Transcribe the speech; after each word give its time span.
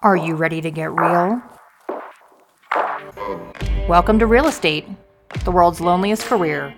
Are 0.00 0.14
you 0.14 0.36
ready 0.36 0.60
to 0.60 0.70
get 0.70 0.92
real? 0.92 1.42
Welcome 3.88 4.20
to 4.20 4.28
real 4.28 4.46
estate, 4.46 4.86
the 5.44 5.50
world's 5.50 5.80
loneliest 5.80 6.22
career, 6.22 6.72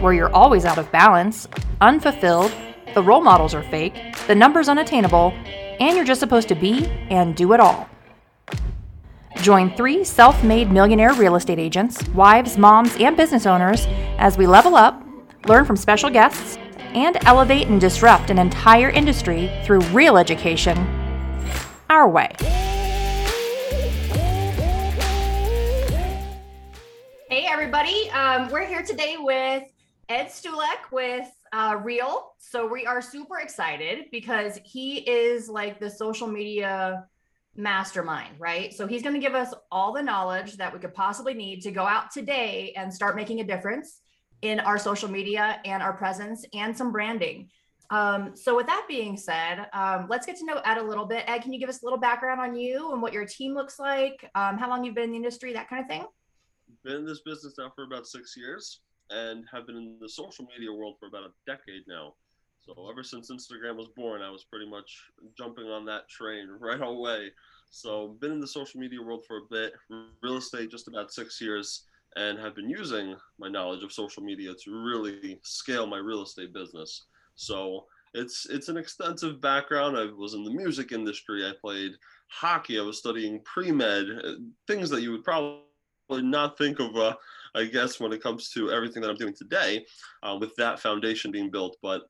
where 0.00 0.14
you're 0.14 0.34
always 0.34 0.64
out 0.64 0.78
of 0.78 0.90
balance, 0.90 1.46
unfulfilled, 1.82 2.50
the 2.94 3.02
role 3.02 3.20
models 3.20 3.52
are 3.52 3.62
fake, 3.64 4.16
the 4.26 4.34
numbers 4.34 4.70
unattainable, 4.70 5.34
and 5.80 5.96
you're 5.96 6.06
just 6.06 6.20
supposed 6.20 6.48
to 6.48 6.54
be 6.54 6.86
and 7.10 7.36
do 7.36 7.52
it 7.52 7.60
all. 7.60 7.90
Join 9.36 9.76
three 9.76 10.02
self 10.02 10.42
made 10.42 10.72
millionaire 10.72 11.12
real 11.12 11.36
estate 11.36 11.58
agents, 11.58 12.08
wives, 12.08 12.56
moms, 12.56 12.96
and 12.96 13.18
business 13.18 13.44
owners 13.44 13.84
as 14.16 14.38
we 14.38 14.46
level 14.46 14.76
up, 14.76 15.04
learn 15.46 15.66
from 15.66 15.76
special 15.76 16.08
guests, 16.08 16.56
and 16.94 17.18
elevate 17.26 17.66
and 17.66 17.78
disrupt 17.78 18.30
an 18.30 18.38
entire 18.38 18.88
industry 18.88 19.50
through 19.66 19.80
real 19.90 20.16
education 20.16 20.78
our 21.92 22.08
way. 22.08 22.30
Hey, 27.42 27.48
everybody. 27.48 28.08
Um, 28.10 28.48
we're 28.50 28.64
here 28.64 28.84
today 28.84 29.16
with 29.18 29.64
Ed 30.08 30.26
Stulak 30.26 30.92
with 30.92 31.26
uh, 31.52 31.80
Real. 31.82 32.34
So 32.38 32.68
we 32.68 32.86
are 32.86 33.02
super 33.02 33.40
excited 33.40 34.04
because 34.12 34.60
he 34.62 34.98
is 34.98 35.48
like 35.48 35.80
the 35.80 35.90
social 35.90 36.28
media 36.28 37.04
mastermind, 37.56 38.36
right? 38.38 38.72
So 38.72 38.86
he's 38.86 39.02
going 39.02 39.16
to 39.16 39.20
give 39.20 39.34
us 39.34 39.52
all 39.72 39.92
the 39.92 40.04
knowledge 40.04 40.56
that 40.58 40.72
we 40.72 40.78
could 40.78 40.94
possibly 40.94 41.34
need 41.34 41.62
to 41.62 41.72
go 41.72 41.84
out 41.84 42.12
today 42.12 42.74
and 42.76 42.94
start 42.94 43.16
making 43.16 43.40
a 43.40 43.44
difference 43.44 44.02
in 44.42 44.60
our 44.60 44.78
social 44.78 45.10
media 45.10 45.60
and 45.64 45.82
our 45.82 45.94
presence 45.94 46.44
and 46.54 46.78
some 46.78 46.92
branding. 46.92 47.48
Um, 47.90 48.36
so 48.36 48.54
with 48.54 48.66
that 48.66 48.86
being 48.88 49.16
said, 49.16 49.66
um, 49.72 50.06
let's 50.08 50.26
get 50.26 50.36
to 50.36 50.44
know 50.44 50.60
Ed 50.64 50.78
a 50.78 50.82
little 50.84 51.06
bit. 51.06 51.24
Ed, 51.26 51.40
can 51.40 51.52
you 51.52 51.58
give 51.58 51.68
us 51.68 51.82
a 51.82 51.84
little 51.84 51.98
background 51.98 52.40
on 52.40 52.54
you 52.54 52.92
and 52.92 53.02
what 53.02 53.12
your 53.12 53.26
team 53.26 53.52
looks 53.52 53.80
like, 53.80 54.30
um, 54.36 54.58
how 54.58 54.68
long 54.68 54.84
you've 54.84 54.94
been 54.94 55.06
in 55.06 55.10
the 55.10 55.16
industry, 55.16 55.54
that 55.54 55.68
kind 55.68 55.82
of 55.82 55.88
thing? 55.88 56.06
Been 56.84 56.96
in 56.96 57.06
this 57.06 57.20
business 57.20 57.54
now 57.58 57.72
for 57.74 57.84
about 57.84 58.06
six 58.06 58.36
years 58.36 58.80
and 59.10 59.44
have 59.52 59.66
been 59.66 59.76
in 59.76 59.98
the 60.00 60.08
social 60.08 60.46
media 60.46 60.72
world 60.72 60.96
for 60.98 61.06
about 61.06 61.24
a 61.24 61.32
decade 61.46 61.82
now. 61.86 62.14
So 62.60 62.88
ever 62.90 63.02
since 63.02 63.30
Instagram 63.30 63.76
was 63.76 63.88
born, 63.96 64.22
I 64.22 64.30
was 64.30 64.44
pretty 64.44 64.68
much 64.68 65.04
jumping 65.36 65.66
on 65.66 65.84
that 65.86 66.08
train 66.08 66.48
right 66.60 66.80
away. 66.80 67.30
So 67.70 68.16
been 68.20 68.32
in 68.32 68.40
the 68.40 68.46
social 68.46 68.80
media 68.80 69.00
world 69.02 69.24
for 69.26 69.38
a 69.38 69.48
bit, 69.50 69.74
real 70.22 70.36
estate 70.36 70.70
just 70.70 70.88
about 70.88 71.12
six 71.12 71.40
years, 71.40 71.84
and 72.16 72.38
have 72.38 72.54
been 72.54 72.68
using 72.68 73.16
my 73.38 73.48
knowledge 73.48 73.82
of 73.82 73.92
social 73.92 74.22
media 74.22 74.52
to 74.64 74.84
really 74.84 75.40
scale 75.42 75.86
my 75.86 75.96
real 75.96 76.22
estate 76.22 76.52
business. 76.52 77.06
So 77.34 77.86
it's 78.14 78.46
it's 78.50 78.68
an 78.68 78.76
extensive 78.76 79.40
background. 79.40 79.96
I 79.96 80.04
was 80.04 80.34
in 80.34 80.44
the 80.44 80.50
music 80.50 80.92
industry. 80.92 81.46
I 81.46 81.52
played 81.60 81.92
hockey. 82.28 82.78
I 82.78 82.82
was 82.82 82.98
studying 82.98 83.40
pre 83.44 83.72
med, 83.72 84.06
uh, 84.22 84.32
things 84.66 84.90
that 84.90 85.02
you 85.02 85.12
would 85.12 85.24
probably 85.24 85.62
not 86.20 86.58
think 86.58 86.80
of. 86.80 86.94
Uh, 86.96 87.14
I 87.54 87.64
guess 87.64 88.00
when 88.00 88.12
it 88.12 88.22
comes 88.22 88.50
to 88.50 88.70
everything 88.70 89.02
that 89.02 89.10
I'm 89.10 89.16
doing 89.16 89.34
today, 89.34 89.84
uh, 90.22 90.36
with 90.40 90.54
that 90.56 90.80
foundation 90.80 91.30
being 91.30 91.50
built. 91.50 91.76
But 91.82 92.02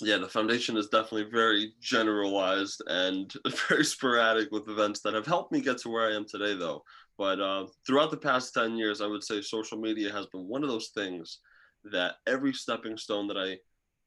yeah, 0.00 0.18
the 0.18 0.28
foundation 0.28 0.76
is 0.76 0.88
definitely 0.88 1.30
very 1.30 1.72
generalized 1.80 2.82
and 2.86 3.32
very 3.68 3.84
sporadic 3.84 4.50
with 4.50 4.68
events 4.68 5.00
that 5.00 5.14
have 5.14 5.26
helped 5.26 5.52
me 5.52 5.60
get 5.60 5.78
to 5.78 5.88
where 5.88 6.08
I 6.08 6.14
am 6.14 6.24
today, 6.26 6.54
though. 6.54 6.82
But 7.18 7.40
uh, 7.40 7.66
throughout 7.86 8.10
the 8.10 8.16
past 8.16 8.54
10 8.54 8.76
years, 8.76 9.00
I 9.00 9.06
would 9.06 9.22
say 9.22 9.42
social 9.42 9.78
media 9.78 10.12
has 10.12 10.26
been 10.26 10.48
one 10.48 10.62
of 10.62 10.70
those 10.70 10.88
things 10.94 11.38
that 11.84 12.14
every 12.26 12.52
stepping 12.52 12.96
stone 12.96 13.26
that 13.28 13.36
I 13.36 13.58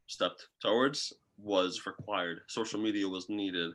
stepped 0.07 0.47
towards 0.61 1.13
was 1.37 1.85
required. 1.85 2.39
Social 2.47 2.79
media 2.79 3.07
was 3.07 3.29
needed. 3.29 3.71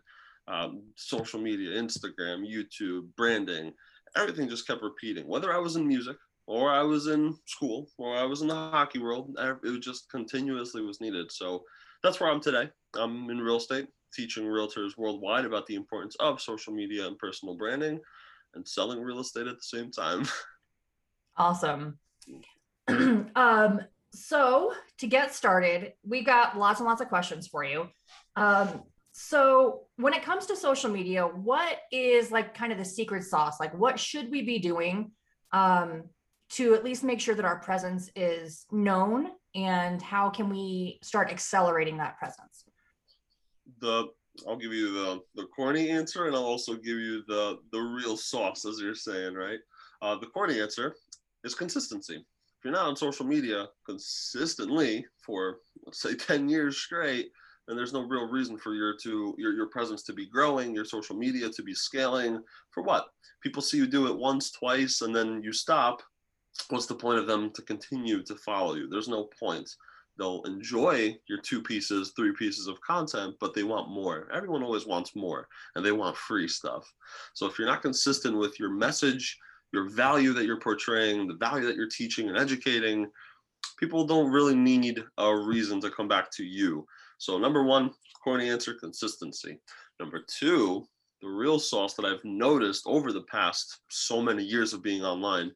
Um, 0.49 0.83
social 0.97 1.41
media, 1.41 1.81
Instagram, 1.81 2.43
YouTube, 2.49 3.09
branding, 3.17 3.73
everything 4.17 4.49
just 4.49 4.67
kept 4.67 4.83
repeating. 4.83 5.27
Whether 5.27 5.53
I 5.53 5.59
was 5.59 5.77
in 5.77 5.87
music 5.87 6.17
or 6.47 6.71
I 6.71 6.83
was 6.83 7.07
in 7.07 7.37
school 7.47 7.89
or 7.99 8.17
I 8.17 8.25
was 8.25 8.43
in 8.43 8.49
the 8.49 8.55
hockey 8.55 8.99
world, 8.99 9.37
it 9.39 9.81
just 9.81 10.11
continuously 10.11 10.83
was 10.83 11.01
needed. 11.01 11.31
So 11.31 11.63
that's 12.03 12.21
where 12.21 12.31
I'm 12.31 12.41
today. 12.41 12.71
I'm 12.95 13.29
in 13.31 13.39
real 13.39 13.57
estate, 13.57 13.89
teaching 14.15 14.45
realtors 14.45 14.97
worldwide 14.97 15.45
about 15.45 15.67
the 15.67 15.75
importance 15.75 16.17
of 16.21 16.41
social 16.41 16.73
media 16.73 17.07
and 17.07 17.19
personal 17.19 17.57
branding 17.57 18.01
and 18.55 18.67
selling 18.67 19.01
real 19.01 19.21
estate 19.21 19.47
at 19.47 19.57
the 19.57 19.63
same 19.63 19.91
time. 19.91 20.27
Awesome. 21.39 21.97
um, 22.89 23.81
so 24.13 24.73
to 24.99 25.07
get 25.07 25.33
started, 25.35 25.93
we 26.05 26.25
got 26.25 26.59
lots 26.59 26.81
and 26.81 26.89
lots 26.89 27.01
of 27.01 27.09
questions 27.09 27.47
for 27.47 27.63
you. 27.63 27.87
Um, 28.35 28.83
so 29.13 29.83
when 29.99 30.15
it 30.15 30.23
comes 30.23 30.47
to 30.47 30.57
social 30.57 30.91
media, 30.91 31.27
what 31.27 31.81
is 31.91 32.31
like 32.31 32.55
kind 32.55 32.71
of 32.71 32.79
the 32.79 32.85
secret 32.85 33.25
sauce? 33.25 33.59
Like 33.59 33.77
what 33.77 33.99
should 33.99 34.31
we 34.31 34.43
be 34.43 34.61
doing 34.61 35.11
um, 35.53 36.05
to 36.51 36.75
at 36.75 36.85
least 36.85 37.03
make 37.03 37.21
sure 37.21 37.35
that 37.35 37.45
our 37.45 37.59
presence 37.59 38.09
is 38.15 38.65
known 38.71 39.29
and 39.57 40.01
how 40.01 40.31
can 40.31 40.49
we 40.49 41.01
start 41.03 41.31
accelerating 41.31 41.97
that 41.99 42.17
presence? 42.17 42.65
The 43.81 44.07
I'll 44.47 44.57
give 44.57 44.73
you 44.73 44.93
the 44.93 45.21
the 45.35 45.47
corny 45.47 45.91
answer 45.91 46.27
and 46.27 46.37
I'll 46.37 46.45
also 46.45 46.75
give 46.75 46.99
you 46.99 47.25
the 47.27 47.59
the 47.73 47.81
real 47.81 48.17
sauce 48.17 48.65
as 48.65 48.81
you're 48.81 48.95
saying, 48.95 49.35
right? 49.35 49.59
Uh, 50.01 50.17
the 50.17 50.27
corny 50.27 50.61
answer 50.61 50.95
is 51.43 51.57
consistency 51.57 52.15
if 52.59 52.65
you're 52.65 52.73
not 52.73 52.87
on 52.87 52.97
social 52.97 53.27
media 53.27 53.67
consistently 53.87 55.05
for 55.25 55.59
let's 55.87 56.01
say 56.01 56.15
10 56.17 56.49
years 56.49 56.77
straight 56.77 57.31
then 57.69 57.77
there's 57.77 57.93
no 57.93 58.03
real 58.03 58.27
reason 58.27 58.57
for 58.57 58.75
your 58.75 58.97
to 59.03 59.35
your, 59.39 59.53
your 59.53 59.67
presence 59.67 60.03
to 60.05 60.13
be 60.13 60.27
growing 60.27 60.75
your 60.75 60.85
social 60.85 61.17
media 61.17 61.49
to 61.51 61.63
be 61.63 61.75
scaling. 61.75 62.43
For 62.71 62.83
what? 62.83 63.07
People 63.43 63.63
see 63.63 63.77
you 63.77 63.87
do 63.87 64.07
it 64.07 64.19
once 64.19 64.51
twice 64.51 65.03
and 65.03 65.15
then 65.15 65.43
you 65.43 65.53
stop. 65.53 66.03
What's 66.71 66.87
the 66.87 66.95
point 66.95 67.19
of 67.19 67.27
them 67.27 67.51
to 67.53 67.63
continue 67.63 68.23
to 68.25 68.35
follow 68.37 68.75
you? 68.75 68.89
There's 68.89 69.09
no 69.09 69.29
point. 69.39 69.71
They'll 70.19 70.43
enjoy 70.45 71.17
your 71.29 71.41
two 71.41 71.63
pieces 71.63 72.13
three 72.17 72.33
pieces 72.33 72.67
of 72.67 72.81
content 72.81 73.37
but 73.39 73.55
they 73.55 73.63
want 73.63 73.91
more. 73.91 74.29
Everyone 74.35 74.63
always 74.63 74.87
wants 74.87 75.15
more 75.15 75.47
and 75.77 75.85
they 75.85 75.93
want 75.93 76.17
free 76.17 76.49
stuff. 76.49 76.93
So 77.35 77.47
if 77.47 77.59
you're 77.59 77.69
not 77.69 77.83
consistent 77.83 78.37
with 78.37 78.59
your 78.59 78.71
message 78.71 79.39
your 79.73 79.89
value 79.91 80.33
that 80.33 80.47
you're 80.47 80.61
portraying, 80.61 81.27
the 81.27 81.35
value 81.35 81.67
that 81.67 81.77
you're 81.77 81.89
teaching 81.89 82.29
and 82.29 82.39
educating, 82.39 83.11
people 83.79 84.07
don't 84.07 84.31
really 84.31 84.55
need 84.55 85.03
a 85.19 85.37
reason 85.37 85.81
to 85.81 85.91
come 85.91 86.09
back 86.09 86.31
to 86.33 86.45
you. 86.45 86.87
So, 87.19 87.37
number 87.39 87.65
one, 87.65 87.91
corny 88.23 88.49
answer 88.49 88.75
consistency. 88.75 89.59
Number 90.01 90.21
two, 90.27 90.87
the 91.21 91.29
real 91.29 91.59
sauce 91.59 91.95
that 91.95 92.07
I've 92.07 92.25
noticed 92.25 92.85
over 92.87 93.13
the 93.13 93.23
past 93.23 93.81
so 93.91 94.23
many 94.23 94.45
years 94.45 94.73
of 94.73 94.83
being 94.83 95.03
online 95.03 95.51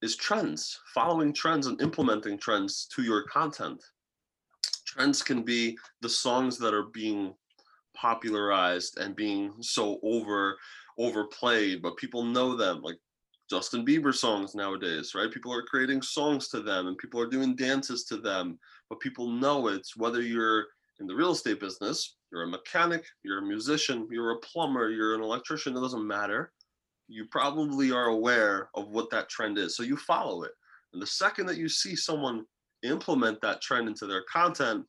is 0.00 0.16
trends, 0.16 0.80
following 0.94 1.32
trends 1.32 1.66
and 1.66 1.80
implementing 1.82 2.38
trends 2.38 2.86
to 2.94 3.02
your 3.02 3.24
content. 3.24 3.82
Trends 4.86 5.22
can 5.22 5.42
be 5.42 5.76
the 6.00 6.08
songs 6.08 6.58
that 6.58 6.74
are 6.74 6.86
being 6.92 7.34
popularized 7.94 8.98
and 8.98 9.16
being 9.16 9.52
so 9.60 9.98
over 10.02 10.56
overplayed, 10.98 11.82
but 11.82 11.96
people 11.96 12.22
know 12.22 12.54
them. 12.56 12.80
Like 12.82 12.98
Justin 13.50 13.84
Bieber 13.84 14.14
songs 14.14 14.54
nowadays, 14.54 15.14
right? 15.14 15.30
People 15.30 15.52
are 15.52 15.62
creating 15.62 16.02
songs 16.02 16.48
to 16.48 16.60
them 16.60 16.86
and 16.86 16.98
people 16.98 17.20
are 17.20 17.28
doing 17.28 17.56
dances 17.56 18.04
to 18.04 18.18
them, 18.18 18.58
but 18.88 19.00
people 19.00 19.28
know 19.28 19.68
it. 19.68 19.86
Whether 19.96 20.22
you're 20.22 20.66
in 21.02 21.08
the 21.08 21.14
real 21.16 21.32
estate 21.32 21.58
business, 21.58 22.16
you're 22.30 22.44
a 22.44 22.48
mechanic, 22.48 23.04
you're 23.24 23.40
a 23.40 23.46
musician, 23.46 24.06
you're 24.10 24.30
a 24.30 24.38
plumber, 24.38 24.88
you're 24.88 25.16
an 25.16 25.20
electrician, 25.20 25.76
it 25.76 25.80
doesn't 25.80 26.06
matter. 26.06 26.52
You 27.08 27.26
probably 27.26 27.90
are 27.90 28.06
aware 28.06 28.70
of 28.76 28.88
what 28.90 29.10
that 29.10 29.28
trend 29.28 29.58
is. 29.58 29.76
So 29.76 29.82
you 29.82 29.96
follow 29.96 30.44
it. 30.44 30.52
And 30.92 31.02
the 31.02 31.06
second 31.06 31.46
that 31.46 31.56
you 31.56 31.68
see 31.68 31.96
someone 31.96 32.44
implement 32.84 33.40
that 33.40 33.60
trend 33.60 33.88
into 33.88 34.06
their 34.06 34.22
content, 34.32 34.86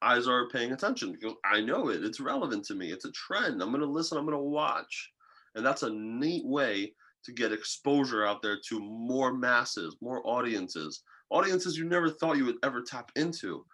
eyes 0.00 0.26
are 0.26 0.48
paying 0.48 0.72
attention 0.72 1.12
because 1.12 1.34
I 1.44 1.60
know 1.60 1.90
it. 1.90 2.02
It's 2.02 2.20
relevant 2.20 2.64
to 2.66 2.74
me. 2.74 2.90
It's 2.90 3.04
a 3.04 3.12
trend. 3.12 3.62
I'm 3.62 3.68
going 3.68 3.82
to 3.82 3.86
listen. 3.86 4.16
I'm 4.16 4.24
going 4.24 4.38
to 4.38 4.42
watch. 4.42 5.12
And 5.56 5.64
that's 5.64 5.82
a 5.82 5.90
neat 5.90 6.46
way 6.46 6.94
to 7.26 7.32
get 7.32 7.52
exposure 7.52 8.26
out 8.26 8.40
there 8.40 8.58
to 8.68 8.80
more 8.80 9.34
masses, 9.34 9.94
more 10.00 10.26
audiences, 10.26 11.02
audiences 11.28 11.76
you 11.76 11.84
never 11.84 12.08
thought 12.08 12.38
you 12.38 12.46
would 12.46 12.64
ever 12.64 12.80
tap 12.80 13.12
into. 13.16 13.66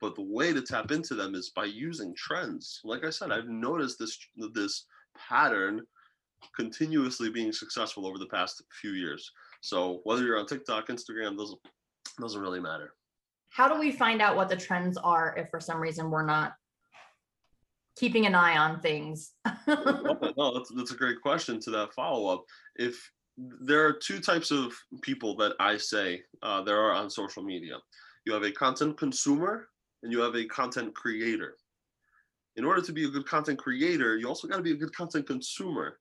But 0.00 0.14
the 0.14 0.22
way 0.22 0.52
to 0.52 0.62
tap 0.62 0.90
into 0.90 1.14
them 1.14 1.34
is 1.34 1.50
by 1.50 1.66
using 1.66 2.14
trends. 2.14 2.80
Like 2.84 3.04
I 3.04 3.10
said, 3.10 3.30
I've 3.30 3.48
noticed 3.48 3.98
this 3.98 4.18
this 4.54 4.86
pattern 5.28 5.82
continuously 6.56 7.28
being 7.30 7.52
successful 7.52 8.06
over 8.06 8.16
the 8.16 8.26
past 8.26 8.62
few 8.80 8.92
years. 8.92 9.30
So 9.60 10.00
whether 10.04 10.24
you're 10.24 10.38
on 10.38 10.46
TikTok, 10.46 10.88
Instagram, 10.88 11.36
doesn't 11.36 11.58
doesn't 12.18 12.40
really 12.40 12.60
matter. 12.60 12.94
How 13.50 13.68
do 13.68 13.78
we 13.78 13.92
find 13.92 14.22
out 14.22 14.36
what 14.36 14.48
the 14.48 14.56
trends 14.56 14.96
are 14.96 15.34
if 15.36 15.50
for 15.50 15.60
some 15.60 15.80
reason 15.80 16.10
we're 16.10 16.24
not 16.24 16.54
keeping 17.96 18.26
an 18.26 18.34
eye 18.34 18.56
on 18.56 18.80
things? 18.80 19.32
no, 19.66 20.54
that's, 20.54 20.70
that's 20.74 20.92
a 20.92 20.96
great 20.96 21.20
question 21.20 21.60
to 21.60 21.70
that 21.72 21.92
follow 21.92 22.32
up. 22.32 22.44
If 22.76 23.10
there 23.36 23.84
are 23.84 23.92
two 23.92 24.20
types 24.20 24.50
of 24.50 24.72
people 25.02 25.36
that 25.36 25.54
I 25.58 25.76
say 25.76 26.22
uh, 26.42 26.62
there 26.62 26.80
are 26.80 26.92
on 26.92 27.10
social 27.10 27.42
media 27.42 27.78
you 28.24 28.32
have 28.32 28.42
a 28.42 28.52
content 28.52 28.98
consumer 28.98 29.68
and 30.02 30.12
you 30.12 30.20
have 30.20 30.34
a 30.34 30.44
content 30.46 30.94
creator. 30.94 31.56
In 32.56 32.64
order 32.64 32.82
to 32.82 32.92
be 32.92 33.04
a 33.04 33.10
good 33.10 33.26
content 33.26 33.58
creator, 33.58 34.16
you 34.16 34.28
also 34.28 34.48
got 34.48 34.56
to 34.56 34.62
be 34.62 34.72
a 34.72 34.76
good 34.76 34.94
content 34.94 35.26
consumer. 35.26 35.98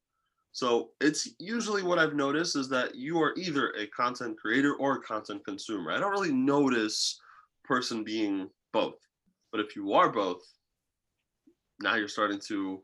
So 0.52 0.90
it's 1.00 1.30
usually 1.40 1.84
what 1.84 2.00
I've 2.00 2.16
noticed 2.16 2.56
is 2.56 2.70
that 2.70 2.96
you 2.96 3.22
are 3.22 3.34
either 3.38 3.72
a 3.78 3.88
content 3.88 4.38
creator 4.38 4.74
or 4.76 4.96
a 4.96 5.02
content 5.02 5.46
consumer. 5.46 5.92
I 5.92 6.00
don't 6.00 6.12
really 6.12 6.34
notice 6.34 7.20
person 7.64 8.04
being 8.04 8.50
both. 8.74 8.96
But 9.52 9.62
if 9.62 9.76
you 9.76 9.94
are 9.94 10.12
both, 10.12 10.42
now 11.82 11.96
you're 11.96 12.08
starting 12.08 12.40
to 12.48 12.82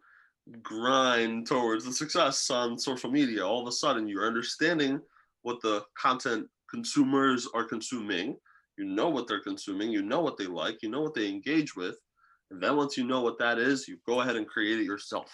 grind 0.61 1.47
towards 1.47 1.85
the 1.85 1.91
success 1.91 2.49
on 2.51 2.77
social 2.77 3.09
media. 3.09 3.45
All 3.45 3.61
of 3.61 3.67
a 3.67 3.71
sudden, 3.71 4.07
you're 4.07 4.27
understanding 4.27 5.01
what 5.41 5.61
the 5.61 5.83
content 5.97 6.47
consumers 6.69 7.47
are 7.53 7.63
consuming. 7.63 8.37
You 8.77 8.85
know 8.85 9.09
what 9.09 9.27
they're 9.27 9.41
consuming. 9.41 9.91
You 9.91 10.01
know 10.01 10.21
what 10.21 10.37
they 10.37 10.47
like. 10.47 10.81
You 10.81 10.89
know 10.89 11.01
what 11.01 11.13
they 11.13 11.27
engage 11.27 11.75
with. 11.75 11.97
And 12.51 12.61
then 12.61 12.75
once 12.75 12.97
you 12.97 13.05
know 13.05 13.21
what 13.21 13.39
that 13.39 13.57
is, 13.57 13.87
you 13.87 13.97
go 14.05 14.21
ahead 14.21 14.35
and 14.35 14.47
create 14.47 14.79
it 14.79 14.85
yourself 14.85 15.31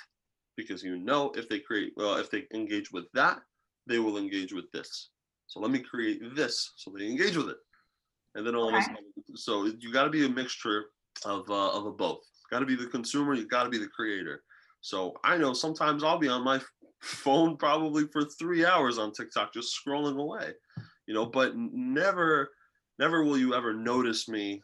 because 0.56 0.84
you 0.84 0.98
know 0.98 1.32
if 1.36 1.50
they 1.50 1.60
create, 1.60 1.94
well, 1.98 2.16
if 2.16 2.30
they 2.30 2.46
engage 2.54 2.92
with 2.92 3.06
that, 3.14 3.40
they 3.88 4.00
will 4.00 4.18
engage 4.18 4.54
with 4.54 4.72
this. 4.72 5.10
So 5.48 5.60
let 5.60 5.72
me 5.72 5.80
create 5.80 6.22
this 6.36 6.74
so 6.78 6.94
they 6.98 7.06
engage 7.06 7.36
with 7.36 7.50
it. 7.50 7.58
And 8.36 8.48
then 8.48 8.56
all 8.56 8.68
okay. 8.68 8.78
of 8.78 8.82
a 8.82 8.86
sudden, 8.86 9.36
so 9.36 9.66
you 9.66 9.92
got 9.92 10.06
to 10.06 10.10
be 10.10 10.26
a 10.26 10.30
mixture 10.30 10.86
of 11.26 11.50
uh, 11.50 11.72
of 11.72 11.86
a 11.86 11.92
both. 11.92 12.22
Got 12.50 12.60
to 12.60 12.66
be 12.66 12.76
the 12.76 12.88
consumer. 12.88 13.34
You 13.34 13.46
got 13.46 13.64
to 13.64 13.70
be 13.70 13.78
the 13.78 13.88
creator. 13.88 14.44
So 14.82 15.14
I 15.24 15.38
know 15.38 15.54
sometimes 15.54 16.04
I'll 16.04 16.18
be 16.18 16.30
on 16.30 16.44
my 16.44 16.60
phone 17.02 17.58
probably 17.58 18.08
for 18.08 18.24
three 18.24 18.66
hours 18.66 18.98
on 18.98 19.12
TikTok 19.12 19.54
just 19.54 19.76
scrolling 19.76 20.20
away, 20.20 20.54
you 21.08 21.14
know. 21.14 21.26
But 21.26 21.56
never, 21.56 22.52
never 23.02 23.24
will 23.24 23.38
you 23.38 23.56
ever 23.56 23.74
notice 23.74 24.30
me 24.30 24.62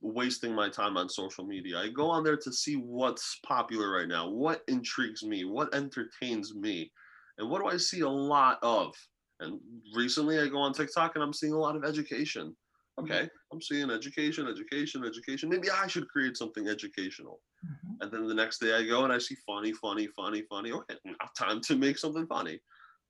wasting 0.00 0.52
my 0.52 0.68
time 0.68 0.96
on 0.96 1.08
social 1.08 1.46
media. 1.46 1.78
I 1.78 1.88
go 1.88 2.10
on 2.10 2.24
there 2.24 2.36
to 2.36 2.52
see 2.52 2.74
what's 2.74 3.38
popular 3.46 3.92
right 3.92 4.08
now, 4.08 4.28
what 4.28 4.62
intrigues 4.66 5.22
me, 5.22 5.44
what 5.44 5.72
entertains 5.72 6.52
me, 6.56 6.90
and 7.38 7.48
what 7.48 7.62
do 7.62 7.68
I 7.68 7.76
see 7.76 8.00
a 8.00 8.08
lot 8.08 8.58
of. 8.62 8.92
And 9.38 9.60
recently, 9.94 10.40
I 10.40 10.48
go 10.48 10.58
on 10.58 10.72
TikTok 10.72 11.12
and 11.14 11.22
I'm 11.22 11.32
seeing 11.32 11.52
a 11.52 11.58
lot 11.58 11.76
of 11.76 11.84
education. 11.84 12.56
Mm-hmm. 12.98 13.12
Okay, 13.12 13.28
I'm 13.52 13.62
seeing 13.62 13.88
education, 13.88 14.48
education, 14.48 15.04
education. 15.04 15.48
Maybe 15.48 15.70
I 15.70 15.86
should 15.86 16.08
create 16.08 16.36
something 16.36 16.68
educational. 16.68 17.40
Mm-hmm. 17.64 18.02
And 18.02 18.12
then 18.12 18.26
the 18.26 18.34
next 18.34 18.58
day 18.58 18.74
I 18.74 18.84
go 18.84 19.04
and 19.04 19.12
I 19.12 19.18
see 19.18 19.36
funny, 19.46 19.72
funny, 19.72 20.08
funny, 20.16 20.42
funny. 20.50 20.72
Okay, 20.72 20.96
now 21.04 21.28
time 21.38 21.60
to 21.62 21.76
make 21.76 21.98
something 21.98 22.26
funny. 22.26 22.58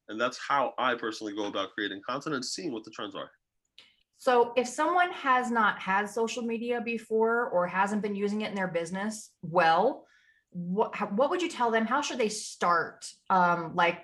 And 0.08 0.20
that's 0.20 0.38
how 0.46 0.75
I 0.79 0.94
personally 0.96 1.35
go 1.35 1.46
about 1.46 1.70
creating 1.70 2.02
content 2.06 2.35
and 2.35 2.44
seeing 2.44 2.73
what 2.73 2.85
the 2.85 2.91
trends 2.91 3.14
are. 3.14 3.31
So 4.24 4.54
if 4.56 4.66
someone 4.66 5.12
has 5.12 5.50
not 5.50 5.78
had 5.78 6.08
social 6.08 6.42
media 6.42 6.80
before 6.80 7.50
or 7.50 7.66
hasn't 7.66 8.00
been 8.00 8.14
using 8.14 8.40
it 8.40 8.48
in 8.48 8.54
their 8.54 8.68
business 8.68 9.30
well, 9.42 10.06
what 10.48 11.12
what 11.12 11.28
would 11.28 11.42
you 11.42 11.50
tell 11.50 11.70
them? 11.70 11.84
How 11.84 12.00
should 12.00 12.16
they 12.16 12.30
start? 12.30 13.04
Um, 13.28 13.72
like 13.74 14.00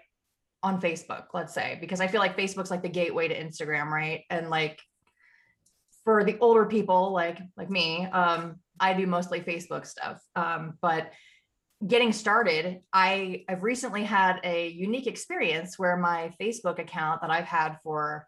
on 0.62 0.78
Facebook, 0.78 1.28
let's 1.32 1.54
say, 1.54 1.78
because 1.80 2.02
I 2.02 2.06
feel 2.06 2.20
like 2.20 2.36
Facebook's 2.36 2.70
like 2.70 2.82
the 2.82 2.90
gateway 2.90 3.28
to 3.28 3.34
Instagram, 3.34 3.86
right? 3.86 4.24
And 4.28 4.50
like 4.50 4.78
for 6.04 6.22
the 6.22 6.36
older 6.40 6.66
people 6.66 7.14
like 7.14 7.38
like 7.56 7.70
me, 7.70 8.04
um, 8.04 8.56
I 8.78 8.92
do 8.92 9.06
mostly 9.06 9.40
Facebook 9.40 9.86
stuff. 9.86 10.20
Um, 10.36 10.74
but 10.82 11.12
getting 11.86 12.12
started, 12.12 12.80
I 12.92 13.46
I've 13.48 13.62
recently 13.62 14.04
had 14.04 14.38
a 14.44 14.68
unique 14.68 15.06
experience 15.06 15.78
where 15.78 15.96
my 15.96 16.34
Facebook 16.38 16.78
account 16.78 17.22
that 17.22 17.30
I've 17.30 17.46
had 17.46 17.78
for 17.82 18.26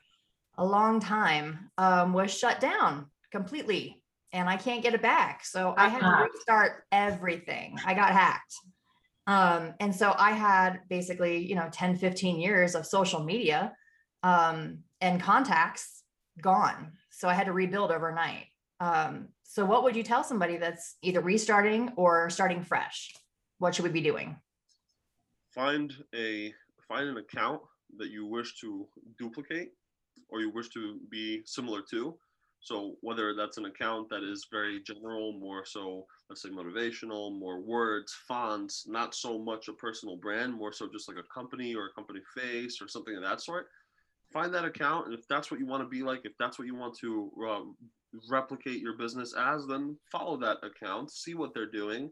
a 0.59 0.65
long 0.65 1.01
time 1.01 1.71
um, 1.79 2.13
was 2.13 2.37
shut 2.37 2.61
down 2.61 3.07
completely 3.31 4.03
and 4.33 4.49
I 4.49 4.57
can't 4.57 4.83
get 4.83 4.95
it 4.95 5.03
back. 5.03 5.45
So 5.45 5.75
I 5.77 5.89
had 5.89 6.01
to 6.01 6.07
uh-huh. 6.07 6.27
restart 6.33 6.85
everything. 6.91 7.79
I 7.85 7.95
got 7.95 8.13
hacked. 8.13 8.55
Um, 9.27 9.75
and 9.79 9.95
so 9.95 10.15
I 10.17 10.33
had 10.33 10.81
basically, 10.89 11.47
you 11.47 11.55
know, 11.55 11.69
10, 11.71 11.97
15 11.97 12.41
years 12.41 12.75
of 12.75 12.87
social 12.87 13.23
media 13.23 13.73
um, 14.23 14.79
and 15.01 15.21
contacts 15.21 16.03
gone. 16.41 16.93
So 17.11 17.29
I 17.29 17.35
had 17.35 17.47
to 17.47 17.53
rebuild 17.53 17.93
overnight. 17.93 18.47
Um, 18.81 19.29
so 19.45 19.65
what 19.65 19.85
would 19.85 19.95
you 19.95 20.03
tell 20.03 20.25
somebody 20.25 20.57
that's 20.57 20.97
either 21.03 21.21
restarting 21.21 21.93
or 21.97 22.31
starting 22.31 22.63
fresh? 22.65 23.13
What 23.59 23.75
should 23.75 23.85
we 23.85 23.91
be 23.91 24.01
doing? 24.01 24.37
Find 25.55 25.93
a 26.15 26.53
find 26.89 27.09
an 27.09 27.19
account 27.19 27.61
that 27.99 28.11
you 28.11 28.27
wish 28.27 28.59
to 28.61 28.89
duplicate 29.19 29.73
or 30.33 30.41
you 30.41 30.51
wish 30.51 30.71
to 30.71 30.99
be 31.11 31.43
similar 31.45 31.83
to. 31.91 32.17
So 32.61 32.95
whether 33.01 33.35
that's 33.35 33.59
an 33.59 33.67
account 33.67 34.09
that 34.11 34.23
is 34.23 34.47
very 34.51 34.81
general, 34.83 35.33
more 35.33 35.65
so 35.65 36.07
let's 36.31 36.43
say 36.43 36.49
motivational, 36.49 37.37
more 37.37 37.61
words, 37.61 38.15
fonts, 38.27 38.87
not 38.87 39.15
so 39.15 39.39
much 39.39 39.69
a 39.69 39.73
personal 39.73 40.17
brand, 40.17 40.55
more 40.55 40.73
so 40.73 40.89
just 40.89 41.09
like 41.09 41.19
a 41.19 41.35
company 41.35 41.75
or 41.75 41.87
a 41.87 41.93
company 41.93 42.21
face 42.35 42.81
or 42.81 42.89
something 42.89 43.17
of 43.17 43.23
that 43.23 43.41
sort. 43.41 43.67
Find 44.33 44.55
that 44.55 44.65
account, 44.65 45.07
and 45.07 45.15
if 45.15 45.29
that's 45.29 45.51
what 45.51 45.61
you 45.61 45.67
want 45.67 45.83
to 45.83 45.89
be 45.89 46.03
like, 46.03 46.21
if 46.25 46.33
that's 46.39 46.59
what 46.59 46.67
you 46.67 46.75
want 46.75 46.97
to 47.01 47.31
uh, 47.47 47.61
replicate 48.31 48.81
your 48.81 48.97
business 48.97 49.35
as, 49.37 49.67
then 49.67 49.97
follow 50.11 50.39
that 50.39 50.59
account, 50.63 51.11
see 51.11 51.35
what 51.35 51.53
they're 51.53 51.71
doing, 51.71 52.11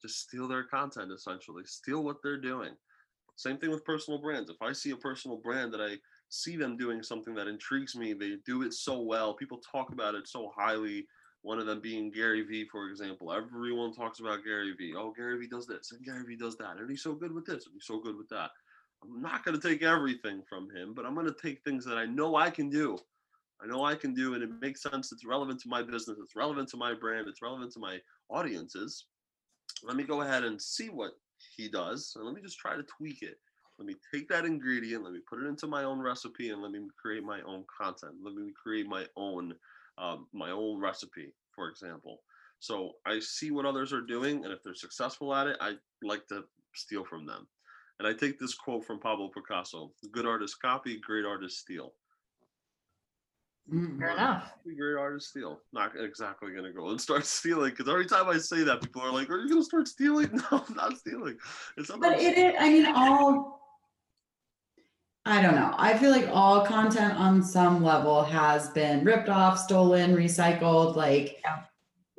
just 0.00 0.20
steal 0.20 0.48
their 0.48 0.64
content 0.64 1.12
essentially, 1.12 1.64
steal 1.66 2.02
what 2.02 2.16
they're 2.22 2.40
doing. 2.40 2.70
Same 3.36 3.58
thing 3.58 3.70
with 3.70 3.84
personal 3.84 4.20
brands. 4.20 4.48
If 4.48 4.62
I 4.62 4.72
see 4.72 4.92
a 4.92 4.96
personal 4.96 5.38
brand 5.38 5.74
that 5.74 5.80
I 5.80 5.96
see 6.30 6.56
them 6.56 6.76
doing 6.76 7.02
something 7.02 7.34
that 7.34 7.48
intrigues 7.48 7.94
me. 7.94 8.12
They 8.12 8.36
do 8.46 8.62
it 8.62 8.72
so 8.72 9.00
well. 9.00 9.34
People 9.34 9.58
talk 9.58 9.92
about 9.92 10.14
it 10.14 10.26
so 10.26 10.50
highly. 10.56 11.06
One 11.42 11.58
of 11.58 11.66
them 11.66 11.80
being 11.80 12.10
Gary 12.10 12.42
Vee, 12.42 12.66
for 12.70 12.88
example. 12.88 13.32
Everyone 13.32 13.92
talks 13.92 14.20
about 14.20 14.44
Gary 14.44 14.74
Vee. 14.78 14.94
Oh, 14.96 15.12
Gary 15.16 15.38
Vee 15.38 15.48
does 15.48 15.66
this 15.66 15.92
and 15.92 16.04
Gary 16.04 16.24
Vee 16.26 16.36
does 16.36 16.56
that. 16.56 16.78
And 16.78 16.88
he's 16.88 17.02
so 17.02 17.14
good 17.14 17.32
with 17.32 17.46
this 17.46 17.66
and 17.66 17.74
he's 17.74 17.86
so 17.86 18.00
good 18.00 18.16
with 18.16 18.28
that. 18.28 18.50
I'm 19.02 19.22
not 19.22 19.44
going 19.44 19.58
to 19.58 19.68
take 19.68 19.82
everything 19.82 20.42
from 20.48 20.68
him, 20.74 20.94
but 20.94 21.06
I'm 21.06 21.14
going 21.14 21.26
to 21.26 21.36
take 21.42 21.62
things 21.62 21.84
that 21.86 21.96
I 21.96 22.06
know 22.06 22.36
I 22.36 22.50
can 22.50 22.68
do. 22.68 22.98
I 23.62 23.66
know 23.66 23.84
I 23.84 23.94
can 23.94 24.14
do, 24.14 24.34
and 24.34 24.42
it 24.42 24.50
makes 24.60 24.82
sense. 24.82 25.12
It's 25.12 25.24
relevant 25.24 25.60
to 25.60 25.68
my 25.68 25.82
business. 25.82 26.18
It's 26.22 26.36
relevant 26.36 26.68
to 26.70 26.76
my 26.76 26.94
brand. 26.94 27.28
It's 27.28 27.42
relevant 27.42 27.72
to 27.72 27.78
my 27.78 27.98
audiences. 28.30 29.06
Let 29.82 29.96
me 29.96 30.04
go 30.04 30.22
ahead 30.22 30.44
and 30.44 30.60
see 30.60 30.88
what 30.88 31.12
he 31.56 31.68
does, 31.68 32.12
and 32.16 32.24
let 32.24 32.34
me 32.34 32.40
just 32.42 32.58
try 32.58 32.76
to 32.76 32.82
tweak 32.82 33.22
it 33.22 33.38
let 33.80 33.86
me 33.86 33.94
take 34.12 34.28
that 34.28 34.44
ingredient, 34.44 35.04
let 35.04 35.14
me 35.14 35.20
put 35.26 35.42
it 35.42 35.46
into 35.46 35.66
my 35.66 35.84
own 35.84 36.00
recipe, 36.00 36.50
and 36.50 36.60
let 36.60 36.70
me 36.70 36.80
create 37.00 37.24
my 37.24 37.40
own 37.46 37.64
content. 37.74 38.12
Let 38.22 38.34
me 38.34 38.52
create 38.62 38.86
my 38.86 39.06
own 39.16 39.54
um, 39.96 40.26
my 40.34 40.50
own 40.50 40.80
recipe, 40.80 41.32
for 41.54 41.68
example. 41.68 42.20
So 42.58 42.92
I 43.06 43.20
see 43.20 43.50
what 43.50 43.64
others 43.64 43.94
are 43.94 44.02
doing, 44.02 44.44
and 44.44 44.52
if 44.52 44.62
they're 44.62 44.74
successful 44.74 45.34
at 45.34 45.46
it, 45.46 45.56
I 45.62 45.76
like 46.02 46.26
to 46.28 46.44
steal 46.74 47.04
from 47.06 47.24
them. 47.24 47.48
And 47.98 48.06
I 48.06 48.12
take 48.12 48.38
this 48.38 48.54
quote 48.54 48.84
from 48.84 49.00
Pablo 49.00 49.30
Picasso: 49.34 49.94
"Good 50.12 50.26
artists 50.26 50.56
copy, 50.56 51.00
great 51.00 51.24
artists 51.24 51.60
steal." 51.60 51.94
Mm, 53.72 53.98
Fair 53.98 54.10
enough. 54.10 54.52
Great 54.64 54.98
artists 54.98 55.30
steal. 55.30 55.62
Not 55.72 55.92
exactly 55.98 56.52
gonna 56.52 56.72
go 56.72 56.90
and 56.90 57.00
start 57.00 57.24
stealing 57.38 57.70
because 57.70 57.88
every 57.88 58.06
time 58.06 58.28
I 58.28 58.36
say 58.36 58.62
that, 58.64 58.82
people 58.82 59.00
are 59.00 59.12
like, 59.12 59.30
"Are 59.30 59.38
you 59.38 59.48
gonna 59.48 59.64
start 59.64 59.88
stealing?" 59.88 60.30
No, 60.52 60.64
I'm 60.68 60.74
not 60.74 60.98
stealing. 60.98 61.38
It's 61.78 61.90
but 61.90 62.18
it 62.20 62.36
is. 62.36 62.54
I 62.58 62.68
mean, 62.68 62.86
all 62.94 63.59
I 65.30 65.40
don't 65.40 65.54
know. 65.54 65.74
I 65.78 65.96
feel 65.96 66.10
like 66.10 66.28
all 66.32 66.66
content 66.66 67.14
on 67.14 67.42
some 67.42 67.82
level 67.82 68.22
has 68.24 68.70
been 68.70 69.04
ripped 69.04 69.28
off, 69.28 69.58
stolen, 69.58 70.14
recycled, 70.14 70.96
like 70.96 71.40
yeah. 71.44 71.62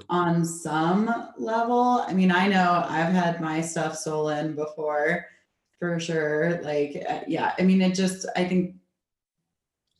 on 0.09 0.45
some 0.45 1.31
level. 1.37 2.05
I 2.07 2.13
mean, 2.13 2.31
I 2.31 2.47
know 2.47 2.85
I've 2.87 3.13
had 3.13 3.41
my 3.41 3.61
stuff 3.61 3.97
stolen 3.97 4.55
before 4.55 5.25
for 5.79 5.99
sure. 5.99 6.61
Like, 6.63 7.03
uh, 7.09 7.21
yeah, 7.27 7.53
I 7.59 7.63
mean, 7.63 7.81
it 7.81 7.95
just, 7.95 8.25
I 8.35 8.45
think. 8.45 8.75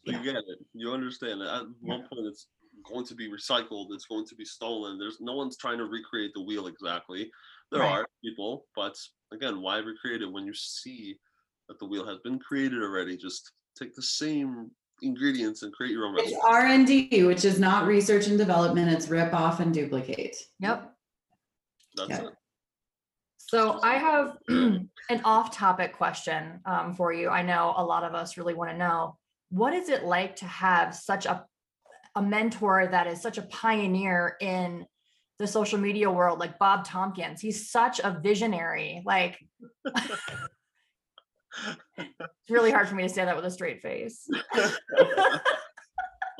Yeah. 0.05 0.17
You 0.17 0.23
get 0.23 0.35
it. 0.35 0.59
You 0.73 0.91
understand. 0.91 1.41
At 1.41 1.63
one 1.81 2.07
point, 2.11 2.27
it's 2.27 2.47
going 2.83 3.05
to 3.05 3.15
be 3.15 3.29
recycled, 3.29 3.87
it's 3.91 4.05
going 4.05 4.25
to 4.25 4.35
be 4.35 4.45
stolen. 4.45 4.97
There's 4.97 5.19
no 5.21 5.35
one's 5.35 5.57
trying 5.57 5.77
to 5.77 5.85
recreate 5.85 6.31
the 6.33 6.41
wheel 6.41 6.67
exactly. 6.67 7.31
There 7.71 7.81
right. 7.81 7.99
are 7.99 8.07
people, 8.23 8.65
but 8.75 8.97
again, 9.31 9.61
why 9.61 9.77
recreate 9.77 10.21
it 10.21 10.31
when 10.31 10.45
you 10.45 10.53
see 10.53 11.17
that 11.71 11.79
the 11.79 11.85
wheel 11.85 12.05
has 12.05 12.17
been 12.19 12.37
created 12.37 12.83
already. 12.83 13.15
Just 13.15 13.53
take 13.79 13.95
the 13.95 14.01
same 14.01 14.69
ingredients 15.01 15.63
and 15.63 15.71
create 15.71 15.93
your 15.93 16.05
own 16.05 16.13
recipe. 16.13 16.33
It's 16.33 16.45
R 16.45 16.65
and 16.65 16.85
D, 16.85 17.23
which 17.23 17.45
is 17.45 17.59
not 17.59 17.87
research 17.87 18.27
and 18.27 18.37
development. 18.37 18.91
It's 18.91 19.07
rip 19.07 19.33
off 19.33 19.61
and 19.61 19.73
duplicate. 19.73 20.35
Yep. 20.59 20.93
That's 21.95 22.09
yep. 22.09 22.23
it. 22.23 22.33
So 23.37 23.79
I 23.83 23.93
have 23.95 24.37
an 24.49 25.21
off-topic 25.23 25.93
question 25.93 26.59
um, 26.65 26.93
for 26.93 27.13
you. 27.13 27.29
I 27.29 27.41
know 27.41 27.73
a 27.77 27.83
lot 27.83 28.03
of 28.03 28.13
us 28.13 28.35
really 28.35 28.53
want 28.53 28.71
to 28.71 28.77
know 28.77 29.17
what 29.49 29.73
is 29.73 29.87
it 29.87 30.03
like 30.03 30.35
to 30.37 30.45
have 30.45 30.93
such 30.93 31.25
a 31.25 31.45
a 32.15 32.21
mentor 32.21 32.89
that 32.91 33.07
is 33.07 33.21
such 33.21 33.37
a 33.37 33.43
pioneer 33.43 34.35
in 34.41 34.85
the 35.39 35.47
social 35.47 35.79
media 35.79 36.11
world, 36.11 36.39
like 36.39 36.59
Bob 36.59 36.83
Tompkins. 36.83 37.39
He's 37.39 37.71
such 37.71 37.99
a 37.99 38.19
visionary. 38.21 39.01
Like 39.05 39.39
it's 41.97 42.49
really 42.49 42.71
hard 42.71 42.87
for 42.87 42.95
me 42.95 43.03
to 43.03 43.09
say 43.09 43.25
that 43.25 43.35
with 43.35 43.45
a 43.45 43.51
straight 43.51 43.81
face. 43.81 44.27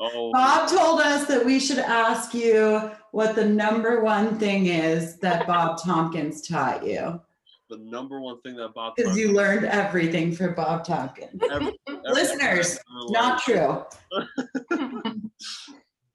oh. 0.00 0.32
Bob 0.32 0.68
told 0.68 1.00
us 1.00 1.26
that 1.26 1.44
we 1.44 1.58
should 1.60 1.78
ask 1.78 2.34
you 2.34 2.90
what 3.12 3.34
the 3.34 3.44
number 3.44 4.02
one 4.02 4.38
thing 4.38 4.66
is 4.66 5.18
that 5.18 5.46
Bob 5.46 5.80
Tompkins 5.82 6.46
taught 6.46 6.86
you. 6.86 7.20
the 7.68 7.78
number 7.78 8.20
one 8.20 8.40
thing 8.42 8.56
that 8.56 8.74
Bob 8.74 8.94
Because 8.96 9.12
Tarkin- 9.12 9.18
you 9.18 9.32
learned 9.32 9.64
everything 9.66 10.32
from 10.34 10.54
Bob 10.54 10.84
Tompkins. 10.84 11.40
every- 11.50 11.78
every- 11.88 12.00
Listeners, 12.12 12.78
Not 13.10 13.40
true. 13.42 13.84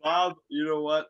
Bob, 0.03 0.35
you 0.49 0.65
know 0.65 0.81
what? 0.81 1.07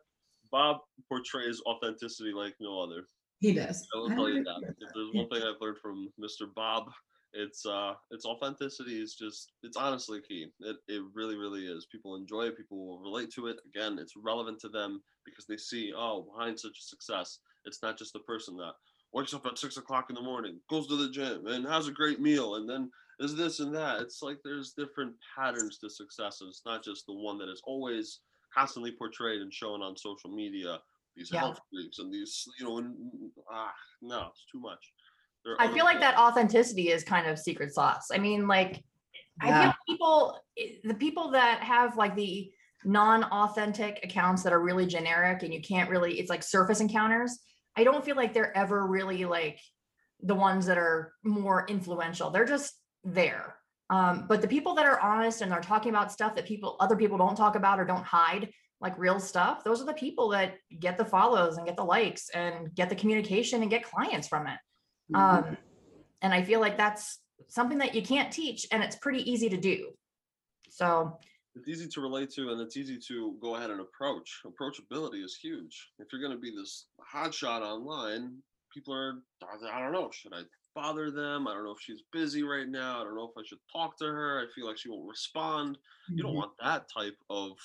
Bob 0.50 0.78
portrays 1.08 1.60
authenticity 1.66 2.32
like 2.32 2.54
no 2.60 2.80
other. 2.80 3.08
He 3.40 3.52
does. 3.52 3.86
I 3.94 3.98
will 3.98 4.08
tell 4.08 4.28
you 4.28 4.36
would 4.36 4.46
that. 4.46 4.74
If 4.80 4.88
there's 4.94 5.10
one 5.12 5.28
thing 5.28 5.42
I've 5.42 5.60
learned 5.60 5.76
from 5.78 6.10
Mr. 6.20 6.52
Bob, 6.54 6.90
it's 7.38 7.64
uh 7.66 7.94
it's 8.10 8.26
authenticity 8.26 9.00
is 9.00 9.14
just 9.14 9.52
it's 9.62 9.76
honestly 9.76 10.20
key. 10.22 10.48
It 10.60 10.76
it 10.88 11.02
really, 11.14 11.36
really 11.36 11.66
is. 11.66 11.86
People 11.86 12.16
enjoy 12.16 12.44
it, 12.48 12.56
people 12.58 12.86
will 12.86 13.00
relate 13.00 13.30
to 13.32 13.46
it. 13.48 13.58
Again, 13.66 13.98
it's 13.98 14.16
relevant 14.16 14.60
to 14.60 14.68
them 14.68 15.02
because 15.24 15.46
they 15.46 15.56
see, 15.56 15.92
oh, 15.96 16.22
behind 16.32 16.58
such 16.60 16.78
a 16.78 16.82
success, 16.82 17.40
it's 17.64 17.82
not 17.82 17.98
just 17.98 18.12
the 18.12 18.20
person 18.20 18.56
that 18.58 18.74
wakes 19.12 19.34
up 19.34 19.46
at 19.46 19.58
six 19.58 19.76
o'clock 19.76 20.10
in 20.10 20.16
the 20.16 20.22
morning, 20.22 20.60
goes 20.68 20.86
to 20.88 20.96
the 20.96 21.10
gym 21.10 21.46
and 21.46 21.66
has 21.66 21.88
a 21.88 21.92
great 21.92 22.20
meal 22.20 22.56
and 22.56 22.68
then 22.68 22.90
is 23.20 23.36
this 23.36 23.60
and 23.60 23.74
that. 23.74 24.02
It's 24.02 24.22
like 24.22 24.38
there's 24.44 24.74
different 24.74 25.16
patterns 25.36 25.78
to 25.78 25.90
success. 25.90 26.40
and 26.40 26.48
It's 26.48 26.64
not 26.66 26.84
just 26.84 27.06
the 27.06 27.14
one 27.14 27.38
that 27.38 27.48
is 27.50 27.62
always 27.64 28.20
constantly 28.54 28.92
portrayed 28.96 29.42
and 29.42 29.52
shown 29.52 29.82
on 29.82 29.96
social 29.96 30.30
media. 30.34 30.82
These 31.16 31.32
Yeah. 31.32 31.40
health 31.40 31.60
freaks 31.72 31.98
and 31.98 32.12
these, 32.12 32.44
you 32.58 32.64
know, 32.66 32.78
and 32.78 33.32
ah, 33.50 33.74
no, 34.02 34.28
it's 34.28 34.46
too 34.52 34.60
much. 34.60 34.92
There 35.48 35.54
are 35.54 35.60
I 35.62 35.64
other 35.64 35.74
feel 35.74 35.84
like 35.84 36.00
that 36.00 36.18
authenticity 36.18 36.90
is 36.90 37.02
kind 37.02 37.26
of 37.26 37.38
secret 37.38 37.72
sauce. 37.72 38.08
I 38.12 38.18
mean, 38.18 38.46
like, 38.46 38.84
I 39.40 39.48
Yeah. 39.48 39.62
feel 39.62 39.74
people, 39.88 40.40
eh, 40.58 40.74
the 40.84 40.94
people 40.94 41.30
that 41.30 41.60
have 41.62 41.96
like 41.96 42.14
the 42.14 42.52
non-authentic 42.84 44.00
accounts 44.04 44.42
that 44.42 44.52
are 44.52 44.60
really 44.60 44.86
generic 44.86 45.42
and 45.42 45.54
you 45.54 45.62
can't 45.62 45.88
really, 45.88 46.20
it's 46.20 46.28
like 46.28 46.42
surface 46.42 46.80
encounters. 46.80 47.38
I 47.76 47.84
don't 47.84 48.04
feel 48.04 48.16
like 48.16 48.34
they're 48.34 48.56
ever 48.56 48.86
really 48.86 49.24
like 49.24 49.58
the 50.20 50.34
ones 50.34 50.66
that 50.66 50.76
are 50.76 51.14
more 51.24 51.64
influential. 51.66 52.30
They're 52.30 52.44
just 52.44 52.74
there. 53.04 53.56
Um, 53.88 54.26
but 54.28 54.42
the 54.42 54.48
people 54.48 54.74
that 54.74 54.84
are 54.84 55.00
honest 55.00 55.40
and 55.40 55.50
they're 55.50 55.60
talking 55.60 55.90
about 55.90 56.12
stuff 56.12 56.34
that 56.34 56.44
people, 56.44 56.76
other 56.78 56.96
people 56.96 57.16
don't 57.16 57.36
talk 57.36 57.56
about 57.56 57.80
or 57.80 57.86
don't 57.86 58.04
hide, 58.04 58.52
like 58.82 58.98
real 58.98 59.18
stuff, 59.18 59.64
those 59.64 59.80
are 59.80 59.86
the 59.86 59.94
people 59.94 60.28
that 60.28 60.56
get 60.78 60.98
the 60.98 61.04
follows 61.06 61.56
and 61.56 61.66
get 61.66 61.76
the 61.76 61.84
likes 61.84 62.28
and 62.30 62.74
get 62.74 62.90
the 62.90 62.94
communication 62.94 63.62
and 63.62 63.70
get 63.70 63.82
clients 63.82 64.28
from 64.28 64.46
it. 64.46 64.58
Mhm. 65.10 65.18
Um, 65.18 65.58
and 66.22 66.34
I 66.34 66.42
feel 66.42 66.60
like 66.60 66.76
that's 66.76 67.20
something 67.48 67.78
that 67.78 67.94
you 67.94 68.02
can't 68.02 68.32
teach 68.32 68.66
and 68.72 68.82
it's 68.82 68.96
pretty 68.96 69.28
easy 69.30 69.48
to 69.48 69.56
do. 69.56 69.94
So 70.70 71.18
it's 71.54 71.68
easy 71.68 71.88
to 71.88 72.00
relate 72.00 72.30
to 72.30 72.50
and 72.50 72.60
it's 72.60 72.76
easy 72.76 72.98
to 73.08 73.36
go 73.40 73.56
ahead 73.56 73.70
and 73.70 73.80
approach. 73.80 74.42
Approachability 74.44 75.24
is 75.24 75.36
huge. 75.36 75.90
If 75.98 76.08
you're 76.12 76.20
going 76.20 76.34
to 76.34 76.38
be 76.40 76.54
this 76.54 76.88
hotshot 77.12 77.62
online, 77.62 78.42
people 78.72 78.94
are, 78.94 79.22
I 79.42 79.80
don't 79.80 79.92
know, 79.92 80.10
should 80.12 80.34
I 80.34 80.42
bother 80.74 81.10
them? 81.10 81.48
I 81.48 81.54
don't 81.54 81.64
know 81.64 81.72
if 81.72 81.80
she's 81.80 82.02
busy 82.12 82.42
right 82.42 82.68
now. 82.68 83.00
I 83.00 83.04
don't 83.04 83.16
know 83.16 83.24
if 83.34 83.36
I 83.36 83.42
should 83.46 83.58
talk 83.72 83.96
to 83.98 84.04
her. 84.06 84.40
I 84.40 84.46
feel 84.54 84.66
like 84.66 84.78
she 84.78 84.90
won't 84.90 85.08
respond. 85.08 85.78
You 86.08 86.22
don't 86.22 86.32
Mhm. 86.32 86.36
want 86.36 86.52
that 86.62 86.86
type 86.92 87.16
of 87.30 87.56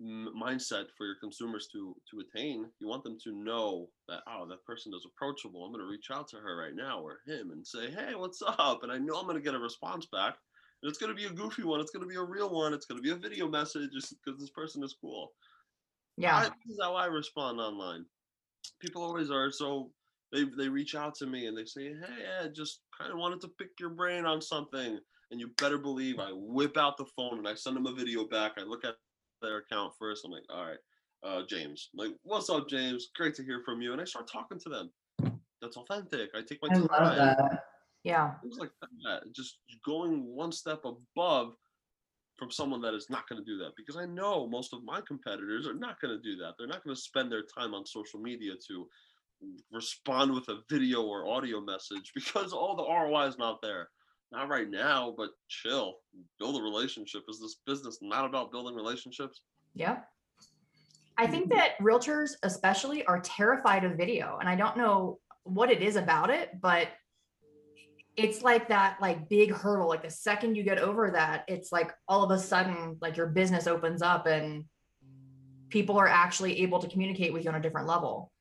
mindset 0.00 0.86
for 0.96 1.04
your 1.04 1.16
consumers 1.16 1.68
to 1.72 1.94
to 2.10 2.20
attain. 2.20 2.66
You 2.80 2.88
want 2.88 3.04
them 3.04 3.18
to 3.24 3.32
know 3.32 3.88
that 4.08 4.20
oh, 4.28 4.46
that 4.48 4.64
person 4.64 4.92
is 4.94 5.06
approachable. 5.06 5.64
I'm 5.64 5.72
going 5.72 5.84
to 5.84 5.90
reach 5.90 6.08
out 6.12 6.28
to 6.28 6.36
her 6.36 6.56
right 6.56 6.74
now 6.74 7.00
or 7.00 7.20
him 7.26 7.50
and 7.50 7.66
say, 7.66 7.90
"Hey, 7.90 8.14
what's 8.14 8.42
up?" 8.42 8.82
And 8.82 8.90
I 8.90 8.98
know 8.98 9.14
I'm 9.14 9.26
going 9.26 9.36
to 9.36 9.42
get 9.42 9.54
a 9.54 9.58
response 9.58 10.06
back. 10.06 10.36
And 10.82 10.88
it's 10.88 10.98
going 10.98 11.14
to 11.14 11.16
be 11.16 11.26
a 11.26 11.30
goofy 11.30 11.62
one. 11.62 11.80
It's 11.80 11.90
going 11.90 12.02
to 12.02 12.08
be 12.08 12.16
a 12.16 12.22
real 12.22 12.48
one. 12.48 12.72
It's 12.72 12.86
going 12.86 12.96
to 12.96 13.02
be 13.02 13.10
a 13.10 13.14
video 13.14 13.46
message 13.48 13.90
just 13.92 14.14
because 14.24 14.40
this 14.40 14.50
person 14.50 14.82
is 14.82 14.96
cool. 14.98 15.32
yeah, 16.16 16.36
I, 16.36 16.42
this 16.44 16.52
is 16.70 16.78
how 16.82 16.94
I 16.94 17.06
respond 17.06 17.60
online. 17.60 18.06
People 18.80 19.02
always 19.02 19.30
are 19.30 19.50
so 19.50 19.90
they 20.32 20.44
they 20.56 20.68
reach 20.68 20.94
out 20.94 21.14
to 21.16 21.26
me 21.26 21.46
and 21.46 21.56
they 21.56 21.66
say, 21.66 21.88
"Hey, 21.88 22.24
Ed, 22.42 22.54
just 22.54 22.80
kind 22.96 23.12
of 23.12 23.18
wanted 23.18 23.42
to 23.42 23.48
pick 23.48 23.70
your 23.78 23.90
brain 23.90 24.24
on 24.24 24.40
something." 24.40 24.98
And 25.30 25.38
you 25.38 25.48
better 25.58 25.78
believe 25.78 26.18
I 26.18 26.30
whip 26.32 26.76
out 26.76 26.96
the 26.96 27.04
phone 27.04 27.38
and 27.38 27.46
I 27.46 27.54
send 27.54 27.76
them 27.76 27.86
a 27.86 27.92
video 27.92 28.26
back. 28.26 28.54
I 28.58 28.62
look 28.62 28.84
at 28.84 28.96
their 29.40 29.58
account 29.58 29.92
first. 29.98 30.24
I'm 30.24 30.30
like, 30.32 30.44
"All 30.50 30.66
right, 30.66 30.78
uh, 31.22 31.42
James. 31.48 31.90
I'm 31.92 32.06
like, 32.08 32.16
what's 32.22 32.50
up, 32.50 32.68
James? 32.68 33.08
Great 33.16 33.34
to 33.36 33.42
hear 33.44 33.62
from 33.64 33.80
you." 33.82 33.92
And 33.92 34.00
I 34.00 34.04
start 34.04 34.28
talking 34.30 34.58
to 34.60 34.68
them. 34.68 34.90
That's 35.60 35.76
authentic. 35.76 36.30
I 36.34 36.40
take 36.42 36.58
my 36.62 36.68
I 36.70 36.74
time. 36.74 36.88
love 36.90 37.16
that. 37.16 37.64
yeah, 38.04 38.34
Things 38.42 38.58
like 38.58 38.70
that. 39.04 39.22
Just 39.34 39.58
going 39.84 40.24
one 40.34 40.52
step 40.52 40.84
above 40.84 41.54
from 42.38 42.50
someone 42.50 42.80
that 42.80 42.94
is 42.94 43.10
not 43.10 43.28
going 43.28 43.38
to 43.38 43.44
do 43.44 43.58
that 43.58 43.72
because 43.76 43.96
I 43.96 44.06
know 44.06 44.46
most 44.48 44.72
of 44.72 44.82
my 44.82 45.02
competitors 45.06 45.66
are 45.66 45.74
not 45.74 46.00
going 46.00 46.16
to 46.16 46.22
do 46.22 46.36
that. 46.36 46.54
They're 46.56 46.66
not 46.66 46.82
going 46.82 46.96
to 46.96 47.00
spend 47.00 47.30
their 47.30 47.42
time 47.42 47.74
on 47.74 47.84
social 47.84 48.18
media 48.18 48.52
to 48.68 48.86
respond 49.70 50.32
with 50.32 50.48
a 50.48 50.60
video 50.70 51.02
or 51.02 51.28
audio 51.28 51.60
message 51.60 52.12
because 52.14 52.52
all 52.54 52.74
the 52.74 52.82
ROI 52.84 53.26
is 53.26 53.38
not 53.38 53.60
there. 53.62 53.88
Not 54.32 54.48
right 54.48 54.70
now, 54.70 55.12
but 55.16 55.30
chill. 55.48 55.96
Build 56.38 56.56
a 56.56 56.62
relationship. 56.62 57.22
Is 57.28 57.40
this 57.40 57.56
business 57.66 57.98
not 58.00 58.24
about 58.24 58.52
building 58.52 58.74
relationships? 58.74 59.42
yeah. 59.74 59.98
I 61.18 61.26
think 61.26 61.50
that 61.50 61.78
realtors, 61.82 62.30
especially, 62.44 63.04
are 63.04 63.20
terrified 63.20 63.84
of 63.84 63.98
video, 63.98 64.38
and 64.40 64.48
I 64.48 64.56
don't 64.56 64.78
know 64.78 65.18
what 65.42 65.70
it 65.70 65.82
is 65.82 65.96
about 65.96 66.30
it, 66.30 66.58
but 66.62 66.88
it's 68.16 68.42
like 68.42 68.68
that 68.68 68.96
like 69.02 69.28
big 69.28 69.52
hurdle. 69.52 69.88
Like 69.88 70.02
the 70.02 70.10
second 70.10 70.54
you 70.56 70.62
get 70.62 70.78
over 70.78 71.10
that, 71.10 71.44
it's 71.46 71.72
like 71.72 71.92
all 72.08 72.22
of 72.22 72.30
a 72.30 72.38
sudden, 72.38 72.96
like 73.02 73.18
your 73.18 73.26
business 73.26 73.66
opens 73.66 74.00
up 74.00 74.26
and 74.26 74.64
people 75.68 75.98
are 75.98 76.08
actually 76.08 76.62
able 76.62 76.78
to 76.80 76.88
communicate 76.88 77.32
with 77.32 77.44
you 77.44 77.50
on 77.50 77.56
a 77.56 77.62
different 77.62 77.86
level. 77.86 78.32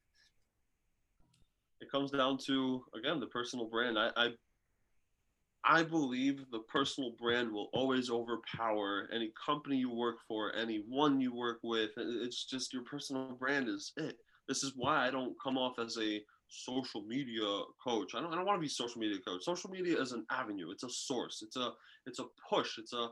it 1.81 1.91
comes 1.91 2.11
down 2.11 2.37
to 2.37 2.83
again 2.95 3.19
the 3.19 3.27
personal 3.27 3.65
brand. 3.65 3.97
I, 3.99 4.09
I 4.15 4.29
I 5.65 5.83
believe 5.83 6.45
the 6.51 6.59
personal 6.59 7.11
brand 7.19 7.51
will 7.51 7.69
always 7.73 8.09
overpower 8.09 9.09
any 9.13 9.31
company 9.45 9.77
you 9.77 9.89
work 9.91 10.17
for, 10.27 10.55
any 10.55 10.83
one 10.87 11.19
you 11.19 11.35
work 11.35 11.59
with. 11.63 11.91
It's 11.97 12.45
just 12.45 12.73
your 12.73 12.83
personal 12.83 13.35
brand 13.35 13.67
is 13.67 13.91
it. 13.97 14.17
This 14.47 14.63
is 14.63 14.73
why 14.75 15.05
I 15.05 15.11
don't 15.11 15.35
come 15.43 15.57
off 15.57 15.77
as 15.77 15.97
a 15.97 16.21
social 16.47 17.03
media 17.03 17.43
coach. 17.83 18.15
I 18.15 18.21
don't, 18.21 18.31
I 18.33 18.35
don't 18.35 18.45
want 18.45 18.57
to 18.57 18.61
be 18.61 18.67
social 18.69 18.99
media 18.99 19.19
coach. 19.19 19.43
Social 19.43 19.69
media 19.69 20.01
is 20.01 20.11
an 20.11 20.25
avenue. 20.31 20.71
It's 20.71 20.83
a 20.83 20.89
source. 20.89 21.43
It's 21.43 21.55
a 21.57 21.73
it's 22.07 22.19
a 22.19 22.25
push. 22.49 22.77
It's 22.77 22.93
a 22.93 23.09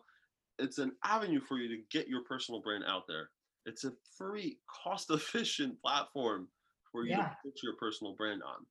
it's 0.58 0.80
an 0.80 0.94
avenue 1.04 1.42
for 1.42 1.58
you 1.58 1.68
to 1.70 1.84
get 1.92 2.08
your 2.08 2.24
personal 2.24 2.62
brand 2.62 2.84
out 2.88 3.04
there. 3.08 3.30
It's 3.66 3.84
a 3.84 3.92
free, 4.18 4.58
cost 4.84 5.12
efficient 5.12 5.80
platform 5.82 6.48
for 6.92 7.04
you 7.06 7.18
Yeah. 7.18 7.30
to 7.30 7.36
put 7.44 7.62
your 7.62 7.76
personal 7.76 8.16
brand 8.16 8.42
on. 8.42 8.66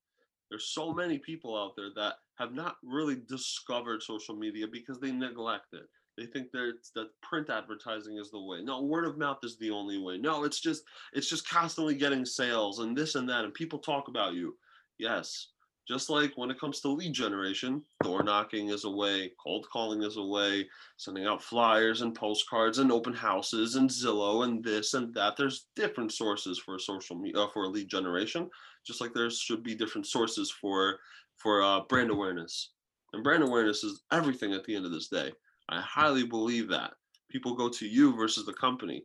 There's 0.50 0.66
so 0.66 0.92
many 0.92 1.18
people 1.18 1.56
out 1.56 1.74
there 1.76 1.90
that 1.96 2.14
have 2.38 2.52
not 2.52 2.76
really 2.82 3.16
discovered 3.28 4.02
social 4.02 4.36
media 4.36 4.66
because 4.70 5.00
they 5.00 5.12
neglect 5.12 5.72
it. 5.72 5.88
They 6.16 6.26
think 6.26 6.50
that 6.52 6.78
that 6.94 7.08
print 7.22 7.50
advertising 7.50 8.16
is 8.16 8.30
the 8.30 8.40
way. 8.40 8.62
No, 8.62 8.82
word 8.82 9.04
of 9.04 9.18
mouth 9.18 9.38
is 9.42 9.58
the 9.58 9.70
only 9.70 9.98
way. 9.98 10.16
No, 10.16 10.44
it's 10.44 10.60
just 10.60 10.84
it's 11.12 11.28
just 11.28 11.48
constantly 11.48 11.94
getting 11.94 12.24
sales 12.24 12.78
and 12.78 12.96
this 12.96 13.16
and 13.16 13.28
that, 13.28 13.44
and 13.44 13.52
people 13.52 13.78
talk 13.78 14.08
about 14.08 14.34
you. 14.34 14.56
Yes, 14.98 15.48
just 15.86 16.10
like 16.10 16.32
when 16.36 16.50
it 16.50 16.58
comes 16.58 16.80
to 16.80 16.88
lead 16.88 17.12
generation, 17.12 17.82
door 18.02 18.22
knocking 18.22 18.70
is 18.70 18.84
a 18.84 18.90
way, 18.90 19.30
cold 19.42 19.66
calling 19.72 20.02
is 20.02 20.16
a 20.16 20.22
way, 20.22 20.68
sending 20.96 21.26
out 21.26 21.42
flyers 21.42 22.02
and 22.02 22.14
postcards 22.14 22.78
and 22.78 22.90
open 22.90 23.12
houses 23.12 23.76
and 23.76 23.88
Zillow 23.88 24.44
and 24.44 24.64
this 24.64 24.94
and 24.94 25.14
that. 25.14 25.36
There's 25.36 25.66
different 25.76 26.12
sources 26.12 26.58
for 26.58 26.78
social 26.78 27.16
media 27.16 27.42
uh, 27.42 27.48
for 27.48 27.68
lead 27.68 27.88
generation, 27.88 28.50
just 28.84 29.00
like 29.00 29.14
there 29.14 29.30
should 29.30 29.62
be 29.62 29.74
different 29.74 30.06
sources 30.06 30.50
for 30.50 30.98
for 31.36 31.62
uh, 31.62 31.80
brand 31.88 32.10
awareness. 32.10 32.70
And 33.12 33.22
brand 33.22 33.44
awareness 33.44 33.84
is 33.84 34.02
everything 34.12 34.52
at 34.54 34.64
the 34.64 34.74
end 34.74 34.86
of 34.86 34.90
this 34.90 35.08
day. 35.08 35.32
I 35.68 35.80
highly 35.80 36.24
believe 36.24 36.68
that 36.68 36.92
people 37.30 37.54
go 37.54 37.68
to 37.68 37.86
you 37.86 38.14
versus 38.16 38.44
the 38.46 38.52
company. 38.54 39.04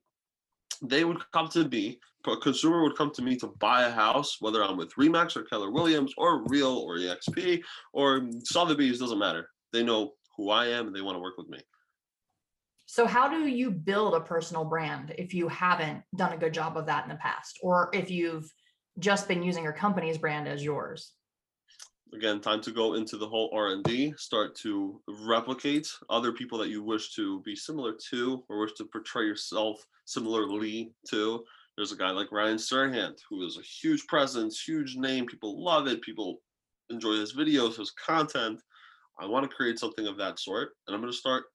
They 0.82 1.04
would 1.04 1.20
come 1.32 1.48
to 1.50 1.68
me, 1.68 2.00
a 2.28 2.38
consumer 2.38 2.84
would 2.84 2.98
come 2.98 3.12
to 3.12 3.22
me 3.22 3.36
to 3.38 3.48
buy 3.60 3.84
a 3.84 3.92
house, 3.92 4.38
whether 4.40 4.64
I'm 4.64 4.78
with 4.78 4.94
Remax 4.96 5.36
or 5.36 5.44
Keller 5.44 5.72
Williams 5.72 6.14
or 6.18 6.44
Real 6.46 6.78
or 6.78 6.98
EXP 6.98 7.62
or 7.94 8.30
Sotheby's, 8.44 9.00
doesn't 9.00 9.20
matter. 9.20 9.50
They 9.74 9.84
know 9.84 10.14
who 10.38 10.50
I 10.50 10.68
am 10.68 10.88
and 10.88 10.96
they 10.96 11.02
want 11.02 11.16
to 11.16 11.22
work 11.22 11.38
with 11.38 11.50
me. 11.50 11.60
So, 12.86 13.06
how 13.06 13.30
do 13.30 13.48
you 13.48 13.72
build 13.72 14.16
a 14.16 14.20
personal 14.20 14.66
brand 14.66 15.16
if 15.18 15.34
you 15.34 15.48
haven't 15.48 16.04
done 16.16 16.34
a 16.34 16.38
good 16.38 16.54
job 16.54 16.76
of 16.76 16.88
that 16.88 17.06
in 17.06 17.10
the 17.10 17.16
past, 17.16 17.58
or 17.64 17.90
if 17.94 18.12
you've 18.12 18.52
just 19.00 19.28
been 19.30 19.44
using 19.44 19.64
your 19.64 19.72
company's 19.72 20.18
brand 20.18 20.48
as 20.48 20.64
yours? 20.64 21.14
Again 22.14 22.42
time 22.42 22.62
to 22.62 22.72
go 22.72 22.96
into 22.96 23.18
the 23.18 23.28
whole 23.28 23.50
r&d 23.54 24.14
start 24.18 24.56
to 24.56 25.00
replicate 25.08 25.88
other 26.10 26.32
people 26.32 26.58
that 26.58 26.70
you 26.70 26.84
wish 26.84 27.14
to 27.16 27.42
be 27.42 27.56
similar 27.56 27.94
to 28.10 28.44
or 28.50 28.60
wish 28.60 28.74
to 28.74 28.86
portray 28.86 29.26
yourself 29.26 29.86
similarly 30.06 30.94
to. 31.10 31.44
There's 31.78 31.92
a 31.92 31.98
guy 31.98 32.12
like 32.12 32.32
ryan 32.32 32.58
serhant 32.58 33.20
who 33.30 33.46
is 33.46 33.58
a 33.58 33.62
huge 33.62 34.06
presence 34.08 34.62
huge 34.62 34.96
name 34.96 35.26
people 35.26 35.64
love 35.64 35.88
it 35.88 36.02
people 36.02 36.42
enjoy 36.90 37.14
his 37.14 37.34
videos 37.34 37.78
his 37.78 37.92
content. 37.92 38.62
I 39.20 39.26
want 39.26 39.50
to 39.50 39.56
create 39.56 39.80
something 39.80 40.08
of 40.08 40.18
that 40.18 40.40
sort 40.40 40.72
and 40.88 40.96
i'm 40.96 41.02
going 41.02 41.14
to 41.14 41.18
start 41.18 41.46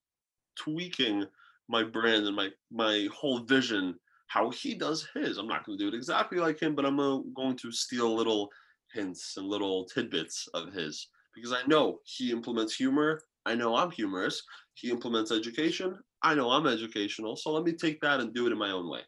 tweaking 0.58 1.26
my 1.68 1.82
brand 1.82 2.26
and 2.26 2.36
my 2.36 2.48
my 2.70 3.08
whole 3.14 3.40
vision 3.40 3.94
how 4.28 4.50
he 4.50 4.75
does 4.75 5.06
his. 5.14 5.38
I'm 5.38 5.46
not 5.46 5.64
going 5.64 5.78
to 5.78 5.84
do 5.84 5.88
it 5.88 5.96
exactly 5.96 6.38
like 6.38 6.60
him 6.60 6.75
but 6.75 6.86
i'm 6.86 6.98
uh, 6.98 7.18
going 7.34 7.56
to 7.58 7.70
steal 7.70 8.06
a 8.06 8.18
little 8.18 8.50
hints 8.96 9.34
and 9.36 9.46
little 9.46 9.84
tidbits 9.84 10.48
of 10.54 10.72
his 10.72 11.08
because 11.34 11.52
I 11.52 11.66
know 11.66 12.00
he 12.04 12.32
implements 12.32 12.74
humor. 12.74 13.20
I 13.44 13.54
know 13.54 13.76
I'm 13.76 13.90
humorous. 13.90 14.42
He 14.74 14.90
implements 14.90 15.30
education. 15.30 15.96
I 16.22 16.34
know 16.34 16.50
I'm 16.50 16.66
educational. 16.66 17.36
So 17.36 17.52
let 17.52 17.62
me 17.62 17.72
take 17.72 18.00
that 18.00 18.20
and 18.20 18.34
do 18.34 18.46
it 18.46 18.52
in 18.52 18.58
my 18.58 18.70
own 18.70 18.90
way. 18.90 19.02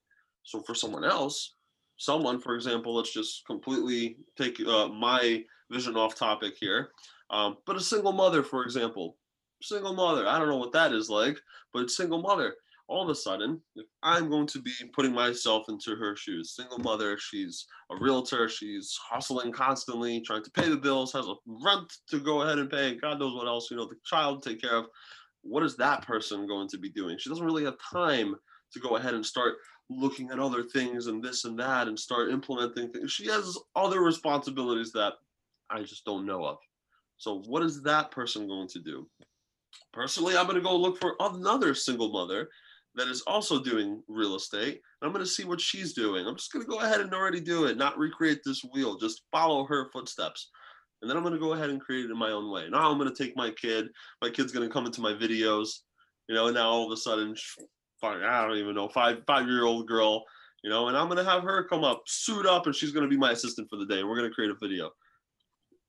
So 0.44 0.62
for 0.62 0.74
someone 0.74 1.04
else, 1.04 1.54
someone, 1.96 2.38
for 2.38 2.54
example, 2.54 2.94
let's 2.94 3.12
just 3.12 3.44
completely 3.46 4.18
take 4.36 4.60
uh, 4.60 4.88
my 4.88 5.42
vision 5.70 5.96
off 5.96 6.14
topic 6.14 6.54
here. 6.60 6.90
Um, 7.30 7.56
but 7.66 7.76
a 7.76 7.80
single 7.80 8.12
mother, 8.12 8.42
for 8.42 8.62
example, 8.62 9.16
single 9.60 9.94
mother, 9.94 10.26
I 10.26 10.38
don't 10.38 10.48
know 10.48 10.56
what 10.56 10.72
that 10.72 10.92
is 10.92 11.10
like, 11.10 11.38
but 11.72 11.90
single 11.90 12.22
mother, 12.22 12.54
all 12.88 13.02
of 13.02 13.10
a 13.10 13.14
sudden, 13.14 13.60
if 13.76 13.86
I'm 14.02 14.30
going 14.30 14.46
to 14.48 14.60
be 14.60 14.72
putting 14.94 15.12
myself 15.12 15.66
into 15.68 15.94
her 15.96 16.16
shoes, 16.16 16.56
single 16.56 16.78
mother, 16.78 17.18
she's 17.18 17.66
a 17.90 17.96
realtor, 18.02 18.48
she's 18.48 18.98
hustling 19.08 19.52
constantly, 19.52 20.22
trying 20.22 20.42
to 20.42 20.50
pay 20.50 20.68
the 20.70 20.76
bills, 20.76 21.12
has 21.12 21.26
a 21.26 21.34
rent 21.64 21.92
to 22.08 22.18
go 22.18 22.42
ahead 22.42 22.58
and 22.58 22.70
pay, 22.70 22.94
God 22.94 23.20
knows 23.20 23.34
what 23.34 23.46
else, 23.46 23.70
you 23.70 23.76
know, 23.76 23.86
the 23.86 23.96
child 24.04 24.42
to 24.42 24.48
take 24.48 24.62
care 24.62 24.76
of. 24.76 24.86
What 25.42 25.62
is 25.62 25.76
that 25.76 26.06
person 26.06 26.46
going 26.46 26.68
to 26.68 26.78
be 26.78 26.88
doing? 26.88 27.18
She 27.18 27.28
doesn't 27.28 27.44
really 27.44 27.64
have 27.64 27.76
time 27.92 28.34
to 28.72 28.80
go 28.80 28.96
ahead 28.96 29.14
and 29.14 29.24
start 29.24 29.56
looking 29.90 30.30
at 30.30 30.38
other 30.38 30.62
things 30.62 31.06
and 31.06 31.22
this 31.22 31.44
and 31.44 31.58
that 31.58 31.88
and 31.88 31.98
start 31.98 32.30
implementing 32.30 32.90
things. 32.90 33.12
She 33.12 33.26
has 33.28 33.56
other 33.76 34.00
responsibilities 34.00 34.92
that 34.92 35.14
I 35.70 35.82
just 35.82 36.04
don't 36.04 36.26
know 36.26 36.44
of. 36.44 36.56
So, 37.18 37.42
what 37.46 37.62
is 37.62 37.82
that 37.82 38.10
person 38.10 38.46
going 38.46 38.68
to 38.68 38.78
do? 38.78 39.08
Personally, 39.92 40.36
I'm 40.36 40.46
going 40.46 40.56
to 40.56 40.62
go 40.62 40.76
look 40.76 41.00
for 41.00 41.16
another 41.20 41.74
single 41.74 42.12
mother 42.12 42.48
that 42.98 43.08
is 43.08 43.22
also 43.22 43.62
doing 43.62 44.02
real 44.08 44.34
estate. 44.34 44.80
I'm 45.02 45.12
going 45.12 45.24
to 45.24 45.30
see 45.30 45.44
what 45.44 45.60
she's 45.60 45.92
doing. 45.92 46.26
I'm 46.26 46.36
just 46.36 46.52
going 46.52 46.64
to 46.64 46.70
go 46.70 46.80
ahead 46.80 47.00
and 47.00 47.14
already 47.14 47.40
do 47.40 47.66
it, 47.66 47.76
not 47.76 47.96
recreate 47.96 48.40
this 48.44 48.62
wheel, 48.74 48.98
just 48.98 49.22
follow 49.30 49.64
her 49.66 49.88
footsteps. 49.92 50.50
And 51.00 51.08
then 51.08 51.16
I'm 51.16 51.22
going 51.22 51.34
to 51.34 51.40
go 51.40 51.52
ahead 51.52 51.70
and 51.70 51.80
create 51.80 52.06
it 52.06 52.10
in 52.10 52.18
my 52.18 52.30
own 52.30 52.50
way. 52.50 52.68
Now 52.68 52.90
I'm 52.90 52.98
going 52.98 53.12
to 53.12 53.22
take 53.22 53.36
my 53.36 53.50
kid. 53.52 53.86
My 54.20 54.30
kid's 54.30 54.52
going 54.52 54.68
to 54.68 54.72
come 54.72 54.84
into 54.84 55.00
my 55.00 55.12
videos, 55.12 55.68
you 56.28 56.34
know, 56.34 56.46
and 56.46 56.54
now 56.54 56.68
all 56.68 56.86
of 56.86 56.92
a 56.92 56.96
sudden, 56.96 57.36
I 58.02 58.46
don't 58.46 58.56
even 58.56 58.74
know, 58.74 58.88
five 58.88 59.18
five 59.26 59.46
year 59.46 59.64
old 59.64 59.86
girl, 59.86 60.24
you 60.64 60.70
know, 60.70 60.88
and 60.88 60.96
I'm 60.96 61.06
going 61.06 61.24
to 61.24 61.30
have 61.30 61.44
her 61.44 61.64
come 61.64 61.84
up, 61.84 62.02
suit 62.06 62.46
up, 62.46 62.66
and 62.66 62.74
she's 62.74 62.90
going 62.90 63.04
to 63.04 63.10
be 63.10 63.16
my 63.16 63.30
assistant 63.30 63.68
for 63.70 63.76
the 63.76 63.86
day. 63.86 64.02
We're 64.02 64.16
going 64.16 64.28
to 64.28 64.34
create 64.34 64.50
a 64.50 64.56
video 64.60 64.90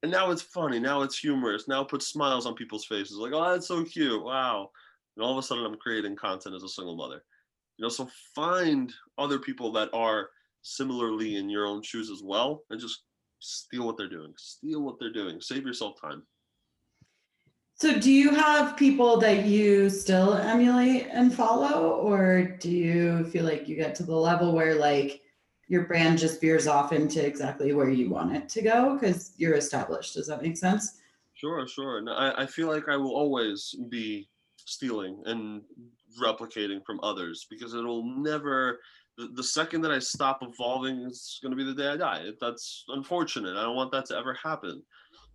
and 0.02 0.12
now 0.12 0.32
it's 0.32 0.42
funny 0.42 0.80
now 0.80 1.02
it's 1.02 1.20
humorous 1.20 1.68
now 1.68 1.82
it 1.82 1.90
puts 1.90 2.08
smiles 2.08 2.46
on 2.46 2.56
people's 2.56 2.86
faces 2.86 3.18
like 3.18 3.34
oh 3.34 3.52
that's 3.52 3.68
so 3.68 3.84
cute 3.84 4.24
wow 4.24 4.70
and 5.16 5.24
all 5.24 5.32
of 5.32 5.38
a 5.38 5.44
sudden 5.44 5.66
i'm 5.66 5.76
creating 5.76 6.16
content 6.16 6.56
as 6.56 6.64
a 6.64 6.70
single 6.70 6.96
mother 6.96 7.24
you 7.78 7.84
know 7.84 7.90
so 7.90 8.08
find 8.36 8.94
other 9.18 9.40
people 9.40 9.72
that 9.72 9.90
are 9.94 10.30
similarly 10.62 11.38
in 11.38 11.50
your 11.50 11.66
own 11.66 11.82
shoes 11.82 12.10
as 12.10 12.22
well 12.24 12.64
and 12.70 12.80
just 12.80 13.04
steal 13.40 13.86
what 13.86 13.98
they're 13.98 14.10
doing 14.10 14.34
steal 14.38 14.82
what 14.82 14.96
they're 15.00 15.14
doing 15.14 15.40
save 15.40 15.66
yourself 15.66 16.00
time 16.00 16.24
so 17.76 17.98
do 17.98 18.12
you 18.12 18.36
have 18.36 18.76
people 18.76 19.18
that 19.18 19.46
you 19.46 19.90
still 19.90 20.34
emulate 20.34 21.08
and 21.12 21.34
follow 21.34 21.92
or 21.92 22.44
do 22.60 22.70
you 22.70 23.24
feel 23.26 23.46
like 23.46 23.70
you 23.70 23.76
get 23.78 23.96
to 23.96 24.04
the 24.04 24.16
level 24.16 24.52
where 24.52 24.76
like 24.76 25.22
your 25.70 25.84
brand 25.84 26.18
just 26.18 26.42
veers 26.42 26.68
off 26.68 26.92
into 26.92 27.26
exactly 27.26 27.74
where 27.74 27.90
you 27.90 28.10
want 28.10 28.36
it 28.36 28.50
to 28.50 28.62
go 28.62 28.96
because 28.96 29.34
you're 29.38 29.54
established. 29.54 30.16
Does 30.16 30.28
that 30.28 30.42
make 30.42 30.58
sense? 30.58 30.98
Sure, 31.36 31.66
sure. 31.68 32.00
And 32.00 32.10
I, 32.10 32.34
I 32.40 32.46
feel 32.48 32.68
like 32.68 32.90
I 32.90 32.98
will 32.98 33.16
always 33.16 33.76
be 33.88 34.28
stealing 34.66 35.22
and 35.26 35.62
replicating 36.22 36.80
from 36.86 37.00
others 37.04 37.46
because 37.50 37.74
it'll 37.74 38.04
never 38.04 38.80
the, 39.36 39.44
second 39.44 39.82
that 39.82 39.92
I 39.92 40.00
stop 40.00 40.40
evolving 40.42 41.00
is 41.00 41.40
going 41.44 41.52
to 41.52 41.58
be 41.58 41.66
the 41.66 41.74
day 41.74 41.90
I 41.90 41.98
die. 41.98 42.30
That's 42.40 42.86
unfortunate. 42.88 43.58
I 43.58 43.64
don't 43.64 43.76
want 43.76 43.92
that 43.92 44.06
to 44.06 44.18
ever 44.18 44.34
happen. 44.34 44.82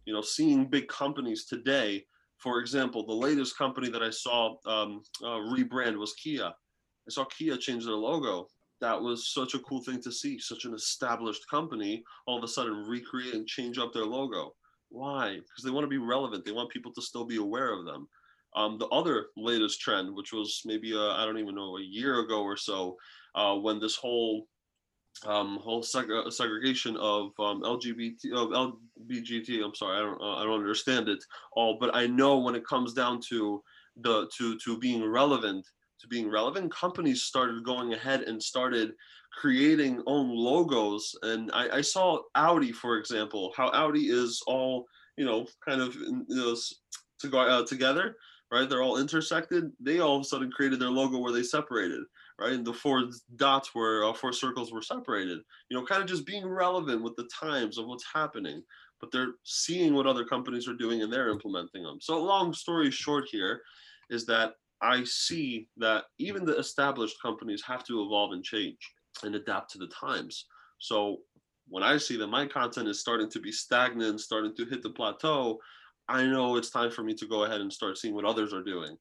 You 0.07 0.15
know, 0.15 0.23
seeing 0.23 0.71
big 0.71 0.89
companies 0.89 1.45
today, 1.45 2.03
for 2.39 2.61
example, 2.61 3.05
the 3.05 3.13
latest 3.13 3.59
company 3.59 3.91
that 3.91 4.03
I 4.03 4.09
saw 4.09 4.55
um, 4.65 5.03
uh, 5.23 5.37
rebrand 5.53 5.99
was 5.99 6.15
Kia. 6.15 6.47
I 6.47 7.11
saw 7.11 7.27
Kia 7.27 7.59
change 7.59 7.85
their 7.85 7.93
logo 7.93 8.49
that 8.85 9.01
was 9.01 9.33
such 9.33 9.55
a 9.55 9.61
cool 9.61 9.83
thing 9.83 10.01
to 10.03 10.13
see. 10.13 10.39
Such 10.39 10.67
an 10.67 10.75
established 10.75 11.49
company 11.49 12.05
all 12.27 12.37
of 12.37 12.45
a 12.45 12.49
sudden 12.49 12.85
recreate 12.87 13.35
and 13.35 13.47
change 13.47 13.79
up 13.79 13.93
their 13.93 14.05
logo. 14.05 14.55
Why? 14.91 15.37
Because 15.37 15.65
they 15.65 15.71
want 15.71 15.85
to 15.85 15.89
be 15.89 15.99
relevant. 15.99 16.45
They 16.45 16.53
want 16.53 16.71
people 16.71 16.93
to 16.93 17.03
still 17.03 17.25
be 17.25 17.37
aware 17.37 17.73
of 17.73 17.87
them. 17.87 18.07
Um, 18.57 18.79
the 18.79 18.87
other 18.89 19.27
latest 19.37 19.81
trend, 19.81 20.15
which 20.15 20.33
was 20.33 20.63
maybe 20.65 20.95
I 20.97 21.25
don't 21.25 21.39
even 21.39 21.55
know 21.55 21.77
a 21.77 21.83
year 21.83 22.21
ago 22.21 22.43
or 22.43 22.57
so, 22.57 22.97
uh, 23.35 23.57
when 23.57 23.81
this 23.81 23.97
whole 23.97 24.47
um, 25.27 25.59
whole 25.63 25.83
seg- 25.83 26.11
uh, 26.11 26.31
segregation 26.31 26.97
of 26.97 27.31
um, 27.39 27.63
LGBT 27.63 28.33
of 28.33 28.75
LBGT. 29.09 29.65
I'm 29.65 29.75
sorry, 29.75 29.99
I 29.99 30.01
don't 30.01 30.21
uh, 30.21 30.37
I 30.37 30.45
don't 30.45 30.61
understand 30.61 31.09
it 31.09 31.23
all, 31.53 31.79
but 31.79 31.95
I 31.95 32.07
know 32.07 32.39
when 32.39 32.55
it 32.55 32.67
comes 32.67 32.93
down 32.93 33.21
to 33.29 33.63
the 33.97 34.29
to 34.37 34.59
to 34.59 34.79
being 34.79 35.05
relevant, 35.05 35.67
to 36.01 36.09
being 36.09 36.31
relevant, 36.31 36.73
companies 36.73 37.23
started 37.23 37.65
going 37.65 37.95
ahead 37.95 38.23
and 38.23 38.43
started 38.43 38.93
creating 39.33 40.03
own 40.07 40.31
logos. 40.31 41.15
And 41.23 41.51
I, 41.53 41.79
I 41.79 41.81
saw 41.81 42.21
Audi, 42.35 42.73
for 42.73 42.99
example, 42.99 43.53
how 43.57 43.69
Audi 43.71 44.07
is 44.07 44.43
all, 44.47 44.87
you 45.17 45.25
know, 45.25 45.47
kind 45.67 45.81
of 45.81 45.95
you 45.95 46.25
know, 46.29 46.57
to 47.21 47.29
go 47.29 47.41
uh, 47.41 47.65
together, 47.67 48.17
right? 48.51 48.69
They're 48.69 48.83
all 48.83 48.99
intersected. 48.99 49.71
They 49.81 50.01
all 50.01 50.17
of 50.17 50.23
a 50.23 50.25
sudden 50.25 50.51
created 50.51 50.81
their 50.81 50.91
logo 50.91 51.19
where 51.19 51.33
they 51.33 51.43
separated, 51.43 52.03
right? 52.39 52.53
And 52.53 52.65
the 52.65 52.73
four 52.73 53.05
dots 53.37 53.75
were, 53.75 54.05
uh, 54.05 54.13
four 54.13 54.33
circles 54.33 54.73
were 54.73 54.83
separated, 54.83 55.41
you 55.69 55.77
know, 55.77 55.85
kind 55.85 56.03
of 56.03 56.09
just 56.09 56.27
being 56.27 56.47
relevant 56.47 57.03
with 57.03 57.17
the 57.17 57.29
times 57.41 57.79
of 57.79 57.87
what's 57.87 58.07
happening. 58.13 58.63
But 59.01 59.11
they're 59.11 59.35
seeing 59.43 59.95
what 59.95 60.07
other 60.07 60.25
companies 60.25 60.69
are 60.69 60.75
doing 60.75 61.03
and 61.03 61.13
they're 61.13 61.29
implementing 61.29 61.83
them. 61.83 61.99
So, 62.01 62.23
long 62.23 62.55
story 62.55 62.91
short, 62.91 63.27
here 63.31 63.61
is 64.09 64.25
that 64.27 64.55
I 64.81 65.05
see 65.05 65.69
that 65.79 66.05
even 66.19 66.45
the 66.45 66.59
established 66.59 67.21
companies 67.23 67.63
have 67.67 67.85
to 67.85 68.03
evolve 68.03 68.33
and 68.33 68.45
change 68.45 68.79
and 69.23 69.35
adapt 69.35 69.71
to 69.73 69.79
the 69.79 69.89
times. 69.89 70.47
So 70.79 71.19
when 71.69 71.83
I 71.83 71.97
see 71.97 72.17
that 72.19 72.27
my 72.27 72.47
content 72.47 72.89
is 72.89 73.01
starting 73.01 73.31
to 73.31 73.41
be 73.41 73.53
stagnant, 73.53 74.21
starting 74.21 74.55
to 74.57 74.67
hit 74.67 74.83
the 74.83 74.91
plateau, 74.91 75.59
I 76.09 76.25
know 76.25 76.57
it's 76.57 76.71
time 76.71 76.91
for 76.91 77.03
me 77.03 77.15
to 77.15 77.27
go 77.27 77.45
ahead 77.45 77.61
and 77.61 77.73
start 77.73 77.99
seeing 77.99 78.15
what 78.15 78.25
others 78.25 78.53
are 78.53 78.63
doing. 78.63 78.97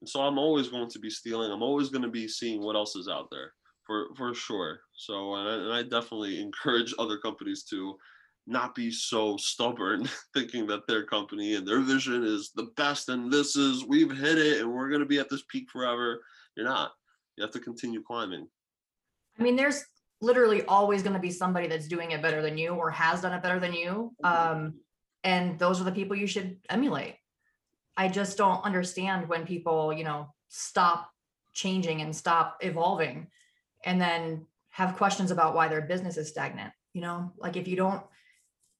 And 0.00 0.08
so 0.08 0.20
I'm 0.20 0.38
always 0.38 0.68
going 0.68 0.88
to 0.90 0.98
be 0.98 1.10
stealing. 1.10 1.50
I'm 1.50 1.62
always 1.62 1.88
going 1.88 2.02
to 2.02 2.10
be 2.10 2.28
seeing 2.28 2.62
what 2.62 2.76
else 2.76 2.94
is 2.96 3.08
out 3.08 3.28
there 3.30 3.52
for 3.86 4.14
for 4.16 4.34
sure. 4.34 4.80
So 4.94 5.34
and 5.34 5.48
I, 5.48 5.54
and 5.54 5.72
I 5.72 5.82
definitely 5.82 6.40
encourage 6.42 6.94
other 6.98 7.18
companies 7.18 7.64
to 7.70 7.96
not 8.46 8.74
be 8.74 8.90
so 8.90 9.36
stubborn 9.36 10.08
thinking 10.34 10.66
that 10.66 10.86
their 10.86 11.04
company 11.04 11.54
and 11.54 11.66
their 11.66 11.80
vision 11.80 12.24
is 12.24 12.50
the 12.54 12.68
best 12.76 13.08
and 13.08 13.32
this 13.32 13.56
is 13.56 13.84
we've 13.86 14.16
hit 14.16 14.38
it 14.38 14.60
and 14.60 14.70
we're 14.70 14.88
going 14.88 15.00
to 15.00 15.06
be 15.06 15.18
at 15.18 15.30
this 15.30 15.42
peak 15.48 15.70
forever 15.70 16.20
you're 16.56 16.66
not 16.66 16.92
you 17.36 17.42
have 17.42 17.50
to 17.50 17.58
continue 17.58 18.02
climbing 18.02 18.46
i 19.38 19.42
mean 19.42 19.56
there's 19.56 19.84
literally 20.20 20.62
always 20.66 21.02
going 21.02 21.14
to 21.14 21.20
be 21.20 21.30
somebody 21.30 21.66
that's 21.66 21.88
doing 21.88 22.10
it 22.10 22.22
better 22.22 22.42
than 22.42 22.58
you 22.58 22.74
or 22.74 22.90
has 22.90 23.22
done 23.22 23.32
it 23.32 23.42
better 23.42 23.58
than 23.58 23.72
you 23.72 24.12
mm-hmm. 24.22 24.52
um, 24.52 24.74
and 25.24 25.58
those 25.58 25.80
are 25.80 25.84
the 25.84 25.92
people 25.92 26.16
you 26.16 26.26
should 26.26 26.58
emulate. 26.70 27.16
I 27.96 28.08
just 28.08 28.38
don't 28.38 28.64
understand 28.64 29.28
when 29.28 29.46
people 29.46 29.92
you 29.92 30.04
know 30.04 30.32
stop 30.48 31.10
changing 31.52 32.02
and 32.02 32.14
stop 32.14 32.58
evolving 32.60 33.28
and 33.84 34.00
then 34.00 34.46
have 34.70 34.96
questions 34.96 35.30
about 35.30 35.54
why 35.54 35.68
their 35.68 35.82
business 35.82 36.16
is 36.16 36.28
stagnant 36.28 36.72
you 36.94 37.02
know? 37.02 37.32
Like 37.36 37.56
if 37.56 37.68
you 37.68 37.76
don't 37.76 38.02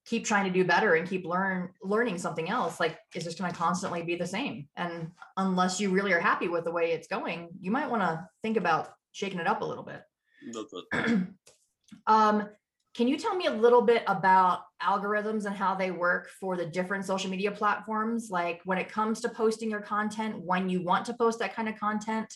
keep 0.06 0.24
trying 0.24 0.44
to 0.44 0.50
do 0.50 0.64
better 0.64 0.94
and 0.94 1.08
keep 1.08 1.26
learn 1.26 1.70
learning 1.82 2.18
something 2.18 2.50
else 2.50 2.78
like 2.78 2.98
it's 3.14 3.24
just 3.24 3.38
going 3.38 3.50
to 3.50 3.56
constantly 3.56 4.02
be 4.02 4.16
the 4.16 4.26
same. 4.26 4.68
And 4.76 5.10
unless 5.36 5.80
you 5.80 5.90
really 5.90 6.12
are 6.12 6.20
happy 6.20 6.48
with 6.48 6.64
the 6.64 6.70
way 6.70 6.92
it's 6.92 7.08
going 7.08 7.50
you 7.60 7.70
might 7.70 7.90
want 7.90 8.02
to 8.02 8.26
think 8.42 8.56
about 8.56 8.94
shaking 9.12 9.40
it 9.40 9.46
up 9.46 9.60
a 9.60 9.64
little 9.64 9.84
bit. 9.84 10.02
Um 12.06 12.48
can 12.94 13.08
you 13.08 13.16
tell 13.16 13.36
me 13.36 13.46
a 13.46 13.52
little 13.52 13.82
bit 13.82 14.02
about 14.08 14.60
algorithms 14.84 15.46
and 15.46 15.56
how 15.56 15.74
they 15.74 15.90
work 15.90 16.28
for 16.28 16.56
the 16.56 16.66
different 16.66 17.04
social 17.04 17.30
media 17.30 17.50
platforms 17.50 18.28
like 18.30 18.60
when 18.64 18.78
it 18.78 18.88
comes 18.88 19.20
to 19.20 19.28
posting 19.28 19.70
your 19.70 19.80
content 19.80 20.38
when 20.38 20.68
you 20.68 20.82
want 20.82 21.04
to 21.04 21.14
post 21.14 21.38
that 21.38 21.54
kind 21.54 21.68
of 21.68 21.78
content 21.78 22.32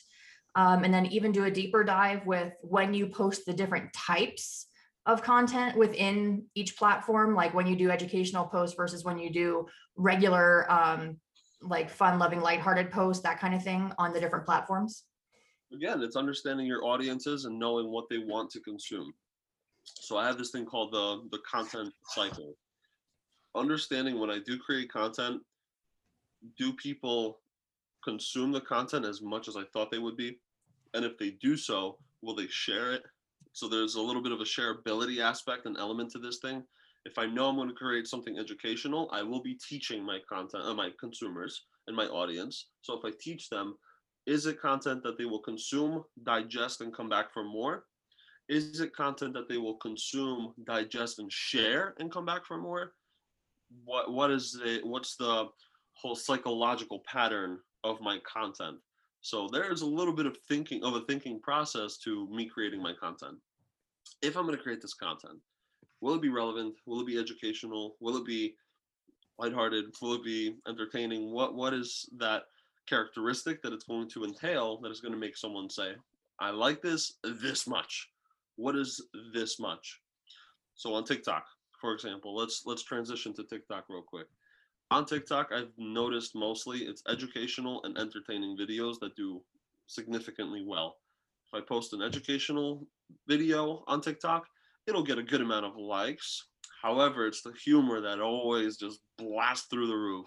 um, 0.55 0.83
and 0.83 0.93
then 0.93 1.07
even 1.07 1.31
do 1.31 1.45
a 1.45 1.51
deeper 1.51 1.85
dive 1.85 2.25
with 2.27 2.53
when 2.63 2.95
you 2.95 3.07
post 3.07 3.45
the 3.47 3.53
different 3.53 3.93
types 3.93 4.67
of 5.07 5.23
content 5.23 5.77
within 5.77 6.45
each 6.55 6.77
platform 6.77 7.35
like 7.35 7.55
when 7.55 7.67
you 7.67 7.77
do 7.77 7.91
educational 7.91 8.47
posts 8.47 8.77
versus 8.77 9.05
when 9.05 9.19
you 9.19 9.31
do 9.31 9.67
regular 9.97 10.71
um, 10.71 11.19
like 11.63 11.91
fun 11.91 12.19
loving 12.19 12.41
lighthearted 12.41 12.91
posts 12.91 13.23
that 13.23 13.41
kind 13.41 13.55
of 13.55 13.63
thing 13.63 13.93
on 13.99 14.13
the 14.13 14.21
different 14.21 14.45
platforms. 14.45 15.05
Again 15.73 16.03
it's 16.03 16.17
understanding 16.17 16.67
your 16.67 16.85
audiences 16.85 17.45
and 17.45 17.59
knowing 17.59 17.91
what 17.91 18.09
they 18.09 18.19
want 18.19 18.51
to 18.51 18.61
consume 18.61 19.13
so 19.95 20.17
i 20.17 20.27
have 20.27 20.39
this 20.39 20.51
thing 20.51 20.65
called 20.65 20.93
the 20.93 21.29
the 21.31 21.43
content 21.51 21.93
cycle 22.09 22.55
understanding 23.57 24.19
when 24.19 24.31
i 24.31 24.39
do 24.47 24.59
create 24.59 24.91
content 24.91 25.41
do 26.57 26.73
people 26.75 27.41
consume 28.05 28.53
the 28.53 28.61
content 28.61 29.05
as 29.05 29.21
much 29.23 29.49
as 29.49 29.57
i 29.57 29.63
thought 29.73 29.91
they 29.91 29.99
would 29.99 30.17
be 30.17 30.39
and 30.95 31.05
if 31.05 31.19
they 31.19 31.31
do 31.43 31.57
so 31.57 31.99
will 32.23 32.35
they 32.35 32.47
share 32.47 32.93
it 32.93 33.03
so 33.59 33.67
there's 33.67 33.97
a 33.97 34.01
little 34.01 34.23
bit 34.23 34.31
of 34.31 34.41
a 34.41 34.45
shareability 34.45 35.21
aspect 35.21 35.67
and 35.67 35.77
element 35.77 36.13
to 36.13 36.21
this 36.21 36.39
thing. 36.39 36.63
If 37.05 37.19
I 37.19 37.27
know 37.27 37.49
I'm 37.49 37.57
going 37.57 37.69
to 37.69 37.75
create 37.75 38.07
something 38.07 38.39
educational, 38.39 39.11
I 39.13 39.25
will 39.25 39.43
be 39.43 39.59
teaching 39.69 40.05
my 40.07 40.21
content, 40.29 40.63
uh, 40.63 40.75
my 40.75 40.91
consumers 41.01 41.65
and 41.89 41.97
my 41.97 42.07
audience. 42.07 42.69
So 42.83 42.97
if 42.97 43.05
I 43.05 43.11
teach 43.21 43.51
them, 43.51 43.77
is 44.27 44.47
it 44.47 44.61
content 44.61 45.03
that 45.03 45.19
they 45.19 45.25
will 45.25 45.41
consume, 45.41 46.05
digest, 46.23 46.83
and 46.83 46.95
come 46.95 47.09
back 47.09 47.33
for 47.33 47.43
more? 47.43 47.87
Is 48.49 48.81
it 48.81 48.95
content 48.95 49.35
that 49.35 49.49
they 49.49 49.59
will 49.59 49.75
consume, 49.75 50.55
digest, 50.65 51.19
and 51.19 51.31
share 51.31 51.95
and 51.99 52.11
come 52.11 52.25
back 52.25 52.47
for 52.47 52.57
more? 52.57 52.93
What 53.85 54.11
what 54.13 54.31
is 54.31 54.53
the 54.53 54.81
what's 54.85 55.17
the 55.17 55.49
whole 55.93 56.17
psychological 56.17 57.01
pattern 57.01 57.59
of 57.85 58.01
my 58.01 58.19
content? 58.21 58.79
So 59.21 59.49
there's 59.53 59.83
a 59.83 59.87
little 59.87 60.15
bit 60.15 60.27
of 60.27 60.39
thinking 60.49 60.83
of 60.83 60.95
a 60.95 61.03
thinking 61.03 61.41
process 61.41 61.99
to 61.99 62.27
me 62.31 62.47
creating 62.47 62.83
my 62.83 62.95
content. 62.95 63.37
If 64.23 64.37
I'm 64.37 64.45
going 64.45 64.57
to 64.57 64.63
create 64.63 64.81
this 64.81 64.95
content, 64.95 65.39
will 66.01 66.15
it 66.15 66.23
be 66.23 66.31
relevant? 66.31 66.77
Will 66.87 67.01
it 67.01 67.07
be 67.07 67.19
educational? 67.19 67.97
Will 68.01 68.17
it 68.17 68.25
be 68.25 68.55
lighthearted? 69.39 69.87
Will 70.01 70.15
it 70.15 70.25
be 70.25 70.57
entertaining? 70.67 71.33
What 71.33 71.55
what 71.55 71.75
is 71.75 72.09
that 72.17 72.45
characteristic 72.87 73.61
that 73.63 73.75
it's 73.75 73.85
going 73.85 74.09
to 74.09 74.25
entail 74.25 74.81
that 74.81 74.91
is 74.91 75.01
going 75.03 75.13
to 75.13 75.21
make 75.21 75.37
someone 75.37 75.69
say, 75.69 75.93
I 76.41 76.51
like 76.51 76.81
this 76.81 77.19
this 77.23 77.67
much? 77.67 78.09
What 78.59 78.77
is 78.77 79.01
this 79.33 79.59
much? 79.59 80.01
So 80.75 80.95
on 80.95 81.05
TikTok, 81.05 81.45
for 81.81 81.93
example, 81.95 82.37
let's 82.37 82.63
let's 82.67 82.83
transition 82.83 83.33
to 83.35 83.45
TikTok 83.45 83.85
real 83.89 84.03
quick 84.03 84.27
on 84.91 85.05
TikTok, 85.05 85.51
I've 85.53 85.73
noticed 85.77 86.35
mostly 86.35 86.81
it's 86.81 87.03
educational 87.09 87.83
and 87.85 87.99
entertaining 87.99 88.57
videos 88.57 88.99
that 89.01 89.17
do 89.17 89.43
significantly 89.87 90.65
well. 90.67 90.97
If 91.53 91.63
I 91.63 91.67
post 91.67 91.93
an 91.93 92.03
educational 92.03 92.87
video 93.27 93.85
on 93.87 94.01
TikTok, 94.01 94.47
it'll 94.87 95.03
get 95.03 95.19
a 95.19 95.23
good 95.23 95.43
amount 95.43 95.67
of 95.67 95.77
likes. 95.77 96.47
However, 96.83 97.27
it's 97.27 97.43
the 97.43 97.53
humor 97.65 98.01
that 98.01 98.21
always 98.21 98.77
just 98.77 99.01
blasts 99.19 99.67
through 99.71 99.89
the 99.89 99.97
roof. 99.97 100.27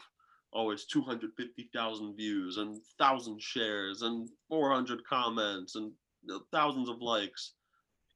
Always 0.54 0.86
250,000 0.86 2.16
views 2.16 2.58
and 2.58 2.72
1,000 2.98 3.42
shares 3.42 4.02
and 4.02 4.30
400 4.50 5.00
comments 5.06 5.76
and 5.76 5.92
thousands 6.52 6.90
of 6.90 7.02
likes. 7.02 7.54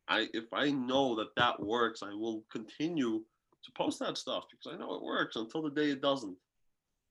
I 0.07 0.27
if 0.33 0.45
I 0.53 0.71
know 0.71 1.15
that 1.15 1.35
that 1.35 1.59
works, 1.59 2.01
I 2.03 2.13
will 2.13 2.43
continue 2.51 3.19
to 3.63 3.71
post 3.77 3.99
that 3.99 4.17
stuff 4.17 4.45
because 4.49 4.73
I 4.73 4.79
know 4.79 4.95
it 4.95 5.03
works 5.03 5.35
until 5.35 5.63
the 5.63 5.71
day 5.71 5.89
it 5.91 6.01
doesn't. 6.01 6.37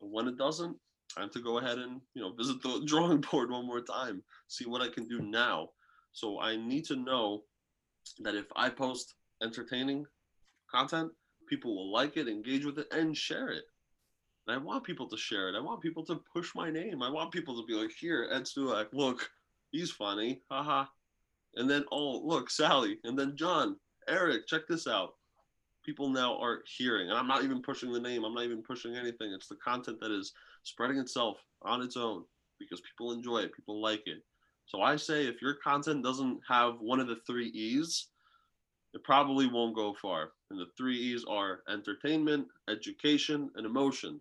But 0.01 0.11
when 0.11 0.29
it 0.29 0.39
doesn't, 0.39 0.77
time 1.15 1.31
to 1.31 1.41
go 1.41 1.59
ahead 1.59 1.79
and 1.79 2.01
you 2.15 2.23
know 2.23 2.33
visit 2.33 2.63
the 2.63 2.83
drawing 2.87 3.21
board 3.21 3.51
one 3.51 3.67
more 3.67 3.81
time, 3.81 4.23
see 4.49 4.67
what 4.67 4.83
I 4.83 4.89
can 4.89 5.07
do 5.09 5.21
now. 5.21 5.71
So 6.13 6.41
I 6.41 6.57
need 6.57 6.85
to 6.87 6.97
know 6.97 7.43
that 8.21 8.35
if 8.35 8.47
I 8.55 8.71
post 8.71 9.15
entertaining 9.43 10.07
content, 10.71 11.11
people 11.49 11.75
will 11.75 11.93
like 11.93 12.17
it, 12.17 12.29
engage 12.29 12.65
with 12.65 12.79
it, 12.79 12.87
and 12.93 13.17
share 13.17 13.49
it. 13.49 13.65
And 14.47 14.55
I 14.55 14.59
want 14.59 14.85
people 14.85 15.09
to 15.09 15.17
share 15.17 15.49
it. 15.49 15.57
I 15.57 15.61
want 15.61 15.81
people 15.81 16.05
to 16.07 16.21
push 16.33 16.55
my 16.55 16.71
name. 16.71 17.03
I 17.03 17.11
want 17.11 17.33
people 17.33 17.61
to 17.61 17.67
be 17.67 17.75
like, 17.75 17.91
here, 17.99 18.29
Ed 18.31 18.43
Stulak, 18.43 18.89
look, 18.93 19.29
he's 19.71 19.91
funny, 19.91 20.43
haha. 20.51 20.87
And 21.57 21.71
then, 21.71 21.85
oh, 21.93 22.21
look, 22.25 22.51
Sally, 22.51 22.99
and 23.05 23.19
then 23.19 23.37
John, 23.37 23.77
Eric, 24.09 24.47
check 24.47 24.63
this 24.69 24.87
out 24.87 25.15
people 25.85 26.09
now 26.09 26.39
are 26.41 26.63
hearing. 26.67 27.11
And 27.11 27.19
I'm 27.19 27.29
not 27.29 27.45
even 27.45 27.63
pushing 27.63 27.93
the 27.93 28.01
name, 28.01 28.25
I'm 28.25 28.35
not 28.35 28.45
even 28.45 28.63
pushing 28.63 28.97
anything. 28.97 29.33
It's 29.33 29.49
the 29.49 29.57
content 29.57 30.01
that 30.01 30.11
is 30.11 30.33
spreading 30.63 30.99
itself 30.99 31.39
on 31.63 31.83
its 31.83 31.97
own 31.97 32.25
because 32.59 32.81
people 32.81 33.13
enjoy 33.13 33.39
it, 33.39 33.55
people 33.55 33.81
like 33.81 34.03
it. 34.07 34.23
So 34.67 34.81
I 34.81 34.97
say 34.97 35.27
if 35.27 35.43
your 35.43 35.55
content 35.55 36.03
doesn't 36.03 36.41
have 36.49 36.81
one 36.81 37.01
of 37.01 37.07
the 37.07 37.19
three 37.27 37.49
E's, 37.49 38.09
it 38.95 39.05
probably 39.05 39.47
won't 39.47 39.77
go 39.77 39.95
far. 40.01 40.31
And 40.51 40.59
the 40.59 40.67
three 40.77 40.97
E's 40.97 41.25
are 41.29 41.61
entertainment, 41.69 42.47
education, 42.69 43.51
and 43.57 43.67
emotion. 43.67 44.21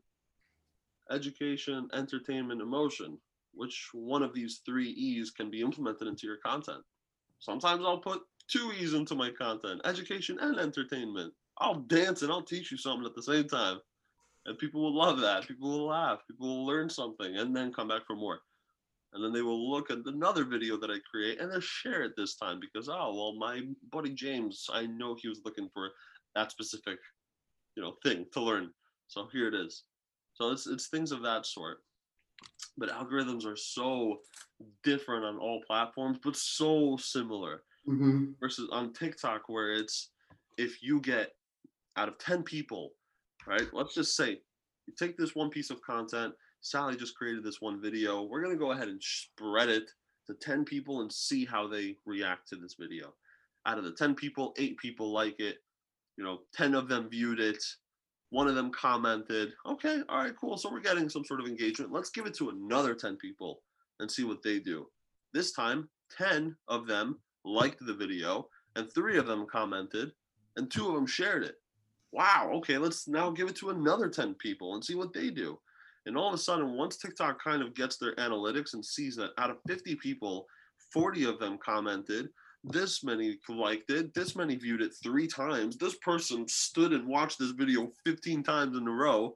Education, 1.12 1.88
entertainment, 1.94 2.62
emotion. 2.62 3.18
Which 3.54 3.90
one 3.94 4.24
of 4.24 4.34
these 4.34 4.62
three 4.66 4.90
E's 4.90 5.30
can 5.32 5.50
be 5.50 5.62
implemented 5.62 6.08
into 6.08 6.26
your 6.26 6.38
content? 6.38 6.84
Sometimes 7.44 7.84
I'll 7.86 7.98
put 7.98 8.22
two 8.48 8.72
E's 8.80 8.94
into 8.94 9.16
my 9.16 9.30
content 9.30 9.82
education 9.84 10.38
and 10.40 10.58
entertainment. 10.58 11.34
I'll 11.58 11.76
dance 11.76 12.22
and 12.22 12.32
I'll 12.32 12.42
teach 12.42 12.72
you 12.72 12.78
something 12.78 13.06
at 13.06 13.16
the 13.16 13.22
same 13.22 13.50
time. 13.50 13.80
And 14.46 14.58
people 14.58 14.82
will 14.82 14.96
love 14.96 15.20
that. 15.20 15.46
People 15.46 15.70
will 15.70 15.88
laugh. 15.88 16.20
People 16.26 16.48
will 16.48 16.66
learn 16.66 16.90
something 16.90 17.36
and 17.36 17.54
then 17.54 17.74
come 17.74 17.90
back 17.90 18.04
for 18.08 18.16
more. 18.16 18.40
And 19.12 19.22
then 19.22 19.34
they 19.34 19.42
will 19.42 19.70
look 19.70 19.92
at 19.92 20.00
another 20.06 20.46
video 20.46 20.78
that 20.78 20.90
I 20.90 21.00
create 21.12 21.42
and 21.42 21.52
they'll 21.52 21.60
share 21.60 22.04
it 22.04 22.14
this 22.16 22.38
time 22.38 22.62
because, 22.62 22.88
oh, 22.88 23.14
well, 23.14 23.36
my 23.36 23.62
buddy 23.92 24.12
James, 24.12 24.68
I 24.74 24.86
know 24.86 25.16
he 25.20 25.28
was 25.28 25.42
looking 25.44 25.70
for 25.74 25.92
that 26.36 26.50
specific, 26.50 26.98
you 27.76 27.84
know, 27.84 27.96
thing 28.04 28.26
to 28.32 28.42
learn. 28.42 28.70
So 29.08 29.28
here 29.34 29.50
it 29.50 29.54
is. 29.54 29.84
So 30.34 30.52
it's, 30.52 30.66
it's 30.66 30.88
things 30.88 31.12
of 31.12 31.22
that 31.24 31.46
sort. 31.46 31.80
But 32.78 32.90
algorithms 32.90 33.46
are 33.46 33.56
so 33.56 34.20
different 34.84 35.26
on 35.26 35.38
all 35.38 35.62
platforms, 35.66 36.18
but 36.24 36.36
so 36.36 36.98
similar. 36.98 37.64
Mm-hmm. 37.88 38.32
Versus 38.40 38.70
on 38.72 38.94
TikTok, 38.94 39.44
where 39.48 39.74
it's 39.74 40.10
if 40.58 40.82
you 40.82 41.02
get 41.02 41.34
out 41.98 42.08
of 42.08 42.18
10 42.20 42.44
people, 42.44 42.92
right? 43.46 43.68
Let's 43.74 43.94
just 43.94 44.16
say 44.16 44.42
you 44.88 44.94
take 44.98 45.18
this 45.18 45.36
one 45.36 45.50
piece 45.50 45.70
of 45.70 45.82
content, 45.82 46.34
Sally 46.62 46.96
just 46.96 47.16
created 47.16 47.44
this 47.44 47.62
one 47.62 47.82
video. 47.82 48.24
We're 48.24 48.42
going 48.42 48.56
to 48.56 48.60
go 48.60 48.72
ahead 48.72 48.88
and 48.88 49.02
spread 49.02 49.70
it 49.70 49.92
to 50.28 50.34
10 50.34 50.64
people 50.64 51.02
and 51.02 51.12
see 51.12 51.46
how 51.46 51.68
they 51.68 51.98
react 52.06 52.48
to 52.50 52.56
this 52.56 52.76
video. 52.80 53.14
Out 53.66 53.78
of 53.78 53.84
the 53.84 53.92
10 53.92 54.16
people, 54.16 54.54
eight 54.58 54.78
people 54.78 55.12
like 55.12 55.40
it. 55.40 55.58
You 56.18 56.24
know, 56.24 56.40
10 56.54 56.74
of 56.76 56.88
them 56.88 57.10
viewed 57.10 57.40
it. 57.40 57.64
One 58.34 58.48
of 58.48 58.56
them 58.56 58.72
commented, 58.72 59.54
okay, 59.66 60.02
all 60.10 60.18
right, 60.18 60.34
cool. 60.40 60.58
So 60.58 60.72
we're 60.72 60.80
getting 60.80 61.08
some 61.08 61.24
sort 61.24 61.40
of 61.40 61.48
engagement. 61.48 61.92
Let's 61.92 62.10
give 62.10 62.26
it 62.26 62.34
to 62.36 62.50
another 62.50 62.96
10 62.96 63.18
people 63.18 63.62
and 64.00 64.10
see 64.12 64.24
what 64.24 64.42
they 64.44 64.60
do. 64.60 64.88
This 65.34 65.52
time, 65.52 65.88
10 66.18 66.56
of 66.68 66.88
them 66.88 67.20
liked 67.46 67.86
the 67.86 67.94
video 67.94 68.48
and 68.76 68.92
three 68.92 69.18
of 69.18 69.28
them 69.28 69.46
commented 69.52 70.12
and 70.58 70.70
two 70.70 70.88
of 70.88 70.96
them 70.96 71.06
shared 71.06 71.44
it 71.44 71.56
wow, 72.14 72.52
okay, 72.54 72.78
let's 72.78 73.08
now 73.08 73.32
give 73.32 73.50
it 73.50 73.56
to 73.58 73.72
another 73.72 74.08
10 74.08 74.36
people 74.36 74.76
and 74.76 74.86
see 74.86 74.96
what 74.96 75.12
they 75.14 75.30
do. 75.30 75.60
And 76.06 76.16
all 76.16 76.28
of 76.28 76.34
a 76.34 76.38
sudden, 76.38 76.78
once 76.78 76.98
TikTok 76.98 77.44
kind 77.44 77.62
of 77.62 77.74
gets 77.74 77.98
their 77.98 78.16
analytics 78.16 78.74
and 78.74 78.86
sees 78.86 79.16
that 79.16 79.32
out 79.38 79.50
of 79.50 79.58
50 79.68 79.96
people, 79.96 80.46
40 80.94 81.26
of 81.26 81.40
them 81.40 81.58
commented, 81.64 82.30
this 82.64 83.04
many 83.04 83.38
liked 83.50 83.90
it, 83.90 84.14
this 84.14 84.36
many 84.36 84.56
viewed 84.56 84.82
it 84.82 84.94
three 85.02 85.28
times, 85.28 85.78
this 85.78 85.96
person 85.98 86.48
stood 86.48 86.94
and 86.94 87.08
watched 87.08 87.40
this 87.40 87.52
video 87.52 87.92
15 88.06 88.44
times 88.44 88.78
in 88.78 88.88
a 88.88 88.92
row. 88.92 89.36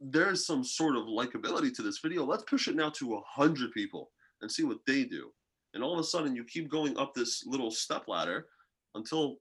There's 0.00 0.46
some 0.46 0.64
sort 0.64 0.96
of 0.96 1.04
likability 1.04 1.74
to 1.74 1.82
this 1.82 1.98
video. 1.98 2.24
Let's 2.24 2.44
push 2.44 2.68
it 2.68 2.76
now 2.76 2.90
to 2.90 3.06
100 3.06 3.72
people 3.72 4.10
and 4.42 4.50
see 4.50 4.64
what 4.64 4.78
they 4.86 5.04
do. 5.04 5.30
And 5.74 5.82
all 5.82 5.94
of 5.94 6.00
a 6.00 6.04
sudden, 6.04 6.34
you 6.34 6.44
keep 6.44 6.70
going 6.70 6.96
up 6.98 7.14
this 7.14 7.44
little 7.46 7.70
step 7.70 8.04
ladder 8.08 8.46
until 8.94 9.36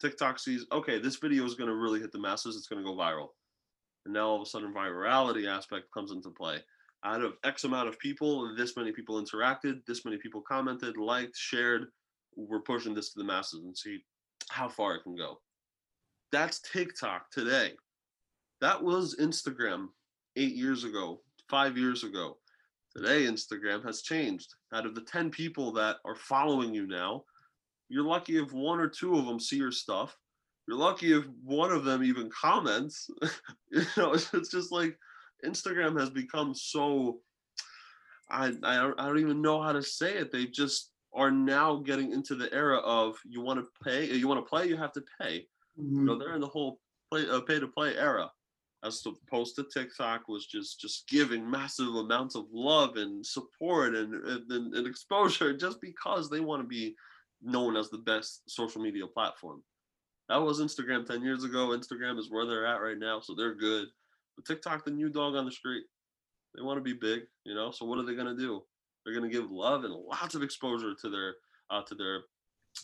TikTok 0.00 0.38
sees, 0.38 0.66
okay, 0.72 0.98
this 0.98 1.16
video 1.16 1.44
is 1.44 1.54
going 1.54 1.68
to 1.68 1.76
really 1.76 2.00
hit 2.00 2.12
the 2.12 2.18
masses. 2.18 2.56
It's 2.56 2.66
going 2.66 2.82
to 2.82 2.88
go 2.88 2.96
viral. 2.96 3.28
And 4.04 4.14
now 4.14 4.28
all 4.28 4.36
of 4.36 4.42
a 4.42 4.46
sudden, 4.46 4.72
virality 4.72 5.48
aspect 5.48 5.92
comes 5.92 6.10
into 6.10 6.30
play. 6.30 6.58
Out 7.04 7.22
of 7.22 7.34
X 7.44 7.64
amount 7.64 7.88
of 7.88 7.98
people, 7.98 8.54
this 8.56 8.76
many 8.76 8.92
people 8.92 9.22
interacted, 9.22 9.84
this 9.86 10.04
many 10.04 10.18
people 10.18 10.42
commented, 10.42 10.96
liked, 10.96 11.36
shared. 11.36 11.86
We're 12.36 12.60
pushing 12.60 12.94
this 12.94 13.12
to 13.12 13.18
the 13.18 13.24
masses 13.24 13.64
and 13.64 13.76
see 13.76 14.02
how 14.48 14.68
far 14.68 14.94
it 14.94 15.02
can 15.02 15.16
go. 15.16 15.40
That's 16.32 16.60
TikTok 16.60 17.30
today. 17.30 17.72
That 18.60 18.82
was 18.82 19.16
Instagram 19.16 19.88
eight 20.36 20.54
years 20.54 20.84
ago, 20.84 21.22
five 21.48 21.76
years 21.76 22.04
ago. 22.04 22.36
Today, 22.96 23.22
Instagram 23.22 23.84
has 23.84 24.02
changed. 24.02 24.54
Out 24.74 24.86
of 24.86 24.94
the 24.94 25.02
10 25.02 25.30
people 25.30 25.72
that 25.72 25.96
are 26.04 26.16
following 26.16 26.74
you 26.74 26.86
now, 26.86 27.24
you're 27.88 28.04
lucky 28.04 28.38
if 28.38 28.52
one 28.52 28.80
or 28.80 28.88
two 28.88 29.16
of 29.16 29.26
them 29.26 29.40
see 29.40 29.56
your 29.56 29.72
stuff. 29.72 30.16
You're 30.66 30.76
lucky 30.76 31.12
if 31.12 31.24
one 31.44 31.72
of 31.72 31.84
them 31.84 32.04
even 32.04 32.30
comments. 32.30 33.08
you 33.70 33.82
know, 33.96 34.12
it's, 34.12 34.30
just 34.50 34.72
like 34.72 34.96
Instagram 35.44 35.98
has 35.98 36.10
become 36.10 36.54
so. 36.54 37.20
I, 38.30 38.52
I 38.62 38.76
don't, 38.76 39.00
I 39.00 39.06
don't 39.06 39.18
even 39.18 39.42
know 39.42 39.60
how 39.60 39.72
to 39.72 39.82
say 39.82 40.14
it. 40.14 40.30
They 40.30 40.46
just 40.46 40.89
are 41.12 41.30
now 41.30 41.76
getting 41.76 42.12
into 42.12 42.34
the 42.34 42.52
era 42.52 42.78
of 42.78 43.16
you 43.24 43.40
want 43.40 43.58
to 43.58 43.66
pay, 43.84 44.04
you 44.04 44.28
want 44.28 44.44
to 44.44 44.48
play, 44.48 44.66
you 44.66 44.76
have 44.76 44.92
to 44.92 45.02
pay. 45.20 45.46
Mm-hmm. 45.78 46.00
You 46.00 46.04
know, 46.04 46.18
they're 46.18 46.34
in 46.34 46.40
the 46.40 46.46
whole 46.46 46.80
play, 47.10 47.28
uh, 47.28 47.40
pay 47.40 47.58
to 47.58 47.66
play 47.66 47.96
era 47.96 48.30
as 48.82 49.04
opposed 49.06 49.56
to 49.56 49.64
TikTok 49.64 50.28
was 50.28 50.46
just 50.46 50.80
just 50.80 51.06
giving 51.08 51.48
massive 51.48 51.94
amounts 51.94 52.34
of 52.34 52.46
love 52.52 52.96
and 52.96 53.24
support 53.24 53.94
and, 53.94 54.14
and, 54.14 54.74
and 54.74 54.86
exposure 54.86 55.56
just 55.56 55.80
because 55.80 56.30
they 56.30 56.40
want 56.40 56.62
to 56.62 56.66
be 56.66 56.94
known 57.42 57.76
as 57.76 57.90
the 57.90 57.98
best 57.98 58.42
social 58.48 58.80
media 58.80 59.06
platform. 59.06 59.62
That 60.28 60.36
was 60.36 60.60
Instagram 60.60 61.06
10 61.06 61.22
years 61.22 61.44
ago. 61.44 61.68
Instagram 61.68 62.18
is 62.18 62.30
where 62.30 62.46
they're 62.46 62.66
at 62.66 62.80
right 62.80 62.98
now, 62.98 63.20
so 63.20 63.34
they're 63.34 63.54
good. 63.54 63.88
But 64.36 64.44
TikTok, 64.44 64.84
the 64.84 64.90
new 64.90 65.08
dog 65.08 65.34
on 65.34 65.44
the 65.44 65.50
street, 65.50 65.84
they 66.54 66.62
want 66.62 66.78
to 66.78 66.82
be 66.82 66.92
big, 66.92 67.22
you 67.44 67.54
know. 67.54 67.70
So 67.70 67.84
what 67.84 67.98
are 67.98 68.04
they 68.04 68.14
gonna 68.14 68.36
do? 68.36 68.62
They're 69.04 69.14
gonna 69.14 69.28
give 69.28 69.50
love 69.50 69.84
and 69.84 69.94
lots 69.94 70.34
of 70.34 70.42
exposure 70.42 70.94
to 70.94 71.08
their 71.08 71.34
uh, 71.70 71.82
to 71.82 71.94
their 71.94 72.22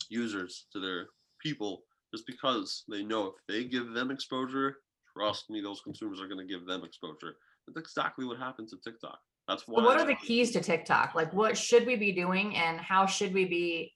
users, 0.09 0.65
to 0.73 0.79
their 0.79 1.07
people, 1.41 1.83
just 2.13 2.25
because 2.25 2.83
they 2.89 3.03
know 3.03 3.27
if 3.27 3.33
they 3.47 3.65
give 3.65 3.93
them 3.93 4.11
exposure, 4.11 4.77
trust 5.15 5.49
me, 5.49 5.61
those 5.61 5.81
consumers 5.81 6.21
are 6.21 6.27
going 6.27 6.45
to 6.45 6.51
give 6.51 6.65
them 6.65 6.83
exposure. 6.83 7.35
That's 7.67 7.79
exactly 7.79 8.25
what 8.25 8.37
happened 8.37 8.69
to 8.69 8.77
TikTok. 8.83 9.19
That's 9.47 9.67
why. 9.67 9.81
So 9.81 9.85
what 9.85 9.99
are 9.99 10.05
the 10.05 10.15
keys 10.15 10.51
to 10.51 10.61
TikTok? 10.61 11.15
Like, 11.15 11.33
what 11.33 11.57
should 11.57 11.85
we 11.85 11.95
be 11.95 12.11
doing, 12.11 12.55
and 12.55 12.79
how 12.79 13.05
should 13.05 13.33
we 13.33 13.45
be 13.45 13.93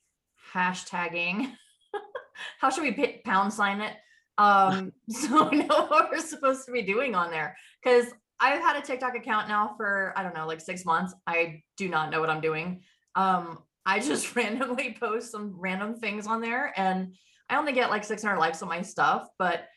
hashtagging? 0.54 1.54
how 2.60 2.70
should 2.70 2.84
we 2.84 3.22
pound 3.26 3.54
sign 3.54 3.82
it? 3.82 3.96
Um, 4.38 4.92
so 5.10 5.50
we 5.50 5.60
know 5.60 5.88
what 5.88 6.10
we're 6.12 6.20
supposed 6.20 6.66
to 6.66 6.72
be 6.72 6.82
doing 6.82 7.16
on 7.16 7.32
there. 7.32 7.58
Because 7.84 8.08
I've 8.42 8.62
had 8.62 8.76
a 8.76 8.82
TikTok 8.82 9.16
account 9.16 9.48
now 9.48 9.76
for 9.78 10.14
I 10.18 10.24
don't 10.24 10.34
know, 10.34 10.48
like 10.48 10.60
six 10.60 10.84
months. 10.84 11.14
I 11.28 11.62
do 11.78 11.88
not 11.88 12.10
know 12.10 12.20
what 12.20 12.30
I'm 12.30 12.42
doing. 12.42 12.82
Um, 13.16 13.60
I 13.86 14.00
just 14.00 14.36
randomly 14.36 14.98
post 15.00 15.32
some 15.32 15.56
random 15.58 15.96
things 15.96 16.26
on 16.28 16.42
there, 16.42 16.74
and 16.76 17.16
I 17.50 17.58
only 17.58 17.72
get 17.74 17.92
like 17.92 18.04
600 18.04 18.38
likes 18.38 18.62
on 18.64 18.68
my 18.70 18.82
stuff. 18.82 19.28
But 19.38 19.68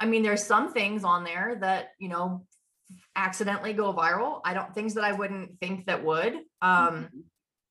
I 0.00 0.06
mean, 0.06 0.22
there's 0.22 0.42
some 0.42 0.72
things 0.72 1.04
on 1.04 1.22
there 1.24 1.56
that 1.60 1.90
you 1.98 2.08
know 2.08 2.46
accidentally 3.14 3.72
go 3.72 3.92
viral. 3.94 4.40
I 4.44 4.52
don't 4.52 4.74
things 4.74 4.94
that 4.94 5.04
I 5.04 5.12
wouldn't 5.12 5.58
think 5.60 5.86
that 5.86 6.04
would. 6.04 6.34
Um, 6.60 7.08
Mhm. 7.14 7.22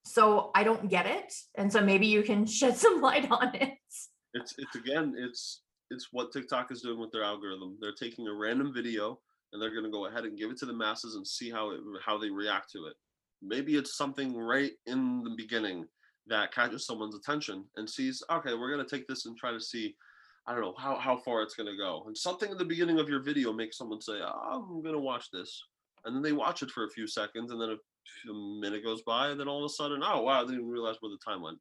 so 0.06 0.52
I 0.56 0.64
don't 0.64 0.90
get 0.90 1.06
it, 1.06 1.34
and 1.56 1.72
so 1.72 1.82
maybe 1.82 2.08
you 2.08 2.24
can 2.24 2.46
shed 2.60 2.78
some 2.78 3.02
light 3.02 3.30
on 3.30 3.54
it. 3.56 3.74
it's 4.34 4.54
it's 4.58 4.76
again 4.76 5.14
it's 5.18 5.62
it's 5.92 6.08
what 6.12 6.32
TikTok 6.32 6.72
is 6.72 6.82
doing 6.82 7.00
with 7.00 7.12
their 7.12 7.24
algorithm. 7.24 7.78
They're 7.82 7.94
taking 7.94 8.28
a 8.28 8.34
random 8.34 8.74
video 8.74 9.20
and 9.56 9.62
they're 9.62 9.72
going 9.72 9.86
to 9.86 9.90
go 9.90 10.08
ahead 10.08 10.26
and 10.26 10.38
give 10.38 10.52
it 10.52 10.58
to 10.58 10.66
the 10.66 10.74
masses 10.74 11.16
and 11.16 11.26
see 11.26 11.50
how 11.50 11.72
it 11.72 11.80
how 12.06 12.18
they 12.18 12.30
react 12.30 12.70
to 12.74 12.88
it. 12.88 12.94
Maybe 13.42 13.78
it's 13.78 13.96
something 13.96 14.38
right 14.38 14.74
in 14.86 15.24
the 15.24 15.34
beginning 15.38 15.86
that 16.28 16.54
catches 16.54 16.86
someone's 16.86 17.16
attention 17.16 17.64
and 17.78 17.90
sees, 17.90 18.22
okay, 18.30 18.54
we're 18.54 18.72
going 18.72 18.86
to 18.86 18.96
take 18.96 19.08
this 19.08 19.26
and 19.26 19.38
try 19.38 19.52
to 19.52 19.62
see 19.62 19.96
I 20.46 20.52
don't 20.52 20.62
know 20.62 20.76
how 20.78 20.98
how 20.98 21.16
far 21.16 21.42
it's 21.42 21.56
going 21.56 21.72
to 21.72 21.78
go. 21.78 22.04
And 22.06 22.18
something 22.18 22.52
in 22.52 22.58
the 22.58 22.66
beginning 22.66 23.00
of 23.00 23.08
your 23.08 23.24
video 23.24 23.54
makes 23.54 23.78
someone 23.78 24.02
say, 24.02 24.20
oh, 24.22 24.68
"I'm 24.70 24.82
going 24.84 24.94
to 24.94 25.00
watch 25.00 25.32
this." 25.32 25.64
And 26.04 26.14
then 26.14 26.22
they 26.22 26.34
watch 26.34 26.62
it 26.62 26.70
for 26.70 26.86
a 26.86 26.90
few 26.90 27.08
seconds 27.08 27.52
and 27.52 27.60
then 27.60 27.70
a, 27.70 28.30
a 28.30 28.60
minute 28.60 28.84
goes 28.84 29.02
by 29.04 29.30
and 29.30 29.40
then 29.40 29.48
all 29.48 29.64
of 29.64 29.72
a 29.72 29.74
sudden, 29.74 30.02
"Oh, 30.04 30.22
wow, 30.22 30.44
I 30.44 30.46
didn't 30.46 30.70
realize 30.70 30.98
where 31.00 31.10
the 31.10 31.32
time 31.32 31.42
went." 31.42 31.58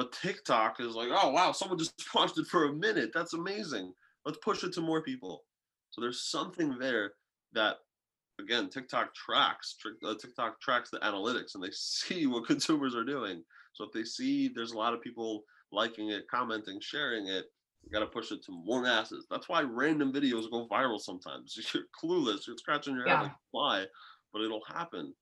But 0.00 0.12
TikTok 0.12 0.80
is 0.80 0.94
like, 0.94 1.10
oh 1.12 1.28
wow, 1.28 1.52
someone 1.52 1.78
just 1.78 1.92
watched 2.14 2.38
it 2.38 2.46
for 2.46 2.64
a 2.64 2.72
minute. 2.72 3.10
That's 3.12 3.34
amazing. 3.34 3.92
Let's 4.24 4.38
push 4.38 4.64
it 4.64 4.72
to 4.74 4.80
more 4.80 5.02
people. 5.02 5.44
So 5.90 6.00
there's 6.00 6.22
something 6.30 6.78
there 6.78 7.12
that, 7.52 7.76
again, 8.40 8.68
TikTok 8.68 9.14
tracks. 9.14 9.76
Uh, 10.04 10.14
TikTok 10.14 10.60
tracks 10.60 10.90
the 10.90 10.98
analytics, 10.98 11.54
and 11.54 11.62
they 11.64 11.70
see 11.72 12.26
what 12.26 12.46
consumers 12.46 12.94
are 12.94 13.04
doing. 13.04 13.42
So 13.72 13.84
if 13.84 13.92
they 13.92 14.04
see 14.04 14.48
there's 14.48 14.72
a 14.72 14.78
lot 14.78 14.94
of 14.94 15.02
people 15.02 15.44
liking 15.72 16.10
it, 16.10 16.24
commenting, 16.30 16.80
sharing 16.80 17.28
it, 17.28 17.46
you 17.82 17.90
got 17.90 18.00
to 18.00 18.06
push 18.06 18.30
it 18.30 18.42
to 18.44 18.52
more 18.52 18.82
masses. 18.82 19.26
That's 19.30 19.48
why 19.48 19.62
random 19.62 20.12
videos 20.12 20.50
go 20.50 20.68
viral 20.68 21.00
sometimes. 21.00 21.56
You're 21.74 21.84
clueless. 22.02 22.46
You're 22.46 22.58
scratching 22.58 22.94
your 22.94 23.06
head 23.08 23.14
Yeah. 23.14 23.22
like 23.22 23.32
why, 23.52 23.86
but 24.32 24.42
it'll 24.42 24.64
happen. 24.66 25.14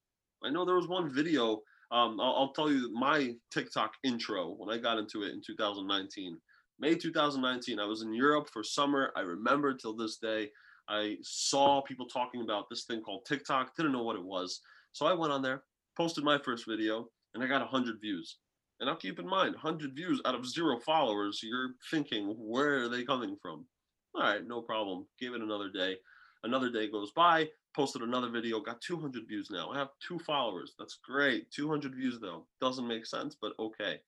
I 0.42 0.50
know 0.50 0.64
there 0.64 0.74
was 0.76 0.88
one 0.88 1.12
video 1.12 1.62
um, 1.90 2.20
I'll, 2.20 2.34
I'll 2.34 2.52
tell 2.52 2.70
you 2.70 2.92
my 2.92 3.34
TikTok 3.50 3.92
intro 4.04 4.50
when 4.54 4.68
I 4.68 4.78
got 4.78 4.98
into 4.98 5.22
it 5.22 5.32
in 5.32 5.40
2019. 5.44 6.38
May 6.78 6.94
2019, 6.94 7.80
I 7.80 7.84
was 7.86 8.02
in 8.02 8.12
Europe 8.12 8.48
for 8.52 8.62
summer. 8.62 9.12
I 9.16 9.20
remember 9.20 9.74
till 9.74 9.96
this 9.96 10.18
day. 10.18 10.50
I 10.88 11.16
saw 11.22 11.82
people 11.82 12.06
talking 12.06 12.42
about 12.42 12.68
this 12.70 12.84
thing 12.84 13.02
called 13.02 13.26
TikTok, 13.26 13.76
didn't 13.76 13.92
know 13.92 14.02
what 14.02 14.16
it 14.16 14.24
was. 14.24 14.60
So 14.92 15.06
I 15.06 15.12
went 15.12 15.32
on 15.32 15.42
there, 15.42 15.62
posted 15.96 16.24
my 16.24 16.38
first 16.38 16.66
video, 16.66 17.08
and 17.34 17.42
I 17.42 17.46
got 17.46 17.60
100 17.60 18.00
views. 18.00 18.38
And 18.80 18.88
now 18.88 18.94
keep 18.94 19.18
in 19.18 19.26
mind, 19.26 19.54
100 19.54 19.94
views 19.94 20.20
out 20.24 20.34
of 20.34 20.46
zero 20.46 20.78
followers, 20.78 21.40
you're 21.42 21.74
thinking, 21.90 22.34
where 22.38 22.84
are 22.84 22.88
they 22.88 23.04
coming 23.04 23.36
from? 23.42 23.66
All 24.14 24.22
right, 24.22 24.46
no 24.46 24.62
problem. 24.62 25.06
Gave 25.20 25.34
it 25.34 25.42
another 25.42 25.68
day. 25.68 25.96
Another 26.44 26.70
day 26.70 26.88
goes 26.88 27.10
by, 27.10 27.48
posted 27.74 28.02
another 28.02 28.28
video, 28.28 28.60
got 28.60 28.80
200 28.80 29.26
views 29.28 29.50
now. 29.50 29.70
I 29.70 29.78
have 29.78 29.90
two 30.06 30.18
followers. 30.20 30.74
That's 30.78 30.98
great. 31.04 31.50
200 31.50 31.94
views 31.94 32.18
though. 32.20 32.46
Doesn't 32.60 32.86
make 32.86 33.06
sense, 33.06 33.36
but 33.40 33.52
okay. 33.58 34.00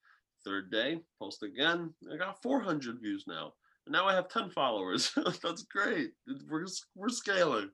Third 0.43 0.71
day, 0.71 1.01
post 1.19 1.43
again. 1.43 1.93
I 2.11 2.17
got 2.17 2.41
400 2.41 2.99
views 3.01 3.25
now. 3.27 3.53
Now 3.91 4.07
I 4.07 4.13
have 4.13 4.29
10 4.29 4.51
followers. 4.51 5.11
That's 5.43 5.63
great. 5.63 6.11
We're, 6.49 6.65
we're 6.95 7.09
scaling. 7.09 7.69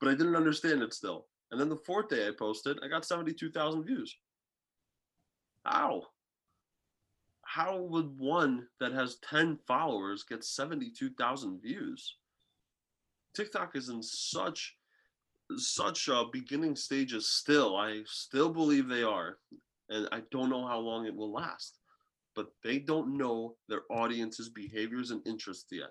But 0.00 0.08
I 0.08 0.12
didn't 0.12 0.34
understand 0.34 0.82
it 0.82 0.92
still. 0.92 1.26
And 1.52 1.60
then 1.60 1.68
the 1.68 1.76
fourth 1.86 2.08
day 2.08 2.26
I 2.26 2.32
posted, 2.36 2.78
I 2.82 2.88
got 2.88 3.04
72,000 3.04 3.84
views. 3.84 4.16
How? 5.64 6.02
How 7.42 7.78
would 7.78 8.18
one 8.18 8.66
that 8.80 8.92
has 8.92 9.18
10 9.30 9.60
followers 9.68 10.24
get 10.24 10.42
72,000 10.42 11.62
views? 11.62 12.16
TikTok 13.36 13.76
is 13.76 13.88
in 13.88 14.02
such 14.02 14.74
such 15.58 16.08
uh, 16.08 16.24
beginning 16.32 16.74
stages 16.74 17.28
still. 17.28 17.76
I 17.76 18.02
still 18.06 18.48
believe 18.48 18.88
they 18.88 19.04
are, 19.04 19.38
and 19.88 20.08
I 20.10 20.22
don't 20.32 20.50
know 20.50 20.66
how 20.66 20.80
long 20.80 21.06
it 21.06 21.14
will 21.14 21.32
last. 21.32 21.78
But 22.36 22.48
they 22.62 22.78
don't 22.78 23.16
know 23.16 23.56
their 23.68 23.82
audience's 23.90 24.50
behaviors 24.50 25.10
and 25.10 25.26
interests 25.26 25.66
yet. 25.72 25.90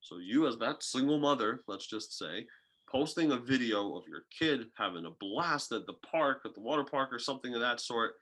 So 0.00 0.18
you, 0.18 0.46
as 0.46 0.58
that 0.58 0.82
single 0.82 1.18
mother, 1.18 1.62
let's 1.66 1.86
just 1.86 2.16
say, 2.16 2.46
posting 2.88 3.32
a 3.32 3.38
video 3.38 3.96
of 3.96 4.04
your 4.06 4.22
kid 4.38 4.66
having 4.76 5.06
a 5.06 5.10
blast 5.18 5.72
at 5.72 5.86
the 5.86 5.94
park, 6.08 6.42
at 6.44 6.54
the 6.54 6.60
water 6.60 6.84
park, 6.84 7.12
or 7.12 7.18
something 7.18 7.54
of 7.54 7.60
that 7.60 7.80
sort, 7.80 8.12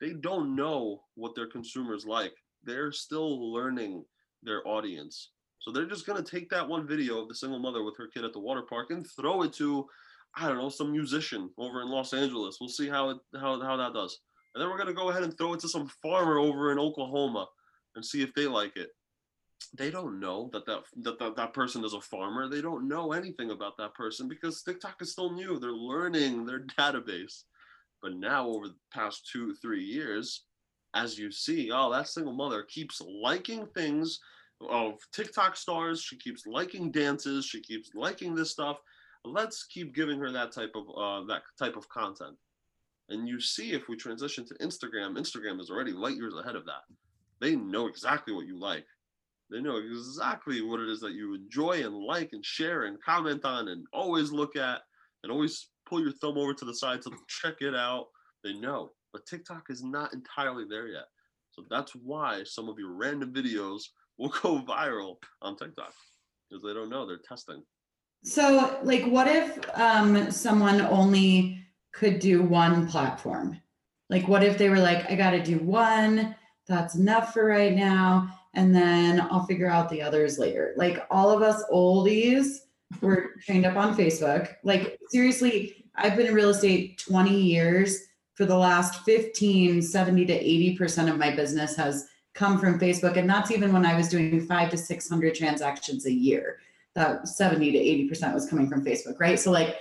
they 0.00 0.12
don't 0.12 0.54
know 0.56 1.02
what 1.16 1.34
their 1.34 1.48
consumers 1.48 2.06
like. 2.06 2.34
They're 2.62 2.92
still 2.92 3.52
learning 3.52 4.04
their 4.42 4.66
audience. 4.66 5.32
So 5.58 5.72
they're 5.72 5.86
just 5.86 6.06
gonna 6.06 6.22
take 6.22 6.48
that 6.50 6.68
one 6.68 6.86
video 6.86 7.20
of 7.20 7.28
the 7.28 7.34
single 7.34 7.58
mother 7.58 7.82
with 7.82 7.96
her 7.98 8.06
kid 8.06 8.24
at 8.24 8.32
the 8.32 8.38
water 8.38 8.62
park 8.62 8.90
and 8.90 9.06
throw 9.06 9.42
it 9.42 9.52
to 9.54 9.86
I 10.38 10.48
don't 10.48 10.58
know, 10.58 10.68
some 10.68 10.92
musician 10.92 11.50
over 11.56 11.80
in 11.80 11.88
Los 11.88 12.12
Angeles. 12.12 12.58
We'll 12.60 12.68
see 12.68 12.88
how 12.88 13.10
it 13.10 13.18
how 13.40 13.60
how 13.62 13.76
that 13.78 13.94
does. 13.94 14.20
And 14.56 14.62
then 14.62 14.70
we're 14.70 14.78
gonna 14.78 14.94
go 14.94 15.10
ahead 15.10 15.22
and 15.22 15.36
throw 15.36 15.52
it 15.52 15.60
to 15.60 15.68
some 15.68 15.86
farmer 16.02 16.38
over 16.38 16.72
in 16.72 16.78
Oklahoma 16.78 17.46
and 17.94 18.02
see 18.02 18.22
if 18.22 18.32
they 18.32 18.46
like 18.46 18.74
it. 18.78 18.88
They 19.76 19.90
don't 19.90 20.18
know 20.18 20.48
that 20.54 20.64
that 20.64 20.84
that, 21.02 21.18
that, 21.18 21.36
that 21.36 21.52
person 21.52 21.84
is 21.84 21.92
a 21.92 22.00
farmer. 22.00 22.48
They 22.48 22.62
don't 22.62 22.88
know 22.88 23.12
anything 23.12 23.50
about 23.50 23.76
that 23.76 23.92
person 23.92 24.28
because 24.28 24.62
TikTok 24.62 25.02
is 25.02 25.12
still 25.12 25.30
new. 25.30 25.58
They're 25.58 25.72
learning 25.72 26.46
their 26.46 26.60
database. 26.78 27.42
But 28.00 28.16
now 28.16 28.48
over 28.48 28.68
the 28.68 28.76
past 28.94 29.28
two, 29.30 29.54
three 29.56 29.84
years, 29.84 30.44
as 30.94 31.18
you 31.18 31.30
see, 31.30 31.70
oh, 31.70 31.92
that 31.92 32.08
single 32.08 32.32
mother 32.32 32.62
keeps 32.62 33.02
liking 33.02 33.66
things 33.74 34.20
of 34.70 34.94
TikTok 35.12 35.58
stars. 35.58 36.00
She 36.00 36.16
keeps 36.16 36.46
liking 36.46 36.90
dances. 36.90 37.44
She 37.44 37.60
keeps 37.60 37.90
liking 37.94 38.34
this 38.34 38.52
stuff 38.52 38.80
let's 39.26 39.64
keep 39.64 39.94
giving 39.94 40.18
her 40.20 40.30
that 40.30 40.52
type 40.52 40.72
of 40.74 40.84
uh, 40.96 41.26
that 41.26 41.42
type 41.58 41.76
of 41.76 41.88
content. 41.88 42.36
And 43.08 43.28
you 43.28 43.40
see, 43.40 43.72
if 43.72 43.88
we 43.88 43.96
transition 43.96 44.44
to 44.46 44.54
Instagram, 44.54 45.16
Instagram 45.16 45.60
is 45.60 45.70
already 45.70 45.92
light 45.92 46.16
years 46.16 46.34
ahead 46.34 46.56
of 46.56 46.64
that. 46.66 46.82
They 47.40 47.54
know 47.54 47.86
exactly 47.86 48.34
what 48.34 48.46
you 48.46 48.58
like. 48.58 48.86
They 49.50 49.60
know 49.60 49.76
exactly 49.76 50.60
what 50.60 50.80
it 50.80 50.88
is 50.88 51.00
that 51.00 51.12
you 51.12 51.34
enjoy 51.34 51.84
and 51.84 51.94
like 51.94 52.30
and 52.32 52.44
share 52.44 52.84
and 52.84 53.00
comment 53.00 53.44
on 53.44 53.68
and 53.68 53.86
always 53.92 54.32
look 54.32 54.56
at 54.56 54.80
and 55.22 55.30
always 55.30 55.68
pull 55.88 56.00
your 56.00 56.12
thumb 56.12 56.36
over 56.36 56.52
to 56.54 56.64
the 56.64 56.74
side 56.74 57.02
to 57.02 57.12
check 57.28 57.56
it 57.60 57.74
out. 57.74 58.06
They 58.42 58.54
know. 58.54 58.90
But 59.12 59.26
TikTok 59.26 59.66
is 59.70 59.84
not 59.84 60.12
entirely 60.12 60.64
there 60.68 60.88
yet. 60.88 61.04
So 61.52 61.62
that's 61.70 61.92
why 61.92 62.42
some 62.44 62.68
of 62.68 62.78
your 62.78 62.92
random 62.92 63.32
videos 63.32 63.82
will 64.18 64.28
go 64.42 64.60
viral 64.68 65.16
on 65.42 65.56
TikTok 65.56 65.92
because 66.50 66.62
they 66.64 66.74
don't 66.74 66.90
know. 66.90 67.06
They're 67.06 67.18
testing. 67.18 67.62
So, 68.24 68.80
like, 68.82 69.06
what 69.06 69.28
if 69.28 69.58
um, 69.78 70.30
someone 70.30 70.80
only 70.80 71.65
could 71.96 72.18
do 72.18 72.42
one 72.42 72.86
platform? 72.86 73.58
Like, 74.10 74.28
what 74.28 74.44
if 74.44 74.58
they 74.58 74.68
were 74.68 74.78
like, 74.78 75.10
I 75.10 75.14
got 75.14 75.30
to 75.30 75.42
do 75.42 75.58
one, 75.58 76.36
that's 76.68 76.94
enough 76.94 77.32
for 77.32 77.46
right 77.46 77.74
now, 77.74 78.28
and 78.54 78.74
then 78.74 79.20
I'll 79.20 79.46
figure 79.46 79.70
out 79.70 79.88
the 79.88 80.02
others 80.02 80.38
later? 80.38 80.74
Like, 80.76 81.06
all 81.10 81.30
of 81.30 81.42
us 81.42 81.64
oldies 81.72 82.58
were 83.00 83.30
trained 83.44 83.64
up 83.64 83.76
on 83.76 83.96
Facebook. 83.96 84.54
Like, 84.62 84.98
seriously, 85.08 85.86
I've 85.94 86.16
been 86.16 86.26
in 86.26 86.34
real 86.34 86.50
estate 86.50 86.98
20 86.98 87.34
years. 87.34 87.98
For 88.34 88.44
the 88.44 88.58
last 88.58 89.02
15, 89.06 89.80
70 89.80 90.26
to 90.26 90.44
80% 90.78 91.10
of 91.10 91.16
my 91.16 91.34
business 91.34 91.74
has 91.76 92.06
come 92.34 92.58
from 92.58 92.78
Facebook. 92.78 93.16
And 93.16 93.28
that's 93.28 93.50
even 93.50 93.72
when 93.72 93.86
I 93.86 93.96
was 93.96 94.10
doing 94.10 94.46
five 94.46 94.68
to 94.72 94.76
600 94.76 95.34
transactions 95.34 96.04
a 96.04 96.12
year 96.12 96.58
that 96.94 97.26
70 97.26 97.72
to 97.72 97.78
80% 97.78 98.34
was 98.34 98.46
coming 98.46 98.68
from 98.68 98.84
Facebook, 98.84 99.18
right? 99.18 99.40
So 99.40 99.50
like 99.50 99.76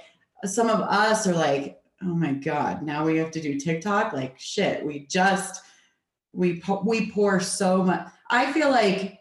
some 0.45 0.69
of 0.69 0.79
us 0.79 1.27
are 1.27 1.33
like, 1.33 1.81
oh 2.01 2.15
my 2.15 2.33
God, 2.33 2.81
now 2.83 3.05
we 3.05 3.17
have 3.17 3.31
to 3.31 3.41
do 3.41 3.59
TikTok. 3.59 4.13
Like 4.13 4.39
shit, 4.39 4.85
we 4.85 5.05
just 5.07 5.61
we 6.33 6.61
we 6.83 7.11
pour 7.11 7.39
so 7.39 7.83
much. 7.83 8.07
I 8.29 8.51
feel 8.51 8.69
like 8.69 9.19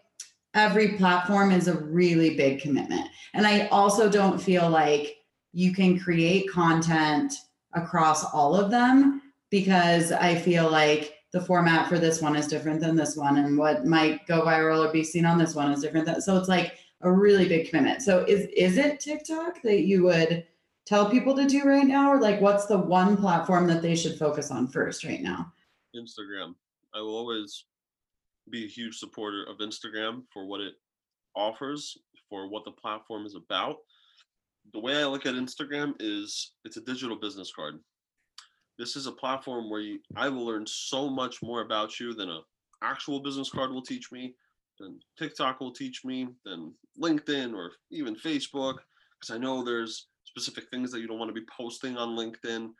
every 0.53 0.93
platform 0.93 1.51
is 1.51 1.67
a 1.67 1.77
really 1.77 2.35
big 2.35 2.61
commitment. 2.61 3.07
And 3.33 3.45
I 3.45 3.67
also 3.67 4.09
don't 4.09 4.41
feel 4.41 4.69
like 4.69 5.15
you 5.51 5.73
can 5.73 5.99
create 5.99 6.49
content 6.49 7.33
across 7.73 8.23
all 8.33 8.55
of 8.55 8.71
them 8.71 9.21
because 9.49 10.11
I 10.11 10.35
feel 10.35 10.69
like 10.69 11.13
the 11.31 11.41
format 11.41 11.89
for 11.89 11.99
this 11.99 12.21
one 12.21 12.35
is 12.35 12.47
different 12.47 12.79
than 12.79 12.95
this 12.95 13.17
one 13.17 13.37
and 13.37 13.57
what 13.57 13.85
might 13.85 14.25
go 14.25 14.41
viral 14.41 14.87
or 14.87 14.91
be 14.93 15.03
seen 15.03 15.25
on 15.25 15.37
this 15.37 15.53
one 15.53 15.71
is 15.71 15.81
different 15.81 16.05
than 16.05 16.21
so 16.21 16.37
it's 16.37 16.47
like 16.47 16.77
a 17.01 17.11
really 17.11 17.45
big 17.45 17.69
commitment 17.69 18.01
so 18.01 18.23
is 18.25 18.47
is 18.55 18.77
it 18.77 19.01
tiktok 19.01 19.61
that 19.61 19.81
you 19.81 20.03
would 20.03 20.45
tell 20.85 21.09
people 21.09 21.35
to 21.35 21.47
do 21.47 21.63
right 21.63 21.85
now 21.85 22.11
or 22.11 22.19
like 22.19 22.39
what's 22.41 22.65
the 22.65 22.77
one 22.77 23.17
platform 23.17 23.67
that 23.67 23.81
they 23.81 23.95
should 23.95 24.17
focus 24.17 24.51
on 24.51 24.67
first 24.67 25.03
right 25.03 25.21
now 25.21 25.51
Instagram. 25.95 26.53
I 26.93 26.99
will 26.99 27.15
always 27.15 27.65
be 28.49 28.65
a 28.65 28.67
huge 28.67 28.97
supporter 28.97 29.43
of 29.43 29.57
Instagram 29.57 30.23
for 30.31 30.45
what 30.45 30.61
it 30.61 30.73
offers, 31.35 31.97
for 32.29 32.49
what 32.49 32.65
the 32.65 32.71
platform 32.71 33.25
is 33.25 33.35
about. 33.35 33.77
The 34.73 34.79
way 34.79 35.01
I 35.01 35.05
look 35.05 35.25
at 35.25 35.35
Instagram 35.35 35.93
is 35.99 36.51
it's 36.63 36.77
a 36.77 36.81
digital 36.81 37.15
business 37.15 37.51
card. 37.55 37.79
This 38.77 38.95
is 38.95 39.07
a 39.07 39.11
platform 39.11 39.69
where 39.69 39.81
you, 39.81 39.99
I 40.15 40.29
will 40.29 40.45
learn 40.45 40.65
so 40.67 41.09
much 41.09 41.41
more 41.41 41.61
about 41.61 41.99
you 41.99 42.13
than 42.13 42.29
a 42.29 42.41
actual 42.81 43.19
business 43.21 43.49
card 43.49 43.71
will 43.71 43.81
teach 43.81 44.11
me, 44.11 44.35
than 44.79 44.99
TikTok 45.17 45.59
will 45.59 45.71
teach 45.71 46.03
me, 46.03 46.27
than 46.43 46.73
LinkedIn 47.01 47.55
or 47.55 47.71
even 47.91 48.15
Facebook, 48.15 48.77
because 49.19 49.33
I 49.33 49.37
know 49.37 49.63
there's 49.63 50.07
specific 50.25 50.69
things 50.69 50.91
that 50.91 50.99
you 50.99 51.07
don't 51.07 51.19
want 51.19 51.29
to 51.29 51.39
be 51.39 51.47
posting 51.57 51.97
on 51.97 52.17
LinkedIn 52.17 52.71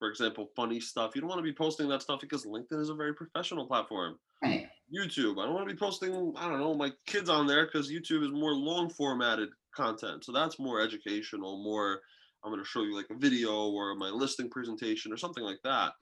for 0.00 0.10
example, 0.10 0.50
funny 0.56 0.80
stuff. 0.80 1.12
You 1.14 1.20
don't 1.20 1.30
want 1.30 1.38
to 1.38 1.42
be 1.44 1.54
posting 1.54 1.88
that 1.88 2.02
stuff 2.02 2.20
because 2.20 2.44
LinkedIn 2.44 2.80
is 2.80 2.90
a 2.90 2.94
very 2.94 3.14
professional 3.14 3.66
platform. 3.66 4.18
right 4.42 4.68
YouTube, 4.94 5.40
I 5.40 5.46
don't 5.46 5.54
want 5.54 5.68
to 5.68 5.74
be 5.74 5.78
posting, 5.78 6.34
I 6.36 6.48
don't 6.48 6.60
know, 6.60 6.74
my 6.74 6.92
kids 7.06 7.30
on 7.30 7.46
there 7.46 7.66
because 7.66 7.90
YouTube 7.90 8.22
is 8.22 8.32
more 8.32 8.54
long 8.54 8.90
formatted 8.90 9.48
content. 9.74 10.24
So 10.24 10.32
that's 10.32 10.58
more 10.58 10.80
educational, 10.80 11.62
more, 11.62 12.00
I'm 12.44 12.52
going 12.52 12.62
to 12.62 12.68
show 12.68 12.82
you 12.82 12.94
like 12.94 13.08
a 13.10 13.16
video 13.16 13.70
or 13.70 13.94
my 13.94 14.10
listing 14.10 14.50
presentation 14.50 15.12
or 15.12 15.16
something 15.16 15.42
like 15.42 15.60
that. 15.64 15.92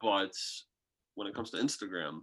But 0.00 0.32
when 1.14 1.26
it 1.26 1.34
comes 1.34 1.50
to 1.52 1.56
Instagram, 1.56 2.20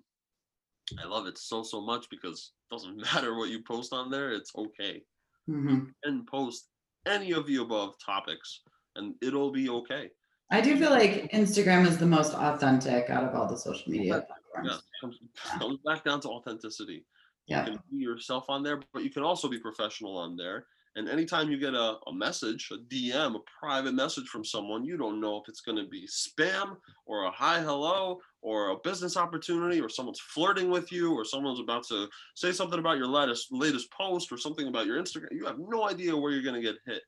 I 1.03 1.07
love 1.07 1.27
it 1.27 1.37
so, 1.37 1.63
so 1.63 1.81
much 1.81 2.07
because 2.09 2.51
it 2.69 2.75
doesn't 2.75 2.97
matter 3.13 3.35
what 3.35 3.49
you 3.49 3.63
post 3.63 3.91
on 3.91 4.11
there, 4.11 4.31
it's 4.31 4.51
okay. 4.55 5.01
Mhm. 5.49 5.91
And 6.03 6.27
post 6.27 6.67
any 7.07 7.31
of 7.31 7.45
the 7.47 7.57
above 7.57 7.95
topics 8.03 8.61
and 8.95 9.15
it'll 9.21 9.51
be 9.51 9.69
okay. 9.69 10.09
i 10.51 10.61
do 10.61 10.77
feel 10.77 10.91
like 10.91 11.31
instagram 11.31 11.85
is 11.85 11.97
the 11.97 12.05
most 12.05 12.33
authentic 12.33 13.09
out 13.09 13.23
of 13.23 13.35
all 13.35 13.47
the 13.47 13.57
social 13.57 13.91
media 13.91 14.15
Yeah, 14.15 14.21
platforms 14.61 14.83
comes, 15.01 15.19
comes 15.59 15.79
back 15.85 16.03
down 16.03 16.21
to 16.21 16.29
authenticity. 16.29 17.05
Yeah. 17.47 17.65
You 17.65 17.71
can 17.71 17.79
be 17.91 17.97
yourself 17.97 18.45
on 18.49 18.63
there, 18.63 18.81
but 18.93 19.03
you 19.03 19.09
can 19.09 19.23
also 19.23 19.47
be 19.47 19.59
professional 19.59 20.17
on 20.17 20.35
there. 20.35 20.65
And 20.95 21.07
anytime 21.07 21.51
you 21.51 21.57
get 21.57 21.75
a, 21.75 21.97
a 22.07 22.13
message, 22.13 22.69
a 22.71 22.77
DM, 22.77 23.35
a 23.35 23.39
private 23.59 23.93
message 23.93 24.27
from 24.27 24.43
someone, 24.43 24.83
you 24.83 24.97
don't 24.97 25.21
know 25.21 25.37
if 25.37 25.47
it's 25.47 25.61
going 25.61 25.77
to 25.77 25.87
be 25.87 26.07
spam 26.07 26.75
or 27.05 27.25
a 27.25 27.31
hi, 27.31 27.61
hello, 27.61 28.19
or 28.41 28.69
a 28.69 28.77
business 28.83 29.15
opportunity, 29.15 29.79
or 29.79 29.89
someone's 29.89 30.19
flirting 30.19 30.71
with 30.71 30.91
you, 30.91 31.13
or 31.13 31.23
someone's 31.23 31.59
about 31.59 31.87
to 31.87 32.07
say 32.35 32.51
something 32.51 32.79
about 32.79 32.97
your 32.97 33.07
latest 33.07 33.51
latest 33.51 33.91
post, 33.91 34.31
or 34.31 34.37
something 34.37 34.67
about 34.67 34.87
your 34.87 35.01
Instagram. 35.01 35.27
You 35.31 35.45
have 35.45 35.59
no 35.59 35.87
idea 35.87 36.17
where 36.17 36.31
you're 36.31 36.43
going 36.43 36.61
to 36.61 36.67
get 36.67 36.77
hit. 36.85 37.03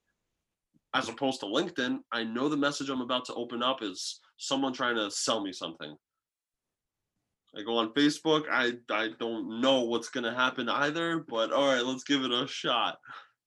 As 0.94 1.10
opposed 1.10 1.40
to 1.42 1.46
LinkedIn, 1.46 2.00
I 2.12 2.24
know 2.24 2.50
the 2.50 2.58
message 2.58 2.90
I'm 2.90 3.02
about 3.02 3.26
to 3.26 3.34
open 3.36 3.62
up 3.62 3.82
is 3.82 4.20
someone 4.38 4.74
trying 4.74 4.96
to 4.96 5.12
sell 5.12 5.42
me 5.42 5.52
something. 5.52 5.96
I 7.56 7.64
go 7.64 7.78
on 7.78 7.94
Facebook. 7.94 8.44
I 8.52 8.74
I 8.92 9.10
don't 9.20 9.62
know 9.62 9.82
what's 9.82 10.10
gonna 10.10 10.34
happen 10.34 10.70
either, 10.70 11.26
but 11.28 11.52
all 11.52 11.68
right, 11.68 11.86
let's 11.86 12.04
give 12.04 12.24
it 12.24 12.32
a 12.32 12.48
shot. 12.48 13.00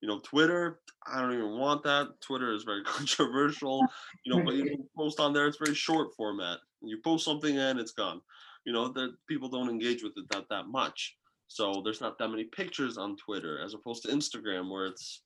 You 0.03 0.09
know, 0.09 0.19
Twitter. 0.19 0.81
I 1.07 1.21
don't 1.21 1.31
even 1.31 1.57
want 1.57 1.81
that. 1.83 2.19
Twitter 2.19 2.53
is 2.53 2.63
very 2.63 2.83
controversial. 2.83 3.81
You 4.25 4.35
know, 4.35 4.43
but 4.43 4.55
you 4.55 4.85
post 4.97 5.17
on 5.21 5.31
there. 5.31 5.47
It's 5.47 5.57
very 5.57 5.73
short 5.73 6.09
format. 6.17 6.57
You 6.81 6.97
post 7.01 7.23
something 7.23 7.57
and 7.57 7.79
it's 7.79 7.93
gone. 7.93 8.19
You 8.65 8.73
know, 8.73 8.89
that 8.89 9.13
people 9.29 9.47
don't 9.47 9.69
engage 9.69 10.03
with 10.03 10.11
it 10.17 10.25
that 10.31 10.49
that 10.49 10.67
much. 10.67 11.15
So 11.47 11.81
there's 11.85 12.01
not 12.01 12.17
that 12.17 12.27
many 12.27 12.43
pictures 12.43 12.97
on 12.97 13.15
Twitter 13.15 13.63
as 13.63 13.75
opposed 13.75 14.03
to 14.03 14.09
Instagram 14.09 14.69
where 14.69 14.87
it's, 14.87 15.21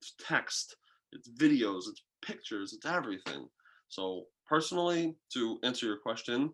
it's 0.00 0.14
text, 0.24 0.76
it's 1.10 1.28
videos, 1.28 1.88
it's 1.88 2.02
pictures, 2.24 2.72
it's 2.72 2.86
everything. 2.86 3.48
So 3.88 4.26
personally, 4.48 5.16
to 5.32 5.58
answer 5.64 5.86
your 5.86 5.98
question, 5.98 6.52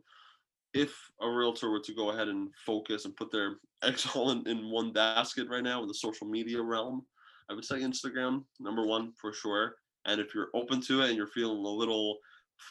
if 0.73 0.95
a 1.21 1.29
realtor 1.29 1.71
were 1.71 1.81
to 1.81 1.95
go 1.95 2.09
ahead 2.11 2.29
and 2.29 2.49
focus 2.65 3.05
and 3.05 3.15
put 3.17 3.31
their 3.31 3.57
eggs 3.83 4.09
all 4.15 4.31
in, 4.31 4.49
in 4.49 4.71
one 4.71 4.95
basket 4.95 5.47
right 5.51 5.63
now 5.63 5.83
in 5.83 5.89
the 5.89 5.95
social 5.95 6.27
media 6.27 6.63
realm, 6.63 7.05
I 7.51 7.55
would 7.55 7.65
say 7.65 7.81
Instagram, 7.81 8.45
number 8.59 8.85
one 8.87 9.13
for 9.21 9.33
sure. 9.33 9.77
And 10.05 10.21
if 10.21 10.35
you're 10.35 10.49
open 10.55 10.81
to 10.83 11.03
it 11.03 11.09
and 11.09 11.17
you're 11.17 11.27
feeling 11.27 11.65
a 11.65 11.69
little 11.69 12.19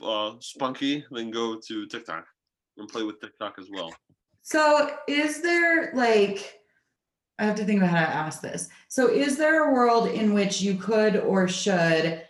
uh, 0.04 0.34
spunky, 0.40 1.06
then 1.12 1.32
go 1.32 1.60
to 1.68 1.86
TikTok 1.88 2.26
and 2.78 2.88
play 2.88 3.04
with 3.04 3.20
TikTok 3.20 3.56
as 3.60 3.68
well. 3.72 3.94
So 4.42 4.96
is 5.08 5.42
there 5.42 5.92
like 5.94 6.60
I 7.40 7.46
have 7.46 7.56
to 7.56 7.66
think 7.66 7.80
about 7.80 7.90
how 7.90 8.06
to 8.06 8.14
ask 8.14 8.42
this. 8.42 8.70
So 8.88 9.10
is 9.10 9.38
there 9.38 9.70
a 9.70 9.74
world 9.74 10.08
in 10.08 10.34
which 10.34 10.62
you 10.62 10.76
could 10.76 11.18
or 11.18 11.48
should 11.48 12.24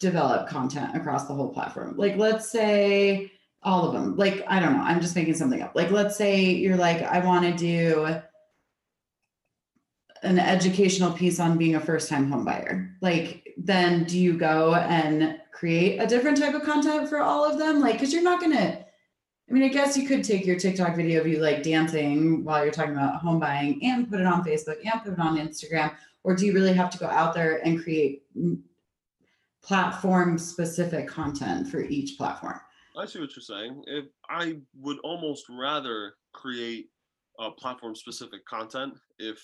develop 0.00 0.48
content 0.48 0.94
across 0.94 1.26
the 1.26 1.34
whole 1.34 1.52
platform? 1.52 1.94
Like 1.96 2.16
let's 2.16 2.50
say 2.50 3.30
all 3.62 3.86
of 3.86 3.94
them. 3.94 4.16
Like 4.16 4.44
I 4.48 4.60
don't 4.60 4.74
know, 4.74 4.82
I'm 4.82 5.00
just 5.00 5.16
making 5.16 5.34
something 5.34 5.62
up. 5.62 5.74
Like 5.74 5.90
let's 5.90 6.16
say 6.16 6.44
you're 6.44 6.76
like 6.76 7.02
I 7.02 7.24
want 7.24 7.44
to 7.44 7.52
do 7.56 8.20
an 10.24 10.38
educational 10.38 11.12
piece 11.12 11.38
on 11.38 11.58
being 11.58 11.74
a 11.74 11.80
first 11.80 12.08
time 12.08 12.30
homebuyer. 12.30 12.92
Like 13.00 13.54
then 13.56 14.04
do 14.04 14.18
you 14.18 14.36
go 14.36 14.74
and 14.74 15.38
create 15.52 15.98
a 15.98 16.06
different 16.06 16.38
type 16.38 16.54
of 16.54 16.62
content 16.62 17.08
for 17.08 17.20
all 17.20 17.44
of 17.44 17.58
them? 17.58 17.80
Like 17.80 17.98
cuz 17.98 18.12
you're 18.12 18.22
not 18.22 18.40
to 18.40 18.84
I 19.48 19.52
mean, 19.52 19.62
I 19.62 19.68
guess 19.68 19.96
you 19.96 20.08
could 20.08 20.24
take 20.24 20.46
your 20.46 20.58
TikTok 20.58 20.96
video 20.96 21.20
of 21.20 21.26
you 21.26 21.38
like 21.38 21.62
dancing 21.62 22.44
while 22.44 22.64
you're 22.64 22.72
talking 22.72 22.94
about 22.94 23.20
home 23.20 23.38
buying 23.38 23.78
and 23.84 24.08
put 24.08 24.20
it 24.20 24.26
on 24.26 24.42
Facebook 24.42 24.78
and 24.84 25.02
put 25.02 25.12
it 25.12 25.18
on 25.18 25.36
Instagram. 25.36 25.94
Or 26.22 26.34
do 26.34 26.46
you 26.46 26.54
really 26.54 26.72
have 26.72 26.88
to 26.90 26.98
go 26.98 27.06
out 27.06 27.34
there 27.34 27.64
and 27.66 27.82
create 27.82 28.22
platform 29.62 30.38
specific 30.38 31.06
content 31.08 31.68
for 31.68 31.80
each 31.80 32.16
platform? 32.16 32.58
I 32.96 33.04
see 33.04 33.20
what 33.20 33.36
you're 33.36 33.42
saying. 33.42 33.84
If 33.86 34.06
I 34.30 34.56
would 34.80 34.98
almost 35.00 35.44
rather 35.50 36.14
create 36.32 36.88
uh, 37.38 37.50
platform 37.50 37.94
specific 37.94 38.46
content 38.46 38.94
if 39.18 39.42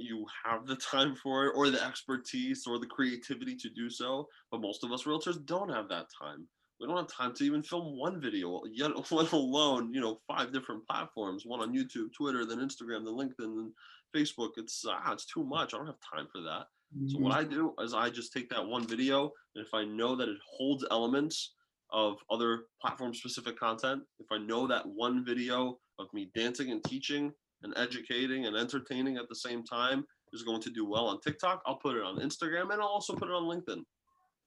you 0.00 0.26
have 0.44 0.66
the 0.66 0.76
time 0.76 1.14
for 1.14 1.46
it 1.46 1.52
or 1.54 1.70
the 1.70 1.84
expertise 1.84 2.64
or 2.66 2.78
the 2.78 2.86
creativity 2.86 3.56
to 3.56 3.68
do 3.70 3.90
so. 3.90 4.26
But 4.50 4.60
most 4.60 4.84
of 4.84 4.92
us 4.92 5.04
realtors 5.04 5.44
don't 5.44 5.70
have 5.70 5.88
that 5.88 6.06
time. 6.20 6.46
We 6.80 6.86
don't 6.86 6.96
have 6.96 7.08
time 7.08 7.34
to 7.34 7.44
even 7.44 7.62
film 7.62 7.98
one 7.98 8.20
video, 8.20 8.62
yet 8.72 8.92
let 9.12 9.32
alone 9.32 9.92
you 9.92 10.00
know 10.00 10.20
five 10.26 10.52
different 10.52 10.86
platforms, 10.86 11.44
one 11.44 11.60
on 11.60 11.74
YouTube, 11.74 12.12
Twitter, 12.16 12.46
then 12.46 12.58
Instagram, 12.58 13.04
then 13.04 13.14
LinkedIn, 13.14 13.34
then 13.38 13.72
Facebook. 14.16 14.50
It's 14.56 14.84
ah, 14.88 15.12
it's 15.12 15.26
too 15.26 15.44
much. 15.44 15.74
I 15.74 15.78
don't 15.78 15.86
have 15.86 15.96
time 16.14 16.26
for 16.32 16.40
that. 16.42 16.66
So 17.06 17.18
what 17.18 17.36
I 17.36 17.44
do 17.44 17.72
is 17.80 17.94
I 17.94 18.10
just 18.10 18.32
take 18.32 18.50
that 18.50 18.66
one 18.66 18.84
video, 18.84 19.30
and 19.54 19.64
if 19.64 19.72
I 19.74 19.84
know 19.84 20.16
that 20.16 20.28
it 20.28 20.38
holds 20.44 20.84
elements 20.90 21.54
of 21.92 22.16
other 22.30 22.64
platform 22.80 23.14
specific 23.14 23.58
content, 23.58 24.02
if 24.18 24.26
I 24.32 24.38
know 24.38 24.66
that 24.66 24.84
one 24.86 25.24
video 25.24 25.78
of 26.00 26.12
me 26.12 26.30
dancing 26.34 26.72
and 26.72 26.82
teaching 26.82 27.32
and 27.62 27.72
educating 27.76 28.46
and 28.46 28.56
entertaining 28.56 29.16
at 29.16 29.28
the 29.28 29.34
same 29.34 29.62
time 29.64 30.04
is 30.32 30.42
going 30.42 30.60
to 30.62 30.70
do 30.70 30.86
well 30.86 31.06
on 31.06 31.20
TikTok, 31.20 31.62
I'll 31.66 31.76
put 31.76 31.96
it 31.96 32.02
on 32.02 32.20
Instagram 32.20 32.72
and 32.72 32.80
I'll 32.80 32.88
also 32.88 33.14
put 33.14 33.28
it 33.28 33.34
on 33.34 33.44
LinkedIn. 33.44 33.82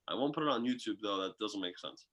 I 0.07 0.15
won't 0.15 0.33
put 0.33 0.43
it 0.43 0.49
on 0.49 0.63
YouTube 0.63 0.97
though, 1.01 1.21
that 1.21 1.37
doesn't 1.39 1.61
make 1.61 1.77
sense. 1.77 2.05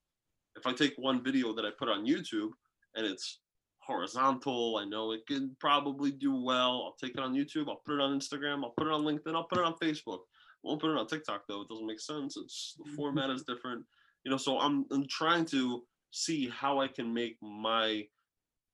If 0.56 0.66
I 0.66 0.72
take 0.72 0.94
one 0.96 1.22
video 1.22 1.54
that 1.54 1.64
I 1.64 1.70
put 1.78 1.88
on 1.88 2.06
YouTube 2.06 2.50
and 2.94 3.06
it's 3.06 3.40
horizontal, 3.78 4.76
I 4.76 4.84
know 4.84 5.12
it 5.12 5.26
can 5.26 5.56
probably 5.60 6.10
do 6.10 6.34
well. 6.34 6.82
I'll 6.84 6.96
take 7.00 7.16
it 7.16 7.22
on 7.22 7.34
YouTube, 7.34 7.68
I'll 7.68 7.82
put 7.86 7.94
it 7.94 8.00
on 8.00 8.18
Instagram, 8.18 8.62
I'll 8.64 8.74
put 8.76 8.86
it 8.86 8.92
on 8.92 9.02
LinkedIn, 9.02 9.34
I'll 9.34 9.44
put 9.44 9.58
it 9.58 9.64
on 9.64 9.74
Facebook. 9.82 10.18
I 10.18 10.68
won't 10.68 10.80
put 10.80 10.90
it 10.90 10.98
on 10.98 11.06
TikTok 11.06 11.42
though, 11.48 11.62
it 11.62 11.68
doesn't 11.68 11.86
make 11.86 12.00
sense. 12.00 12.36
It's 12.36 12.74
the 12.78 12.84
mm-hmm. 12.84 12.96
format 12.96 13.30
is 13.30 13.44
different. 13.44 13.84
You 14.24 14.30
know, 14.30 14.36
so 14.36 14.58
I'm 14.58 14.84
I'm 14.90 15.06
trying 15.08 15.46
to 15.46 15.82
see 16.10 16.48
how 16.48 16.80
I 16.80 16.88
can 16.88 17.12
make 17.12 17.36
my 17.40 18.04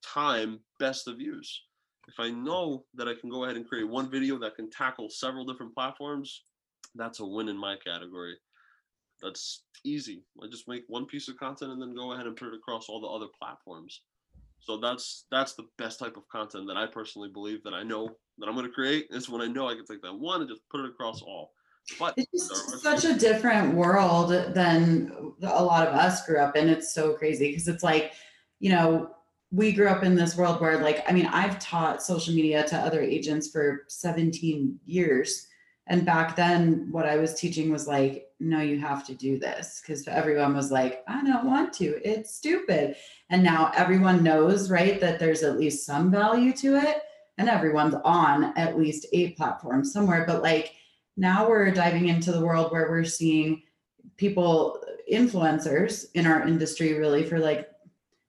time 0.02 0.60
best 0.78 1.08
of 1.08 1.20
use. 1.20 1.62
If 2.08 2.14
I 2.18 2.30
know 2.30 2.84
that 2.94 3.08
I 3.08 3.14
can 3.14 3.30
go 3.30 3.44
ahead 3.44 3.56
and 3.56 3.68
create 3.68 3.88
one 3.88 4.10
video 4.10 4.38
that 4.38 4.56
can 4.56 4.70
tackle 4.70 5.10
several 5.10 5.44
different 5.44 5.74
platforms, 5.74 6.42
that's 6.94 7.20
a 7.20 7.26
win 7.26 7.48
in 7.48 7.58
my 7.58 7.76
category. 7.84 8.36
That's 9.22 9.62
easy. 9.84 10.22
I 10.42 10.46
just 10.46 10.68
make 10.68 10.84
one 10.88 11.06
piece 11.06 11.28
of 11.28 11.36
content 11.36 11.72
and 11.72 11.80
then 11.80 11.94
go 11.94 12.12
ahead 12.12 12.26
and 12.26 12.36
put 12.36 12.48
it 12.48 12.54
across 12.54 12.88
all 12.88 13.00
the 13.00 13.06
other 13.06 13.26
platforms. 13.38 14.02
So 14.60 14.78
that's 14.78 15.26
that's 15.30 15.54
the 15.54 15.66
best 15.78 15.98
type 15.98 16.16
of 16.16 16.28
content 16.28 16.66
that 16.66 16.76
I 16.76 16.86
personally 16.86 17.28
believe 17.28 17.62
that 17.64 17.74
I 17.74 17.82
know 17.82 18.16
that 18.38 18.48
I'm 18.48 18.54
going 18.54 18.66
to 18.66 18.72
create 18.72 19.06
is 19.10 19.28
when 19.28 19.40
I 19.40 19.46
know 19.46 19.68
I 19.68 19.74
can 19.74 19.86
take 19.86 20.02
that 20.02 20.14
one 20.14 20.40
and 20.40 20.50
just 20.50 20.68
put 20.70 20.80
it 20.80 20.86
across 20.86 21.22
all. 21.22 21.52
But 21.98 22.14
It's 22.16 22.48
just 22.48 22.82
such 22.82 23.04
a 23.04 23.14
different 23.14 23.74
world 23.74 24.30
than 24.54 25.34
a 25.42 25.62
lot 25.62 25.86
of 25.86 25.94
us 25.94 26.26
grew 26.26 26.40
up 26.40 26.56
in. 26.56 26.68
It's 26.68 26.92
so 26.92 27.14
crazy 27.14 27.50
because 27.50 27.68
it's 27.68 27.84
like, 27.84 28.12
you 28.58 28.70
know, 28.70 29.15
we 29.56 29.72
grew 29.72 29.88
up 29.88 30.04
in 30.04 30.14
this 30.14 30.36
world 30.36 30.60
where, 30.60 30.82
like, 30.82 31.02
I 31.08 31.12
mean, 31.12 31.26
I've 31.26 31.58
taught 31.58 32.02
social 32.02 32.34
media 32.34 32.66
to 32.68 32.76
other 32.76 33.00
agents 33.00 33.48
for 33.48 33.84
17 33.88 34.78
years. 34.84 35.46
And 35.86 36.04
back 36.04 36.36
then, 36.36 36.88
what 36.90 37.06
I 37.06 37.16
was 37.16 37.32
teaching 37.40 37.72
was 37.72 37.88
like, 37.88 38.26
no, 38.38 38.60
you 38.60 38.78
have 38.78 39.06
to 39.06 39.14
do 39.14 39.38
this 39.38 39.80
because 39.80 40.06
everyone 40.08 40.54
was 40.54 40.70
like, 40.70 41.02
I 41.08 41.24
don't 41.24 41.46
want 41.46 41.72
to. 41.74 41.98
It's 42.06 42.34
stupid. 42.34 42.96
And 43.30 43.42
now 43.42 43.72
everyone 43.74 44.22
knows, 44.22 44.70
right, 44.70 45.00
that 45.00 45.18
there's 45.18 45.42
at 45.42 45.58
least 45.58 45.86
some 45.86 46.10
value 46.10 46.52
to 46.54 46.76
it. 46.76 46.98
And 47.38 47.48
everyone's 47.48 47.94
on 48.04 48.52
at 48.58 48.78
least 48.78 49.06
a 49.14 49.30
platform 49.30 49.84
somewhere. 49.84 50.24
But 50.26 50.42
like 50.42 50.74
now 51.16 51.48
we're 51.48 51.70
diving 51.70 52.08
into 52.08 52.30
the 52.30 52.44
world 52.44 52.72
where 52.72 52.90
we're 52.90 53.04
seeing 53.04 53.62
people, 54.18 54.82
influencers 55.10 56.06
in 56.12 56.26
our 56.26 56.46
industry, 56.46 56.92
really 56.92 57.24
for 57.24 57.38
like, 57.38 57.70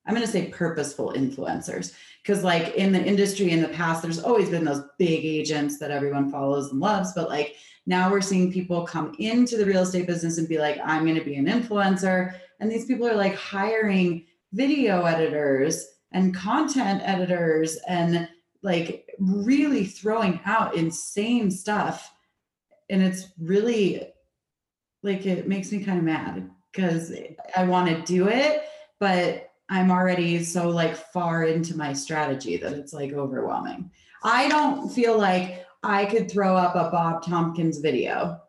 I'm 0.08 0.14
going 0.14 0.26
to 0.26 0.32
say 0.32 0.48
purposeful 0.48 1.14
influencers 1.14 1.94
because 2.28 2.44
like 2.44 2.76
in 2.76 2.92
the 2.92 3.04
industry 3.04 3.52
in 3.52 3.62
the 3.62 3.70
past 3.70 4.02
there's 4.02 4.20
always 4.20 4.50
been 4.50 4.66
those 4.66 4.84
big 4.98 5.24
agents 5.24 5.78
that 5.80 5.92
everyone 5.92 6.30
follows 6.30 6.72
and 6.72 6.80
loves 6.80 7.14
but 7.14 7.30
like 7.30 7.56
now 7.86 8.12
we're 8.12 8.22
seeing 8.22 8.52
people 8.52 8.86
come 8.86 9.16
into 9.18 9.56
the 9.56 9.66
real 9.66 9.84
estate 9.84 10.08
business 10.08 10.38
and 10.38 10.50
be 10.50 10.58
like 10.58 10.78
i'm 10.84 11.04
going 11.04 11.16
to 11.16 11.24
be 11.24 11.36
an 11.36 11.46
influencer 11.46 12.38
and 12.60 12.70
these 12.70 12.86
people 12.86 13.08
are 13.08 13.16
like 13.16 13.36
hiring 13.36 14.26
video 14.52 15.06
editors 15.06 15.88
and 16.12 16.36
content 16.36 17.02
editors 17.04 17.78
and 17.88 18.28
like 18.62 19.10
really 19.20 19.86
throwing 19.86 20.40
out 20.46 20.76
insane 20.76 21.50
stuff 21.50 22.14
and 22.90 23.02
it's 23.02 23.30
really 23.40 24.06
like 25.02 25.26
it 25.26 25.48
makes 25.48 25.72
me 25.72 25.84
kind 25.84 25.98
of 25.98 26.04
mad 26.04 26.50
because 26.72 27.14
i 27.56 27.64
want 27.64 27.88
to 27.88 28.02
do 28.02 28.28
it 28.28 28.64
but 29.00 29.47
I'm 29.70 29.92
already 29.92 30.44
so 30.44 30.70
like 30.70 30.96
far 30.96 31.44
into 31.44 31.76
my 31.76 31.94
strategy 31.94 32.58
that 32.58 32.74
it's 32.74 32.94
like 32.94 33.14
overwhelming. 33.14 33.92
I 34.24 34.48
don't 34.48 34.90
feel 34.90 35.18
like 35.18 35.66
I 35.84 36.06
could 36.06 36.32
throw 36.32 36.56
up 36.56 36.76
a 36.76 36.90
Bob 36.90 37.24
Tompkins 37.24 37.80
video 37.80 38.40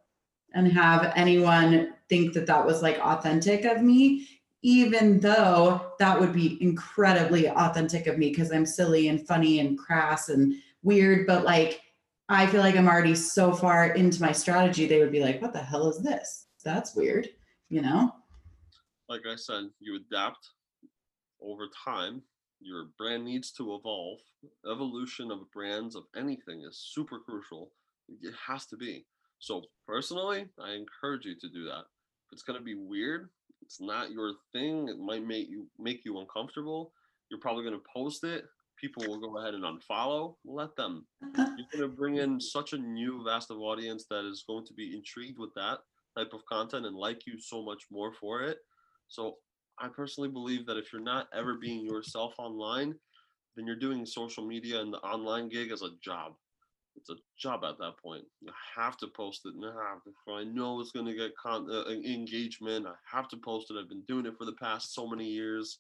and 0.54 0.72
have 0.72 1.12
anyone 1.16 1.94
think 2.08 2.32
that 2.34 2.46
that 2.46 2.64
was 2.64 2.82
like 2.82 2.98
authentic 3.00 3.64
of 3.64 3.82
me, 3.82 4.28
even 4.62 5.20
though 5.20 5.92
that 5.98 6.18
would 6.18 6.32
be 6.32 6.62
incredibly 6.62 7.48
authentic 7.48 8.06
of 8.06 8.16
me 8.16 8.30
because 8.30 8.50
I'm 8.50 8.64
silly 8.66 9.08
and 9.08 9.26
funny 9.26 9.60
and 9.60 9.78
crass 9.78 10.28
and 10.30 10.54
weird. 10.82 11.26
But 11.26 11.44
like, 11.44 11.82
I 12.28 12.46
feel 12.46 12.60
like 12.60 12.76
I'm 12.76 12.88
already 12.88 13.14
so 13.14 13.52
far 13.52 13.88
into 13.92 14.22
my 14.22 14.32
strategy, 14.32 14.86
they 14.86 15.00
would 15.00 15.12
be 15.12 15.22
like, 15.22 15.42
what 15.42 15.52
the 15.52 15.58
hell 15.58 15.88
is 15.88 16.02
this? 16.02 16.46
That's 16.64 16.94
weird, 16.94 17.28
you 17.70 17.82
know? 17.82 18.14
Like 19.08 19.22
I 19.26 19.36
said, 19.36 19.64
you 19.80 19.96
adapt 19.96 20.50
over 21.42 21.68
time, 21.84 22.22
your 22.60 22.86
brand 22.98 23.24
needs 23.24 23.52
to 23.52 23.74
evolve. 23.74 24.18
Evolution 24.70 25.30
of 25.30 25.50
brands 25.52 25.94
of 25.94 26.04
anything 26.16 26.62
is 26.62 26.90
super 26.92 27.18
crucial. 27.18 27.70
It 28.22 28.34
has 28.46 28.66
to 28.66 28.76
be. 28.76 29.06
So 29.38 29.62
personally, 29.86 30.46
I 30.60 30.72
encourage 30.72 31.24
you 31.24 31.34
to 31.40 31.48
do 31.48 31.64
that. 31.64 31.84
If 32.26 32.32
it's 32.32 32.42
gonna 32.42 32.60
be 32.60 32.74
weird, 32.74 33.30
it's 33.62 33.80
not 33.80 34.10
your 34.10 34.32
thing. 34.52 34.88
It 34.88 34.98
might 34.98 35.24
make 35.24 35.48
you 35.48 35.68
make 35.78 36.04
you 36.04 36.18
uncomfortable. 36.18 36.92
You're 37.30 37.40
probably 37.40 37.64
gonna 37.64 37.78
post 37.92 38.24
it. 38.24 38.44
People 38.80 39.04
will 39.08 39.20
go 39.20 39.38
ahead 39.38 39.54
and 39.54 39.64
unfollow. 39.64 40.36
Let 40.44 40.74
them. 40.76 41.06
You're 41.36 41.66
gonna 41.72 41.88
bring 41.88 42.16
in 42.16 42.40
such 42.56 42.72
a 42.72 42.78
new 42.78 43.24
vast 43.24 43.50
of 43.50 43.58
audience 43.58 44.06
that 44.10 44.24
is 44.24 44.44
going 44.46 44.66
to 44.66 44.74
be 44.74 44.94
intrigued 44.94 45.38
with 45.38 45.54
that 45.54 45.78
type 46.16 46.32
of 46.32 46.44
content 46.46 46.86
and 46.86 46.96
like 46.96 47.26
you 47.26 47.38
so 47.38 47.62
much 47.62 47.84
more 47.90 48.12
for 48.12 48.42
it. 48.42 48.58
So 49.08 49.36
I 49.80 49.88
personally 49.88 50.28
believe 50.28 50.66
that 50.66 50.76
if 50.76 50.92
you're 50.92 51.02
not 51.02 51.28
ever 51.34 51.54
being 51.54 51.84
yourself 51.84 52.34
online, 52.38 52.94
then 53.56 53.66
you're 53.66 53.76
doing 53.76 54.06
social 54.06 54.44
media 54.44 54.80
and 54.80 54.92
the 54.92 54.98
online 54.98 55.48
gig 55.48 55.70
as 55.72 55.82
a 55.82 55.90
job. 56.02 56.34
It's 56.96 57.10
a 57.10 57.16
job 57.38 57.64
at 57.64 57.78
that 57.78 57.96
point. 58.02 58.24
You 58.40 58.50
have 58.76 58.96
to 58.98 59.06
post 59.06 59.42
it 59.46 59.54
now. 59.56 60.00
I 60.28 60.44
know 60.44 60.80
it's 60.80 60.90
going 60.90 61.06
to 61.06 61.14
get 61.14 61.36
con- 61.36 61.70
uh, 61.70 61.88
engagement. 61.90 62.86
I 62.86 62.94
have 63.04 63.28
to 63.28 63.36
post 63.36 63.70
it. 63.70 63.76
I've 63.78 63.88
been 63.88 64.02
doing 64.02 64.26
it 64.26 64.36
for 64.36 64.44
the 64.44 64.52
past 64.52 64.94
so 64.94 65.06
many 65.06 65.26
years. 65.26 65.78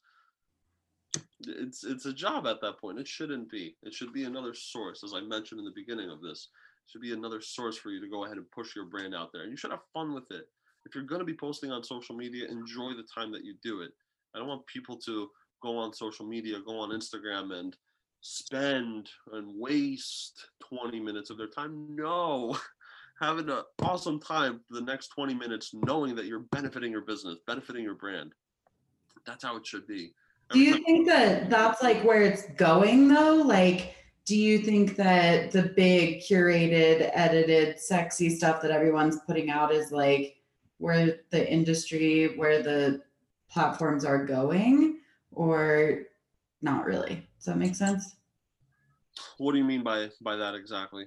It's 1.40 1.84
it's 1.84 2.06
a 2.06 2.12
job 2.12 2.46
at 2.46 2.60
that 2.60 2.78
point. 2.80 2.98
It 2.98 3.08
shouldn't 3.08 3.50
be. 3.50 3.76
It 3.82 3.94
should 3.94 4.12
be 4.12 4.24
another 4.24 4.54
source, 4.54 5.02
as 5.02 5.12
I 5.14 5.20
mentioned 5.20 5.58
in 5.58 5.64
the 5.64 5.72
beginning 5.74 6.10
of 6.10 6.20
this. 6.20 6.48
It 6.86 6.90
should 6.90 7.00
be 7.00 7.12
another 7.12 7.40
source 7.40 7.76
for 7.76 7.90
you 7.90 8.00
to 8.00 8.08
go 8.08 8.24
ahead 8.24 8.36
and 8.36 8.50
push 8.50 8.76
your 8.76 8.84
brand 8.84 9.14
out 9.14 9.30
there, 9.32 9.42
and 9.42 9.50
you 9.50 9.56
should 9.56 9.70
have 9.70 9.80
fun 9.92 10.14
with 10.14 10.30
it 10.30 10.48
if 10.88 10.94
you're 10.94 11.04
going 11.04 11.20
to 11.20 11.24
be 11.24 11.34
posting 11.34 11.70
on 11.70 11.84
social 11.84 12.16
media, 12.16 12.48
enjoy 12.48 12.92
the 12.94 13.06
time 13.14 13.30
that 13.32 13.44
you 13.44 13.54
do 13.62 13.82
it. 13.82 13.90
I 14.34 14.38
don't 14.38 14.48
want 14.48 14.66
people 14.66 14.96
to 14.98 15.28
go 15.62 15.76
on 15.76 15.92
social 15.92 16.24
media, 16.24 16.60
go 16.64 16.78
on 16.78 16.90
Instagram 16.90 17.52
and 17.52 17.76
spend 18.20 19.10
and 19.32 19.52
waste 19.54 20.48
20 20.60 20.98
minutes 21.00 21.30
of 21.30 21.36
their 21.36 21.48
time. 21.48 21.94
No, 21.94 22.56
having 23.20 23.50
an 23.50 23.62
awesome 23.82 24.18
time 24.18 24.60
for 24.66 24.74
the 24.74 24.84
next 24.84 25.08
20 25.08 25.34
minutes, 25.34 25.74
knowing 25.74 26.14
that 26.14 26.24
you're 26.24 26.46
benefiting 26.52 26.90
your 26.90 27.02
business, 27.02 27.38
benefiting 27.46 27.84
your 27.84 27.94
brand. 27.94 28.32
That's 29.26 29.44
how 29.44 29.56
it 29.56 29.66
should 29.66 29.86
be. 29.86 30.14
do 30.50 30.60
you 30.60 30.82
think 30.84 31.06
that 31.08 31.50
that's 31.50 31.82
like 31.82 32.02
where 32.02 32.22
it's 32.22 32.48
going 32.52 33.08
though? 33.08 33.34
Like, 33.34 33.94
do 34.24 34.36
you 34.36 34.58
think 34.58 34.96
that 34.96 35.50
the 35.50 35.64
big 35.76 36.20
curated, 36.20 37.10
edited, 37.12 37.78
sexy 37.78 38.30
stuff 38.30 38.62
that 38.62 38.70
everyone's 38.70 39.18
putting 39.26 39.50
out 39.50 39.72
is 39.72 39.90
like 39.90 40.37
where 40.78 41.20
the 41.30 41.50
industry, 41.50 42.36
where 42.36 42.62
the 42.62 43.02
platforms 43.50 44.04
are 44.04 44.24
going, 44.24 44.98
or 45.32 46.02
not 46.62 46.84
really? 46.84 47.26
Does 47.36 47.46
that 47.46 47.58
make 47.58 47.74
sense? 47.74 48.16
What 49.38 49.52
do 49.52 49.58
you 49.58 49.64
mean 49.64 49.82
by 49.82 50.10
by 50.20 50.36
that 50.36 50.54
exactly? 50.54 51.06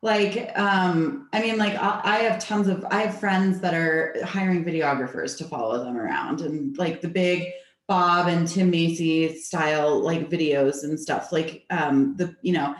Like, 0.00 0.56
um, 0.56 1.28
I 1.32 1.40
mean, 1.40 1.58
like 1.58 1.74
I, 1.74 2.00
I 2.04 2.16
have 2.18 2.42
tons 2.42 2.68
of 2.68 2.84
I 2.90 3.02
have 3.02 3.18
friends 3.18 3.60
that 3.60 3.74
are 3.74 4.14
hiring 4.24 4.64
videographers 4.64 5.36
to 5.38 5.44
follow 5.44 5.82
them 5.84 5.96
around, 5.96 6.40
and 6.40 6.76
like 6.78 7.00
the 7.00 7.08
big 7.08 7.48
Bob 7.88 8.28
and 8.28 8.46
Tim 8.46 8.70
Macy 8.70 9.36
style 9.36 9.98
like 10.00 10.30
videos 10.30 10.84
and 10.84 10.98
stuff. 10.98 11.32
Like, 11.32 11.64
um, 11.70 12.16
the 12.16 12.34
you 12.42 12.52
know 12.52 12.74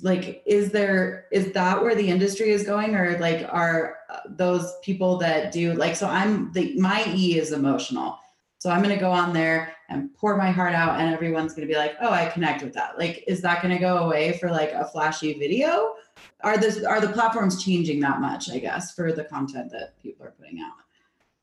like 0.00 0.42
is 0.46 0.70
there 0.70 1.26
is 1.32 1.52
that 1.52 1.82
where 1.82 1.94
the 1.94 2.08
industry 2.08 2.50
is 2.50 2.62
going 2.62 2.94
or 2.94 3.18
like 3.18 3.46
are 3.50 3.98
those 4.26 4.74
people 4.82 5.16
that 5.18 5.52
do 5.52 5.74
like 5.74 5.96
so 5.96 6.06
i'm 6.06 6.52
the 6.52 6.78
my 6.78 7.04
e 7.14 7.38
is 7.38 7.52
emotional. 7.52 8.18
So 8.58 8.70
i'm 8.70 8.82
going 8.82 8.94
to 8.94 9.00
go 9.00 9.10
on 9.10 9.32
there 9.32 9.74
and 9.88 10.14
pour 10.14 10.36
my 10.36 10.50
heart 10.50 10.74
out 10.74 11.00
and 11.00 11.12
everyone's 11.12 11.52
going 11.52 11.66
to 11.66 11.72
be 11.72 11.78
like 11.78 11.96
oh 12.00 12.10
i 12.10 12.26
connect 12.26 12.62
with 12.62 12.72
that. 12.74 12.98
Like 12.98 13.24
is 13.26 13.40
that 13.42 13.62
going 13.62 13.74
to 13.74 13.80
go 13.80 13.98
away 13.98 14.38
for 14.38 14.50
like 14.50 14.72
a 14.72 14.84
flashy 14.84 15.38
video? 15.38 15.94
Are 16.42 16.58
this 16.58 16.84
are 16.84 17.00
the 17.00 17.08
platforms 17.08 17.62
changing 17.62 18.00
that 18.00 18.20
much 18.20 18.50
i 18.50 18.58
guess 18.58 18.94
for 18.94 19.12
the 19.12 19.24
content 19.24 19.70
that 19.72 19.98
people 20.00 20.26
are 20.26 20.32
putting 20.32 20.60
out? 20.60 20.74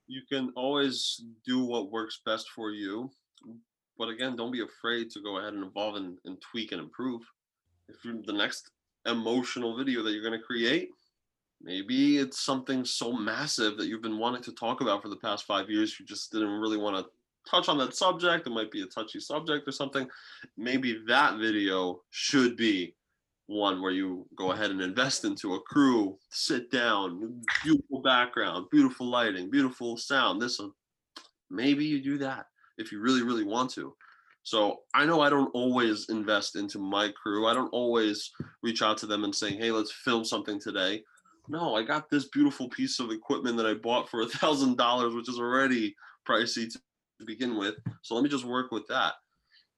You 0.07 0.21
can 0.27 0.51
always 0.55 1.21
do 1.45 1.63
what 1.63 1.91
works 1.91 2.21
best 2.25 2.49
for 2.49 2.71
you. 2.71 3.11
But 3.97 4.09
again 4.09 4.35
don't 4.35 4.51
be 4.51 4.61
afraid 4.61 5.09
to 5.11 5.21
go 5.21 5.37
ahead 5.37 5.53
and 5.53 5.63
evolve 5.63 5.95
and, 5.95 6.17
and 6.25 6.39
tweak 6.41 6.71
and 6.71 6.81
improve. 6.81 7.21
If 7.89 8.05
you're 8.05 8.21
the 8.25 8.33
next 8.33 8.71
emotional 9.05 9.75
video 9.75 10.03
that 10.03 10.11
you're 10.11 10.23
going 10.23 10.39
to 10.39 10.45
create 10.45 10.91
maybe 11.61 12.17
it's 12.17 12.39
something 12.39 12.85
so 12.85 13.11
massive 13.11 13.77
that 13.77 13.87
you've 13.87 14.01
been 14.01 14.17
wanting 14.17 14.41
to 14.43 14.51
talk 14.53 14.81
about 14.81 15.01
for 15.01 15.09
the 15.09 15.15
past 15.17 15.45
five 15.45 15.69
years 15.69 15.99
you 15.99 16.05
just 16.05 16.31
didn't 16.31 16.59
really 16.59 16.77
want 16.77 16.95
to 16.95 17.11
touch 17.49 17.69
on 17.69 17.77
that 17.77 17.95
subject 17.95 18.47
it 18.47 18.51
might 18.51 18.71
be 18.71 18.81
a 18.81 18.85
touchy 18.85 19.19
subject 19.19 19.67
or 19.67 19.71
something 19.71 20.07
maybe 20.57 21.01
that 21.07 21.37
video 21.37 22.01
should 22.11 22.55
be 22.55 22.93
one 23.47 23.81
where 23.81 23.91
you 23.91 24.27
go 24.35 24.51
ahead 24.51 24.69
and 24.69 24.81
invest 24.81 25.25
into 25.25 25.55
a 25.55 25.61
crew 25.61 26.17
sit 26.29 26.69
down 26.69 27.41
beautiful 27.63 28.01
background 28.01 28.67
beautiful 28.71 29.07
lighting 29.07 29.49
beautiful 29.49 29.97
sound 29.97 30.41
this 30.41 30.59
one, 30.59 30.71
maybe 31.49 31.83
you 31.83 32.01
do 32.01 32.17
that 32.17 32.45
if 32.77 32.91
you 32.91 32.99
really 32.99 33.23
really 33.23 33.43
want 33.43 33.69
to 33.69 33.95
so 34.43 34.81
I 34.93 35.05
know 35.05 35.21
I 35.21 35.29
don't 35.29 35.51
always 35.53 36.09
invest 36.09 36.55
into 36.55 36.79
my 36.79 37.11
crew. 37.11 37.45
I 37.45 37.53
don't 37.53 37.69
always 37.69 38.31
reach 38.63 38.81
out 38.81 38.97
to 38.99 39.05
them 39.05 39.23
and 39.23 39.35
saying, 39.35 39.59
"Hey, 39.59 39.69
let's 39.69 39.91
film 39.91 40.23
something 40.25 40.59
today." 40.59 41.03
No, 41.49 41.75
I 41.75 41.81
got 41.81 42.09
this 42.09 42.27
beautiful 42.27 42.69
piece 42.69 42.99
of 42.99 43.09
equipment 43.09 43.57
that 43.57 43.65
I 43.65 43.73
bought 43.73 44.07
for 44.07 44.21
a 44.23 44.27
thousand 44.27 44.77
dollars, 44.77 45.15
which 45.15 45.27
is 45.27 45.39
already 45.39 45.95
pricey 46.27 46.71
to 46.71 46.79
begin 47.25 47.57
with. 47.57 47.75
So 48.03 48.15
let 48.15 48.23
me 48.23 48.29
just 48.29 48.45
work 48.45 48.71
with 48.71 48.87
that. 48.87 49.13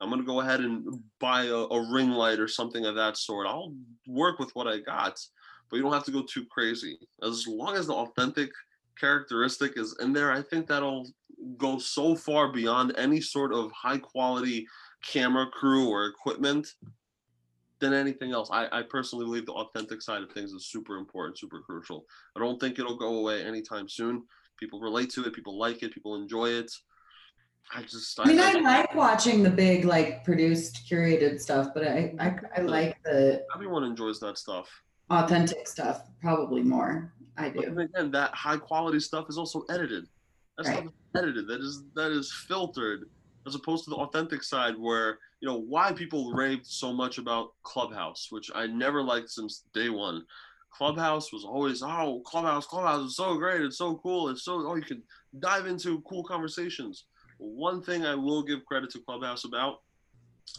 I'm 0.02 0.10
gonna 0.10 0.24
go 0.24 0.42
ahead 0.42 0.62
and 0.62 1.00
buy 1.20 1.44
a, 1.44 1.56
a 1.56 1.92
ring 1.92 2.10
light 2.12 2.40
or 2.40 2.48
something 2.48 2.86
of 2.86 2.96
that 2.96 3.18
sort. 3.18 3.48
I'll 3.48 3.74
work 4.08 4.40
with 4.40 4.54
what 4.56 4.68
I 4.68 4.80
got, 4.80 5.20
but 5.70 5.78
you 5.78 5.84
don't 5.84 5.94
have 5.94 6.06
to 6.06 6.12
go 6.12 6.24
too 6.24 6.46
crazy. 6.50 6.98
As 7.24 7.48
long 7.48 7.76
as 7.76 7.88
the 7.88 7.94
authentic 7.94 8.50
characteristic 9.00 9.78
is 9.78 9.96
in 10.02 10.12
there, 10.12 10.32
I 10.32 10.42
think 10.42 10.68
that'll 10.68 11.08
go 11.58 11.78
so 11.78 12.16
far 12.16 12.52
beyond 12.52 12.94
any 12.98 13.22
sort 13.22 13.54
of 13.54 13.72
high 13.72 13.98
quality 14.00 14.68
camera 15.04 15.48
crew 15.48 15.90
or 15.90 16.08
equipment 16.08 16.68
than 17.82 17.94
anything 17.94 18.32
else. 18.32 18.50
I, 18.52 18.68
I 18.72 18.84
personally 18.84 19.26
believe 19.26 19.46
the 19.46 19.54
authentic 19.54 20.02
side 20.02 20.24
of 20.24 20.32
things 20.32 20.54
is 20.54 20.68
super 20.68 20.96
important, 20.98 21.38
super 21.38 21.60
crucial. 21.60 22.06
I 22.38 22.40
don't 22.40 22.60
think 22.60 22.80
it'll 22.80 22.98
go 22.98 23.18
away 23.18 23.44
anytime 23.44 23.90
soon. 23.90 24.24
People 24.58 24.80
relate 24.80 25.10
to 25.12 25.26
it, 25.26 25.34
people 25.34 25.60
like 25.60 25.84
it, 25.84 25.94
people 25.94 26.16
enjoy 26.16 26.50
it. 26.50 26.72
I 27.74 27.82
just 27.84 28.20
I 28.20 28.26
mean 28.26 28.40
I, 28.40 28.52
I 28.52 28.62
like 28.62 28.96
watching 28.96 29.44
the 29.44 29.50
big 29.50 29.86
like 29.86 30.24
produced 30.24 30.88
curated 30.90 31.40
stuff, 31.40 31.70
but 31.74 31.88
I 31.88 32.14
I, 32.20 32.36
I 32.58 32.62
like 32.62 32.98
the 33.04 33.44
everyone 33.56 33.84
enjoys 33.84 34.20
that 34.20 34.38
stuff. 34.38 34.70
authentic 35.10 35.68
stuff 35.68 36.04
probably 36.22 36.64
more. 36.64 37.14
I 37.38 37.50
do. 37.50 37.62
then 37.62 37.78
again, 37.80 38.12
that 38.12 38.34
high 38.36 38.58
quality 38.58 39.00
stuff 39.00 39.26
is 39.30 39.38
also 39.38 39.64
edited. 39.70 40.06
That 40.58 40.68
Right. 40.68 40.90
edited. 41.16 41.48
That 41.48 41.62
is 41.62 41.84
that 41.96 42.12
is 42.12 42.32
filtered, 42.48 43.06
as 43.48 43.56
opposed 43.56 43.86
to 43.86 43.90
the 43.90 43.96
authentic 43.96 44.44
side, 44.44 44.78
where 44.78 45.18
you 45.42 45.50
know 45.50 45.60
why 45.60 45.92
people 45.92 46.32
raved 46.34 46.66
so 46.68 46.94
much 46.94 47.18
about 47.18 47.50
Clubhouse, 47.64 48.28
which 48.30 48.50
I 48.54 48.68
never 48.68 49.02
liked 49.04 49.30
since 49.30 49.66
day 49.74 49.90
one. 49.90 50.24
Clubhouse 50.72 51.34
was 51.34 51.44
always 51.44 51.82
oh 51.84 52.22
Clubhouse, 52.26 52.66
Clubhouse 52.66 53.10
is 53.10 53.16
so 53.16 53.36
great, 53.36 53.62
it's 53.62 53.78
so 53.78 53.96
cool, 53.98 54.30
it's 54.30 54.46
so 54.46 54.66
oh 54.68 54.76
you 54.76 54.84
can 54.84 55.04
dive 55.40 55.66
into 55.66 56.02
cool 56.02 56.24
conversations. 56.24 57.06
One 57.40 57.82
thing 57.82 58.06
I 58.06 58.16
will 58.16 58.44
give 58.44 58.66
credit 58.66 58.92
to 58.92 59.00
Clubhouse 59.00 59.44
about 59.44 59.80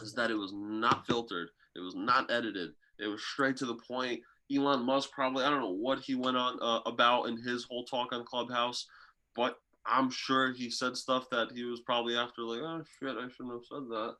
is 0.01 0.13
that 0.13 0.31
it 0.31 0.35
was 0.35 0.51
not 0.53 1.07
filtered, 1.07 1.49
it 1.75 1.79
was 1.79 1.95
not 1.95 2.29
edited, 2.29 2.71
it 2.99 3.07
was 3.07 3.23
straight 3.23 3.57
to 3.57 3.65
the 3.65 3.75
point. 3.87 4.19
Elon 4.53 4.85
Musk 4.85 5.11
probably 5.11 5.45
I 5.45 5.49
don't 5.49 5.61
know 5.61 5.71
what 5.71 5.99
he 5.99 6.13
went 6.15 6.35
on 6.37 6.59
uh, 6.61 6.81
about 6.85 7.23
in 7.23 7.37
his 7.37 7.65
whole 7.69 7.85
talk 7.85 8.11
on 8.11 8.25
Clubhouse, 8.25 8.85
but 9.33 9.57
I'm 9.85 10.11
sure 10.11 10.51
he 10.51 10.69
said 10.69 10.97
stuff 10.97 11.29
that 11.31 11.49
he 11.55 11.63
was 11.63 11.79
probably 11.79 12.17
after 12.17 12.41
like 12.41 12.59
oh 12.61 12.83
shit 12.99 13.15
I 13.17 13.29
shouldn't 13.29 13.53
have 13.53 13.65
said 13.69 13.87
that, 13.89 14.15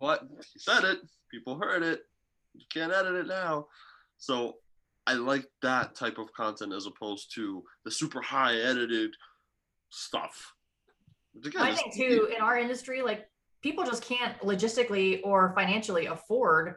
but 0.00 0.26
he 0.52 0.58
said 0.58 0.84
it, 0.84 0.98
people 1.30 1.58
heard 1.58 1.82
it, 1.82 2.02
you 2.54 2.64
can't 2.72 2.92
edit 2.92 3.14
it 3.14 3.26
now, 3.26 3.66
so 4.18 4.56
I 5.06 5.14
like 5.14 5.46
that 5.62 5.94
type 5.94 6.18
of 6.18 6.32
content 6.32 6.72
as 6.72 6.86
opposed 6.86 7.34
to 7.34 7.64
the 7.84 7.90
super 7.90 8.20
high 8.20 8.56
edited 8.56 9.14
stuff. 9.90 10.54
Again, 11.44 11.62
I 11.62 11.74
think 11.74 11.94
too 11.94 12.28
in 12.34 12.42
our 12.42 12.58
industry, 12.58 13.02
like 13.02 13.28
people 13.62 13.84
just 13.84 14.04
can't 14.04 14.38
logistically 14.40 15.20
or 15.24 15.52
financially 15.56 16.06
afford 16.06 16.76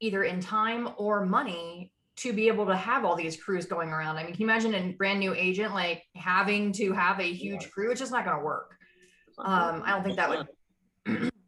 either 0.00 0.24
in 0.24 0.40
time 0.40 0.90
or 0.96 1.24
money 1.24 1.92
to 2.16 2.32
be 2.32 2.48
able 2.48 2.66
to 2.66 2.76
have 2.76 3.04
all 3.04 3.16
these 3.16 3.36
crews 3.42 3.66
going 3.66 3.90
around. 3.90 4.16
I 4.16 4.24
mean, 4.24 4.32
can 4.32 4.40
you 4.40 4.46
imagine 4.46 4.74
a 4.74 4.92
brand 4.92 5.18
new 5.18 5.34
agent 5.34 5.72
like 5.72 6.04
having 6.14 6.72
to 6.72 6.92
have 6.92 7.20
a 7.20 7.32
huge 7.32 7.70
crew? 7.70 7.90
It's 7.90 8.00
just 8.00 8.12
not 8.12 8.24
going 8.24 8.36
to 8.36 8.44
work. 8.44 8.76
Um, 9.38 9.82
I 9.84 9.90
don't 9.90 10.04
think 10.04 10.16
that 10.16 10.28
would. 10.28 10.46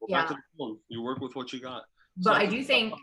Yeah. 0.09 0.20
back 0.22 0.28
to 0.28 0.34
the 0.34 0.40
phone. 0.59 0.78
You 0.88 1.02
work 1.02 1.20
with 1.20 1.34
what 1.34 1.52
you 1.52 1.61
got. 1.61 1.84
But 2.16 2.24
So- 2.24 2.32
I 2.32 2.46
do 2.46 2.62
think 2.62 2.94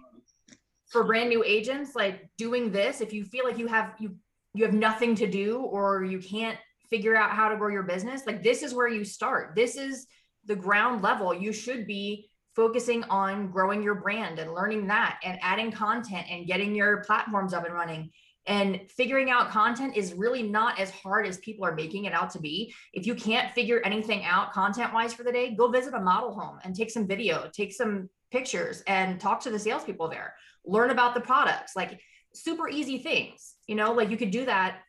for 0.88 1.04
brand 1.04 1.30
new 1.30 1.44
agents, 1.44 1.96
like 1.96 2.30
doing 2.38 2.72
this, 2.72 3.02
if 3.02 3.14
you 3.14 3.24
feel 3.26 3.46
like 3.46 3.58
you 3.58 3.68
have 3.68 3.96
you 4.00 4.16
you 4.56 4.64
have 4.66 4.74
nothing 4.74 5.16
to 5.16 5.26
do 5.28 5.58
or 5.58 6.04
you 6.04 6.20
can't 6.20 6.60
figure 6.90 7.16
out 7.16 7.32
how 7.32 7.50
to 7.50 7.58
grow 7.58 7.70
your 7.70 7.82
business, 7.84 8.28
like 8.28 8.44
this 8.44 8.62
is 8.62 8.72
where 8.74 8.88
you 8.88 9.04
start. 9.04 9.56
This 9.56 9.76
is 9.76 10.06
the 10.46 10.56
ground 10.56 11.02
level. 11.02 11.34
You 11.34 11.52
should 11.52 11.88
be 11.88 12.30
focusing 12.56 13.04
on 13.06 13.50
growing 13.50 13.82
your 13.82 13.96
brand 13.96 14.38
and 14.38 14.54
learning 14.54 14.86
that 14.88 15.20
and 15.24 15.40
adding 15.42 15.72
content 15.72 16.28
and 16.30 16.46
getting 16.46 16.76
your 16.76 17.04
platforms 17.04 17.52
up 17.52 17.66
and 17.66 17.74
running. 17.74 18.12
And 18.46 18.82
figuring 18.90 19.30
out 19.30 19.50
content 19.50 19.96
is 19.96 20.14
really 20.14 20.44
not 20.44 20.80
as 20.80 20.92
hard 20.92 21.26
as 21.26 21.38
people 21.38 21.66
are 21.66 21.74
making 21.74 22.06
it 22.06 22.14
out 22.14 22.30
to 22.32 22.40
be. 22.40 22.74
If 22.92 23.08
you 23.08 23.16
can't 23.16 23.54
figure 23.54 23.82
anything 23.86 24.26
out 24.26 24.52
content 24.52 24.94
wise 24.94 25.14
for 25.14 25.24
the 25.24 25.32
day, 25.32 25.56
go 25.56 25.70
visit 25.70 25.94
a 25.94 26.00
model 26.02 26.34
home 26.34 26.60
and 26.64 26.76
take 26.76 26.92
some 26.92 27.08
video, 27.08 27.50
take 27.54 27.72
some 27.72 28.10
pictures 28.32 28.84
and 28.88 29.20
talk 29.20 29.40
to 29.42 29.50
the 29.52 29.60
salespeople 29.60 30.10
there. 30.10 30.34
Learn 30.66 30.90
about 30.90 31.14
the 31.14 31.22
products, 31.22 31.76
like 31.76 32.02
super 32.34 32.68
easy 32.68 32.98
things. 32.98 33.56
You 33.68 33.76
know, 33.76 33.94
like 33.94 34.10
you 34.10 34.18
could 34.18 34.32
do 34.32 34.46
that 34.46 34.80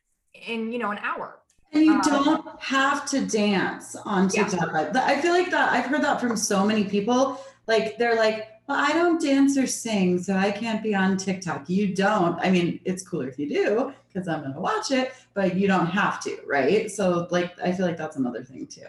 in, 0.47 0.71
you 0.73 0.79
know, 0.79 0.91
an 0.91 0.99
hour. 0.99 1.39
And 1.71 1.85
you 1.85 1.93
Um, 1.93 2.01
don't 2.01 2.61
have 2.61 3.05
to 3.11 3.25
dance 3.25 3.95
on 3.95 4.29
Yeah. 4.33 4.47
TikTok. 4.47 4.73
I 4.73 5.13
I 5.13 5.21
feel 5.21 5.31
like 5.33 5.49
that 5.51 5.71
I've 5.71 5.85
heard 5.85 6.01
that 6.03 6.19
from 6.19 6.35
so 6.35 6.65
many 6.65 6.83
people. 6.83 7.39
Like 7.67 7.97
they're 7.97 8.15
like, 8.15 8.49
well, 8.67 8.79
I 8.83 8.93
don't 8.93 9.21
dance 9.21 9.57
or 9.57 9.67
sing, 9.67 10.17
so 10.21 10.35
I 10.35 10.51
can't 10.51 10.81
be 10.81 10.95
on 10.95 11.17
TikTok. 11.17 11.69
You 11.69 11.93
don't. 11.93 12.39
I 12.39 12.49
mean, 12.49 12.79
it's 12.83 13.07
cooler 13.07 13.27
if 13.27 13.37
you 13.37 13.47
do, 13.49 13.93
because 14.11 14.27
I'm 14.27 14.41
gonna 14.41 14.59
watch 14.59 14.91
it, 14.91 15.13
but 15.33 15.55
you 15.55 15.67
don't 15.67 15.85
have 15.87 16.19
to, 16.23 16.37
right? 16.47 16.89
So 16.89 17.27
like 17.31 17.57
I 17.63 17.71
feel 17.71 17.85
like 17.85 17.97
that's 17.97 18.17
another 18.17 18.43
thing 18.43 18.65
too. 18.67 18.81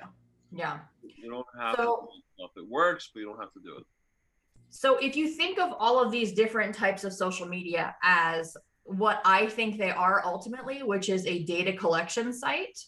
Yeah. 0.50 0.78
You 1.02 1.30
don't 1.30 1.46
have 1.58 1.76
So- 1.76 2.08
to 2.10 2.16
do 2.16 2.22
stuff. 2.36 2.50
It 2.56 2.68
works, 2.68 3.10
but 3.12 3.20
you 3.20 3.26
don't 3.26 3.38
have 3.38 3.52
to 3.52 3.60
do 3.60 3.76
it. 3.78 3.84
So 4.70 4.96
if 4.98 5.16
you 5.16 5.28
think 5.28 5.58
of 5.58 5.72
all 5.78 6.02
of 6.02 6.10
these 6.10 6.32
different 6.32 6.74
types 6.74 7.04
of 7.04 7.12
social 7.12 7.46
media 7.46 7.94
as 8.02 8.56
what 8.84 9.20
I 9.24 9.46
think 9.46 9.78
they 9.78 9.90
are 9.90 10.22
ultimately, 10.24 10.82
which 10.82 11.08
is 11.08 11.26
a 11.26 11.44
data 11.44 11.72
collection 11.72 12.32
site, 12.32 12.84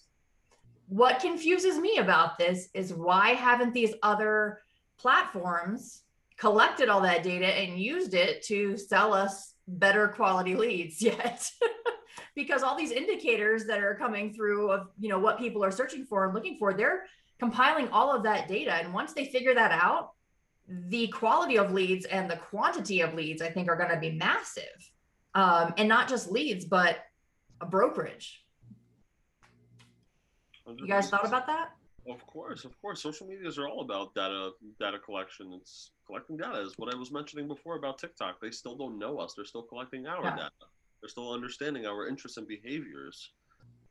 what 0.88 1.20
confuses 1.20 1.78
me 1.78 1.98
about 1.98 2.38
this 2.38 2.68
is 2.74 2.92
why 2.94 3.30
haven't 3.30 3.72
these 3.74 3.94
other 4.02 4.62
platforms 4.98 6.02
collected 6.38 6.88
all 6.88 7.00
that 7.02 7.22
data 7.22 7.46
and 7.46 7.78
used 7.78 8.14
it 8.14 8.42
to 8.44 8.76
sell 8.76 9.12
us 9.12 9.54
better 9.66 10.08
quality 10.08 10.54
leads 10.54 11.02
yet? 11.02 11.50
because 12.34 12.62
all 12.62 12.76
these 12.76 12.92
indicators 12.92 13.66
that 13.66 13.80
are 13.80 13.94
coming 13.94 14.32
through 14.32 14.70
of, 14.70 14.88
you 14.98 15.08
know, 15.08 15.18
what 15.18 15.38
people 15.38 15.64
are 15.64 15.70
searching 15.70 16.04
for 16.04 16.24
and 16.24 16.34
looking 16.34 16.56
for, 16.58 16.72
they're 16.72 17.04
compiling 17.38 17.88
all 17.88 18.14
of 18.14 18.22
that 18.24 18.48
data 18.48 18.72
and 18.72 18.92
once 18.92 19.12
they 19.12 19.24
figure 19.24 19.54
that 19.54 19.72
out, 19.72 20.12
the 20.68 21.08
quality 21.08 21.56
of 21.56 21.72
leads 21.72 22.04
and 22.06 22.30
the 22.30 22.36
quantity 22.36 23.00
of 23.00 23.14
leads, 23.14 23.40
I 23.40 23.48
think, 23.48 23.68
are 23.68 23.76
going 23.76 23.90
to 23.90 23.98
be 23.98 24.12
massive. 24.12 24.64
Um, 25.34 25.72
and 25.78 25.88
not 25.88 26.08
just 26.08 26.30
leads, 26.30 26.64
but 26.64 26.98
a 27.60 27.66
brokerage. 27.66 28.44
You 30.76 30.86
guys 30.86 31.08
thought 31.08 31.26
about 31.26 31.46
that? 31.46 31.70
Of 32.08 32.26
course, 32.26 32.64
of 32.64 32.80
course. 32.80 33.02
Social 33.02 33.26
medias 33.26 33.58
are 33.58 33.68
all 33.68 33.82
about 33.82 34.14
data 34.14 34.50
data 34.80 34.98
collection. 34.98 35.52
It's 35.52 35.90
collecting 36.06 36.36
data 36.36 36.60
is 36.60 36.72
what 36.78 36.92
I 36.94 36.96
was 36.96 37.12
mentioning 37.12 37.46
before 37.46 37.76
about 37.76 37.98
TikTok. 37.98 38.40
They 38.40 38.50
still 38.50 38.76
don't 38.76 38.98
know 38.98 39.18
us. 39.18 39.34
They're 39.34 39.44
still 39.44 39.62
collecting 39.62 40.06
our 40.06 40.24
Yeah. 40.24 40.36
data. 40.36 40.50
They're 41.00 41.08
still 41.10 41.32
understanding 41.32 41.86
our 41.86 42.08
interests 42.08 42.38
and 42.38 42.48
behaviors 42.48 43.32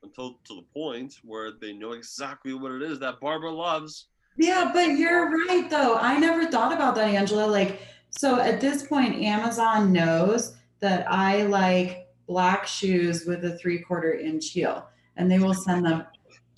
until 0.03 0.39
to 0.45 0.55
the 0.55 0.65
point 0.73 1.15
where 1.23 1.51
they 1.51 1.73
know 1.73 1.91
exactly 1.91 2.53
what 2.53 2.71
it 2.71 2.81
is 2.81 2.99
that 2.99 3.19
Barbara 3.19 3.51
loves. 3.51 4.07
Yeah, 4.37 4.71
but 4.73 4.97
you're 4.97 5.29
right 5.47 5.69
though. 5.69 5.95
I 5.95 6.17
never 6.17 6.45
thought 6.49 6.73
about 6.73 6.95
that, 6.95 7.09
Angela. 7.13 7.45
Like, 7.47 7.81
so 8.09 8.39
at 8.39 8.61
this 8.61 8.85
point, 8.87 9.15
Amazon 9.15 9.91
knows 9.91 10.55
that 10.79 11.09
I 11.11 11.43
like 11.43 12.07
black 12.27 12.67
shoes 12.67 13.25
with 13.25 13.45
a 13.45 13.57
three 13.57 13.79
quarter 13.79 14.13
inch 14.13 14.49
heel, 14.49 14.87
and 15.15 15.31
they 15.31 15.39
will 15.39 15.53
send 15.53 15.85
them 15.85 16.05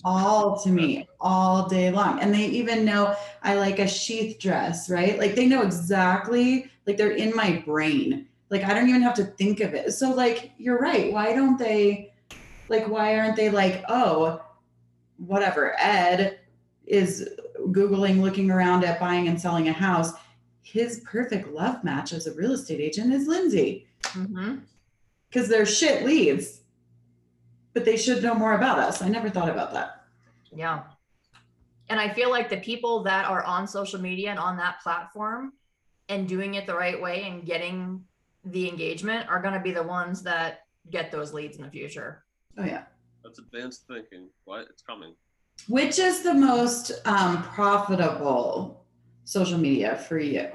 all 0.04 0.58
to 0.60 0.70
me 0.70 1.08
all 1.20 1.68
day 1.68 1.90
long. 1.90 2.20
And 2.20 2.32
they 2.32 2.46
even 2.46 2.84
know 2.84 3.14
I 3.42 3.54
like 3.54 3.78
a 3.78 3.88
sheath 3.88 4.38
dress, 4.38 4.88
right? 4.90 5.18
Like, 5.18 5.34
they 5.34 5.46
know 5.46 5.62
exactly, 5.62 6.70
like, 6.86 6.96
they're 6.96 7.12
in 7.12 7.34
my 7.34 7.62
brain. 7.66 8.26
Like, 8.48 8.64
I 8.64 8.74
don't 8.74 8.88
even 8.88 9.02
have 9.02 9.14
to 9.14 9.24
think 9.24 9.60
of 9.60 9.74
it. 9.74 9.92
So, 9.92 10.10
like, 10.10 10.52
you're 10.58 10.78
right. 10.78 11.12
Why 11.12 11.32
don't 11.32 11.58
they, 11.58 12.12
like, 12.68 12.88
why 12.88 13.18
aren't 13.18 13.36
they 13.36 13.50
like, 13.50 13.84
oh, 13.88 14.42
whatever, 15.18 15.74
Ed 15.78 16.40
is 16.86 17.28
Googling, 17.68 18.20
looking 18.20 18.50
around 18.50 18.84
at 18.84 18.98
buying 18.98 19.28
and 19.28 19.40
selling 19.40 19.68
a 19.68 19.72
house. 19.72 20.12
His 20.62 21.00
perfect 21.04 21.48
love 21.48 21.84
match 21.84 22.12
as 22.12 22.26
a 22.26 22.34
real 22.34 22.52
estate 22.52 22.80
agent 22.80 23.12
is 23.12 23.28
Lyndsie 23.28 23.86
Mm-hmm. 24.02 24.56
because 25.28 25.48
they're 25.48 25.66
shit 25.66 26.06
leads, 26.06 26.59
but 27.72 27.84
they 27.84 27.96
should 27.96 28.22
know 28.22 28.34
more 28.34 28.54
about 28.54 28.78
us. 28.78 29.02
I 29.02 29.08
never 29.08 29.30
thought 29.30 29.48
about 29.48 29.72
that. 29.72 30.04
Yeah. 30.54 30.82
And 31.88 31.98
I 31.98 32.08
feel 32.12 32.30
like 32.30 32.48
the 32.48 32.58
people 32.58 33.02
that 33.04 33.26
are 33.26 33.42
on 33.44 33.66
social 33.66 34.00
media 34.00 34.30
and 34.30 34.38
on 34.38 34.56
that 34.58 34.80
platform 34.80 35.52
and 36.08 36.28
doing 36.28 36.54
it 36.54 36.66
the 36.66 36.74
right 36.74 37.00
way 37.00 37.24
and 37.24 37.44
getting 37.44 38.04
the 38.44 38.68
engagement 38.68 39.28
are 39.28 39.40
going 39.40 39.54
to 39.54 39.60
be 39.60 39.72
the 39.72 39.82
ones 39.82 40.22
that 40.22 40.66
get 40.90 41.10
those 41.10 41.32
leads 41.32 41.56
in 41.56 41.62
the 41.62 41.70
future. 41.70 42.24
Oh, 42.58 42.64
yeah. 42.64 42.84
That's 43.22 43.38
advanced 43.38 43.86
thinking. 43.86 44.28
What? 44.44 44.66
It's 44.70 44.82
coming. 44.82 45.14
Which 45.68 45.98
is 45.98 46.22
the 46.22 46.34
most 46.34 46.92
um, 47.04 47.42
profitable 47.42 48.84
social 49.24 49.58
media 49.58 49.96
for 49.96 50.18
you? 50.18 50.48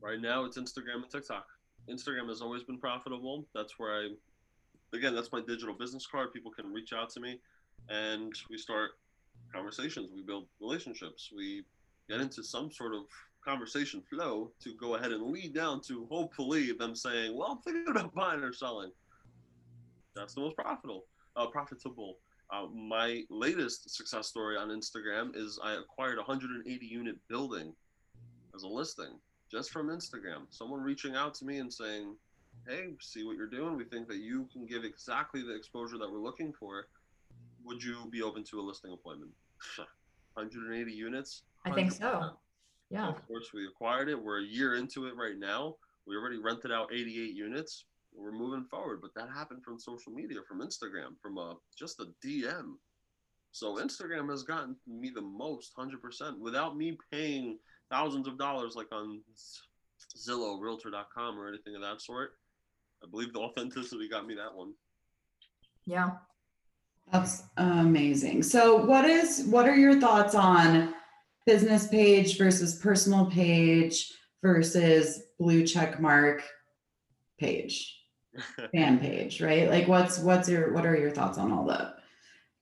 Right 0.00 0.20
now, 0.20 0.44
it's 0.44 0.58
Instagram 0.58 1.02
and 1.02 1.10
TikTok. 1.10 1.46
Instagram 1.90 2.28
has 2.28 2.42
always 2.42 2.62
been 2.62 2.78
profitable. 2.78 3.46
That's 3.54 3.78
where 3.78 3.94
I, 3.94 4.08
again, 4.92 5.14
that's 5.14 5.32
my 5.32 5.40
digital 5.40 5.74
business 5.74 6.06
card. 6.06 6.32
People 6.32 6.50
can 6.50 6.72
reach 6.72 6.92
out 6.92 7.10
to 7.10 7.20
me, 7.20 7.40
and 7.88 8.32
we 8.50 8.58
start 8.58 8.92
conversations. 9.52 10.10
We 10.14 10.22
build 10.22 10.46
relationships. 10.60 11.30
We 11.34 11.64
get 12.08 12.20
into 12.20 12.42
some 12.42 12.70
sort 12.70 12.94
of 12.94 13.02
conversation 13.44 14.02
flow 14.10 14.50
to 14.62 14.74
go 14.74 14.94
ahead 14.96 15.12
and 15.12 15.22
lead 15.30 15.54
down 15.54 15.80
to 15.82 16.06
hopefully 16.10 16.72
them 16.72 16.94
saying, 16.94 17.36
"Well, 17.36 17.52
I'm 17.52 17.58
thinking 17.58 17.88
about 17.88 18.14
buying 18.14 18.42
or 18.42 18.52
selling." 18.52 18.92
That's 20.14 20.34
the 20.34 20.40
most 20.40 20.56
profitable. 20.56 21.06
Uh, 21.36 21.46
profitable. 21.46 22.18
Uh, 22.50 22.66
my 22.66 23.24
latest 23.30 23.94
success 23.94 24.26
story 24.26 24.56
on 24.56 24.68
Instagram 24.70 25.36
is 25.36 25.60
I 25.62 25.74
acquired 25.74 26.16
a 26.16 26.22
180 26.22 26.86
unit 26.86 27.16
building 27.28 27.74
as 28.54 28.62
a 28.62 28.68
listing 28.68 29.20
just 29.50 29.70
from 29.70 29.88
Instagram. 29.88 30.46
Someone 30.50 30.80
reaching 30.80 31.14
out 31.14 31.34
to 31.34 31.44
me 31.44 31.58
and 31.58 31.72
saying, 31.72 32.16
"Hey, 32.68 32.94
see 33.00 33.24
what 33.24 33.36
you're 33.36 33.46
doing. 33.46 33.76
We 33.76 33.84
think 33.84 34.08
that 34.08 34.18
you 34.18 34.46
can 34.52 34.66
give 34.66 34.84
exactly 34.84 35.42
the 35.42 35.54
exposure 35.54 35.98
that 35.98 36.10
we're 36.10 36.20
looking 36.20 36.52
for. 36.52 36.86
Would 37.64 37.82
you 37.82 38.08
be 38.10 38.22
open 38.22 38.44
to 38.44 38.60
a 38.60 38.62
listing 38.62 38.92
appointment?" 38.92 39.32
180 40.34 40.92
units. 40.92 41.42
I 41.64 41.72
think 41.72 41.90
so. 41.90 42.38
Yeah. 42.90 43.08
Of 43.08 43.26
course, 43.26 43.50
we 43.52 43.66
acquired 43.66 44.08
it. 44.08 44.22
We're 44.22 44.40
a 44.40 44.44
year 44.44 44.76
into 44.76 45.06
it 45.06 45.16
right 45.16 45.36
now. 45.38 45.76
We 46.06 46.16
already 46.16 46.38
rented 46.38 46.70
out 46.72 46.92
88 46.92 47.34
units. 47.34 47.84
we're 48.14 48.32
moving 48.32 48.64
forward. 48.64 49.00
But 49.02 49.14
that 49.14 49.28
happened 49.30 49.62
from 49.64 49.78
social 49.78 50.12
media, 50.12 50.38
from 50.46 50.60
Instagram, 50.60 51.18
from 51.20 51.38
a 51.38 51.56
just 51.76 52.00
a 52.00 52.06
DM. 52.24 52.74
So 53.52 53.76
Instagram 53.76 54.30
has 54.30 54.42
gotten 54.42 54.76
me 54.86 55.10
the 55.10 55.22
most, 55.22 55.72
hundred 55.76 56.00
percent, 56.02 56.38
without 56.38 56.76
me 56.76 56.96
paying 57.10 57.58
thousands 57.90 58.26
of 58.28 58.38
dollars 58.38 58.74
like 58.76 58.88
on 58.92 59.20
Zillow, 60.16 60.60
Realtor.com, 60.60 61.38
or 61.38 61.48
anything 61.48 61.74
of 61.74 61.82
that 61.82 62.00
sort. 62.00 62.38
I 63.02 63.06
believe 63.10 63.32
the 63.32 63.40
authenticity 63.40 64.08
got 64.08 64.26
me 64.26 64.34
that 64.34 64.54
one. 64.54 64.72
Yeah. 65.86 66.10
That's 67.12 67.44
amazing. 67.56 68.42
So 68.42 68.76
what 68.84 69.04
is 69.04 69.44
what 69.46 69.66
are 69.66 69.76
your 69.76 70.00
thoughts 70.00 70.34
on 70.34 70.94
business 71.46 71.86
page 71.86 72.36
versus 72.36 72.74
personal 72.74 73.26
page 73.26 74.12
versus 74.42 75.22
blue 75.38 75.66
check 75.66 76.00
mark 76.00 76.42
page, 77.38 77.98
fan 78.74 78.98
page, 78.98 79.40
right? 79.40 79.70
Like 79.70 79.88
what's 79.88 80.18
what's 80.18 80.48
your 80.48 80.74
what 80.74 80.84
are 80.84 80.96
your 80.96 81.10
thoughts 81.10 81.38
on 81.38 81.50
all 81.50 81.64
that? 81.66 81.94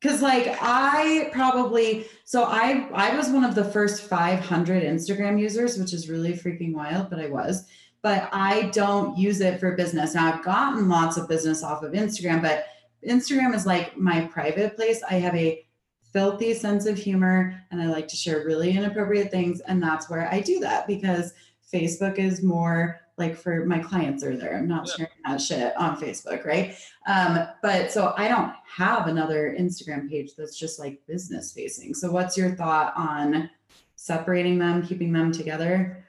Cuz 0.01 0.23
like 0.23 0.57
I 0.61 1.31
probably 1.33 2.07
so 2.25 2.45
I 2.45 2.89
I 2.95 3.17
was 3.17 3.29
one 3.29 3.43
of 3.43 3.57
the 3.57 3.65
first 3.65 4.03
500 4.03 4.85
Instagram 4.85 5.41
users, 5.41 5.79
which 5.79 5.93
is 5.93 6.09
really 6.09 6.35
freaking 6.35 6.75
wild, 6.75 7.11
but 7.11 7.19
I 7.19 7.27
was. 7.27 7.67
But 8.07 8.29
I 8.31 8.71
don't 8.73 9.19
use 9.19 9.41
it 9.41 9.59
for 9.59 9.73
business. 9.73 10.15
Now 10.15 10.33
I've 10.33 10.45
gotten 10.45 10.89
lots 10.89 11.17
of 11.17 11.29
business 11.29 11.65
off 11.65 11.83
of 11.83 11.91
Instagram, 11.91 12.41
but 12.41 12.67
Instagram 13.05 13.53
is 13.53 13.67
like 13.67 13.97
my 13.99 14.27
private 14.27 14.77
place. 14.77 15.03
I 15.11 15.15
have 15.15 15.35
a 15.35 15.67
filthy 16.13 16.55
sense 16.55 16.87
of 16.87 16.97
humor 16.97 17.61
and 17.73 17.83
I 17.83 17.87
like 17.87 18.07
to 18.07 18.15
share 18.15 18.45
really 18.47 18.77
inappropriate 18.77 19.33
things. 19.33 19.59
And 19.59 19.83
that's 19.83 20.09
where 20.09 20.33
I 20.33 20.39
do 20.39 20.61
that 20.61 20.87
because 20.87 21.35
Facebook 21.75 22.17
is 22.21 22.45
more 22.45 23.01
like 23.19 23.37
for 23.37 23.67
my 23.67 23.81
clients 23.81 24.23
are 24.23 24.37
there. 24.37 24.57
I'm 24.57 24.69
not 24.69 24.87
Yeah. 24.87 24.95
sharing 24.95 25.23
that 25.27 25.41
shit 25.41 25.77
on 25.77 25.97
Facebook, 25.97 26.45
right? 26.45 26.77
Um, 27.09 27.49
but 27.61 27.91
so 27.91 28.15
I 28.17 28.29
don't 28.29 28.53
have 28.69 29.09
another 29.09 29.57
Instagram 29.59 30.09
page 30.09 30.37
that's 30.39 30.57
just 30.57 30.79
like 30.79 31.05
business 31.09 31.51
facing. 31.53 31.93
So 31.93 32.13
what's 32.13 32.37
your 32.37 32.55
thought 32.55 32.93
on 32.97 33.51
separating 33.97 34.61
them, 34.61 34.87
keeping 34.87 35.13
them 35.13 35.33
together? 35.33 36.06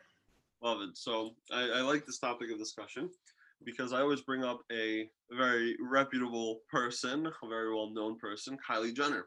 Love 0.61 0.81
it. 0.81 0.97
So 0.97 1.35
I, 1.51 1.69
I 1.69 1.81
like 1.81 2.05
this 2.05 2.19
topic 2.19 2.51
of 2.51 2.57
discussion 2.57 3.09
because 3.63 3.93
I 3.93 4.01
always 4.01 4.21
bring 4.21 4.43
up 4.43 4.61
a 4.71 5.09
very 5.31 5.75
reputable 5.79 6.61
person, 6.71 7.27
a 7.27 7.47
very 7.47 7.73
well 7.73 7.89
known 7.89 8.17
person, 8.17 8.57
Kylie 8.67 8.95
Jenner. 8.95 9.25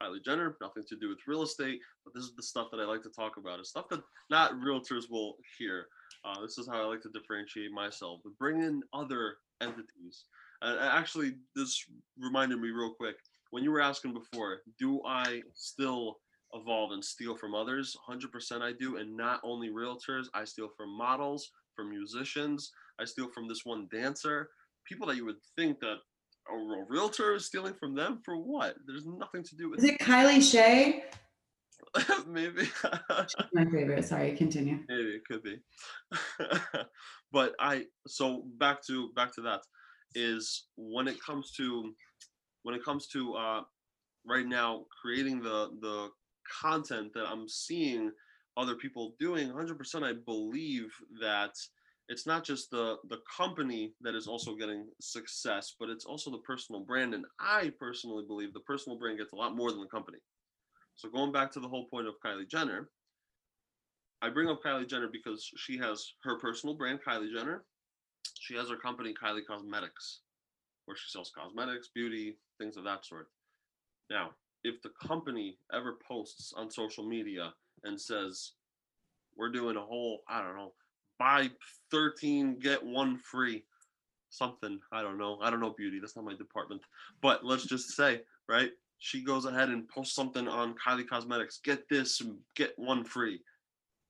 Kylie 0.00 0.24
Jenner, 0.24 0.56
nothing 0.60 0.84
to 0.88 0.96
do 0.96 1.08
with 1.08 1.18
real 1.26 1.42
estate, 1.42 1.80
but 2.04 2.14
this 2.14 2.24
is 2.24 2.34
the 2.36 2.42
stuff 2.42 2.68
that 2.72 2.80
I 2.80 2.84
like 2.84 3.02
to 3.02 3.10
talk 3.10 3.36
about. 3.36 3.60
It's 3.60 3.70
stuff 3.70 3.88
that 3.90 4.02
not 4.30 4.52
realtors 4.54 5.04
will 5.10 5.36
hear. 5.58 5.86
Uh, 6.24 6.40
this 6.40 6.58
is 6.58 6.68
how 6.68 6.82
I 6.82 6.86
like 6.86 7.02
to 7.02 7.10
differentiate 7.10 7.70
myself. 7.70 8.20
But 8.24 8.38
bring 8.38 8.62
in 8.62 8.82
other 8.92 9.36
entities. 9.60 10.24
And 10.62 10.78
actually, 10.80 11.34
this 11.54 11.84
reminded 12.18 12.60
me 12.60 12.70
real 12.70 12.94
quick 12.94 13.16
when 13.50 13.62
you 13.62 13.70
were 13.70 13.80
asking 13.80 14.12
before, 14.12 14.62
do 14.80 15.00
I 15.06 15.40
still 15.54 16.18
evolve 16.54 16.92
and 16.92 17.04
steal 17.04 17.36
from 17.36 17.54
others? 17.54 17.96
100% 18.08 18.62
I 18.62 18.72
do. 18.72 18.96
And 18.96 19.16
not 19.16 19.40
only 19.44 19.68
realtors, 19.70 20.26
I 20.34 20.44
steal 20.44 20.68
from 20.76 20.96
models, 20.96 21.50
from 21.74 21.90
musicians, 21.90 22.72
I 23.00 23.04
steal 23.04 23.28
from 23.28 23.48
this 23.48 23.64
one 23.64 23.88
dancer, 23.90 24.50
people 24.86 25.06
that 25.08 25.16
you 25.16 25.24
would 25.24 25.42
think 25.56 25.80
that 25.80 25.96
a 26.50 26.56
real 26.56 26.86
realtor 26.88 27.34
is 27.34 27.46
stealing 27.46 27.74
from 27.74 27.94
them 27.94 28.20
for 28.24 28.36
what? 28.36 28.74
There's 28.86 29.06
nothing 29.06 29.42
to 29.44 29.56
do 29.56 29.70
with 29.70 29.78
Is 29.78 29.86
it 29.86 29.98
Kylie 29.98 30.42
shay 30.42 31.04
maybe. 32.26 32.68
My 33.52 33.64
favorite. 33.64 34.04
Sorry, 34.04 34.36
continue. 34.36 34.78
Maybe 34.88 35.10
it 35.10 35.22
could 35.28 35.42
be. 35.42 35.58
but 37.32 37.52
I 37.60 37.84
so 38.06 38.44
back 38.58 38.84
to 38.86 39.10
back 39.14 39.34
to 39.34 39.42
that 39.42 39.60
is 40.14 40.66
when 40.76 41.08
it 41.08 41.22
comes 41.22 41.52
to 41.52 41.92
when 42.62 42.74
it 42.74 42.84
comes 42.84 43.06
to 43.08 43.34
uh 43.34 43.60
right 44.26 44.46
now 44.46 44.84
creating 45.00 45.42
the 45.42 45.70
the 45.80 46.08
content 46.60 47.12
that 47.14 47.26
I'm 47.26 47.48
seeing 47.48 48.12
other 48.56 48.74
people 48.74 49.14
doing 49.18 49.48
100% 49.48 50.02
I 50.02 50.12
believe 50.24 50.92
that 51.20 51.54
it's 52.08 52.26
not 52.26 52.44
just 52.44 52.70
the 52.70 52.96
the 53.08 53.20
company 53.36 53.94
that 54.02 54.14
is 54.14 54.26
also 54.26 54.54
getting 54.54 54.86
success 55.00 55.74
but 55.80 55.88
it's 55.88 56.04
also 56.04 56.30
the 56.30 56.38
personal 56.38 56.82
brand 56.82 57.14
and 57.14 57.24
I 57.40 57.72
personally 57.78 58.24
believe 58.26 58.52
the 58.52 58.60
personal 58.60 58.98
brand 58.98 59.18
gets 59.18 59.32
a 59.32 59.36
lot 59.36 59.56
more 59.56 59.70
than 59.70 59.80
the 59.80 59.86
company. 59.86 60.18
So 60.96 61.08
going 61.08 61.32
back 61.32 61.50
to 61.52 61.60
the 61.60 61.68
whole 61.68 61.86
point 61.86 62.06
of 62.06 62.14
Kylie 62.24 62.48
Jenner, 62.48 62.88
I 64.22 64.30
bring 64.30 64.48
up 64.48 64.62
Kylie 64.62 64.88
Jenner 64.88 65.08
because 65.10 65.50
she 65.56 65.76
has 65.78 66.12
her 66.22 66.38
personal 66.38 66.76
brand, 66.76 67.00
Kylie 67.06 67.32
Jenner. 67.32 67.64
She 68.38 68.54
has 68.56 68.70
her 68.70 68.76
company, 68.76 69.12
Kylie 69.12 69.46
Cosmetics, 69.46 70.20
where 70.86 70.96
she 70.96 71.10
sells 71.10 71.32
cosmetics, 71.36 71.90
beauty, 71.94 72.38
things 72.58 72.76
of 72.76 72.84
that 72.84 73.04
sort. 73.04 73.28
Now, 74.10 74.30
if 74.64 74.82
the 74.82 74.90
company 75.00 75.58
ever 75.72 75.98
posts 76.06 76.52
on 76.56 76.70
social 76.70 77.04
media 77.04 77.52
and 77.84 78.00
says, 78.00 78.52
we're 79.36 79.50
doing 79.50 79.76
a 79.76 79.80
whole, 79.80 80.22
I 80.28 80.42
don't 80.42 80.56
know, 80.56 80.72
buy 81.18 81.50
13, 81.90 82.58
get 82.58 82.84
one 82.84 83.18
free, 83.18 83.64
something, 84.30 84.80
I 84.92 85.02
don't 85.02 85.18
know. 85.18 85.38
I 85.42 85.50
don't 85.50 85.60
know 85.60 85.74
beauty. 85.76 86.00
That's 86.00 86.16
not 86.16 86.24
my 86.24 86.34
department. 86.34 86.82
But 87.20 87.44
let's 87.44 87.66
just 87.66 87.90
say, 87.90 88.22
right? 88.48 88.70
She 88.98 89.22
goes 89.22 89.44
ahead 89.44 89.68
and 89.68 89.88
posts 89.88 90.14
something 90.14 90.48
on 90.48 90.74
Kylie 90.74 91.06
Cosmetics, 91.06 91.60
get 91.62 91.88
this, 91.88 92.22
get 92.56 92.72
one 92.76 93.04
free 93.04 93.40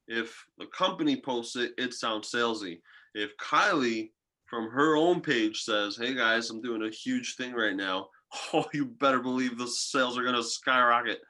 if 0.07 0.47
the 0.59 0.67
company 0.67 1.21
posts 1.21 1.57
it, 1.57 1.73
it 1.79 1.95
sounds 1.95 2.31
salesy. 2.31 2.81
If 3.15 3.37
Kylie 3.39 4.11
from 4.47 4.71
her 4.71 4.97
own 4.97 5.21
page 5.21 5.63
says, 5.63 5.97
"Hey 5.97 6.15
guys, 6.15 6.51
I'm 6.51 6.61
doing 6.61 6.83
a 6.83 6.91
huge 6.91 7.37
thing 7.37 7.53
right 7.55 7.77
now," 7.77 8.11
oh, 8.53 8.67
you 8.73 8.87
better 8.87 9.21
believe 9.21 9.59
the 9.59 9.67
sales 9.67 10.19
are 10.19 10.25
gonna 10.25 10.43
skyrocket. 10.43 11.21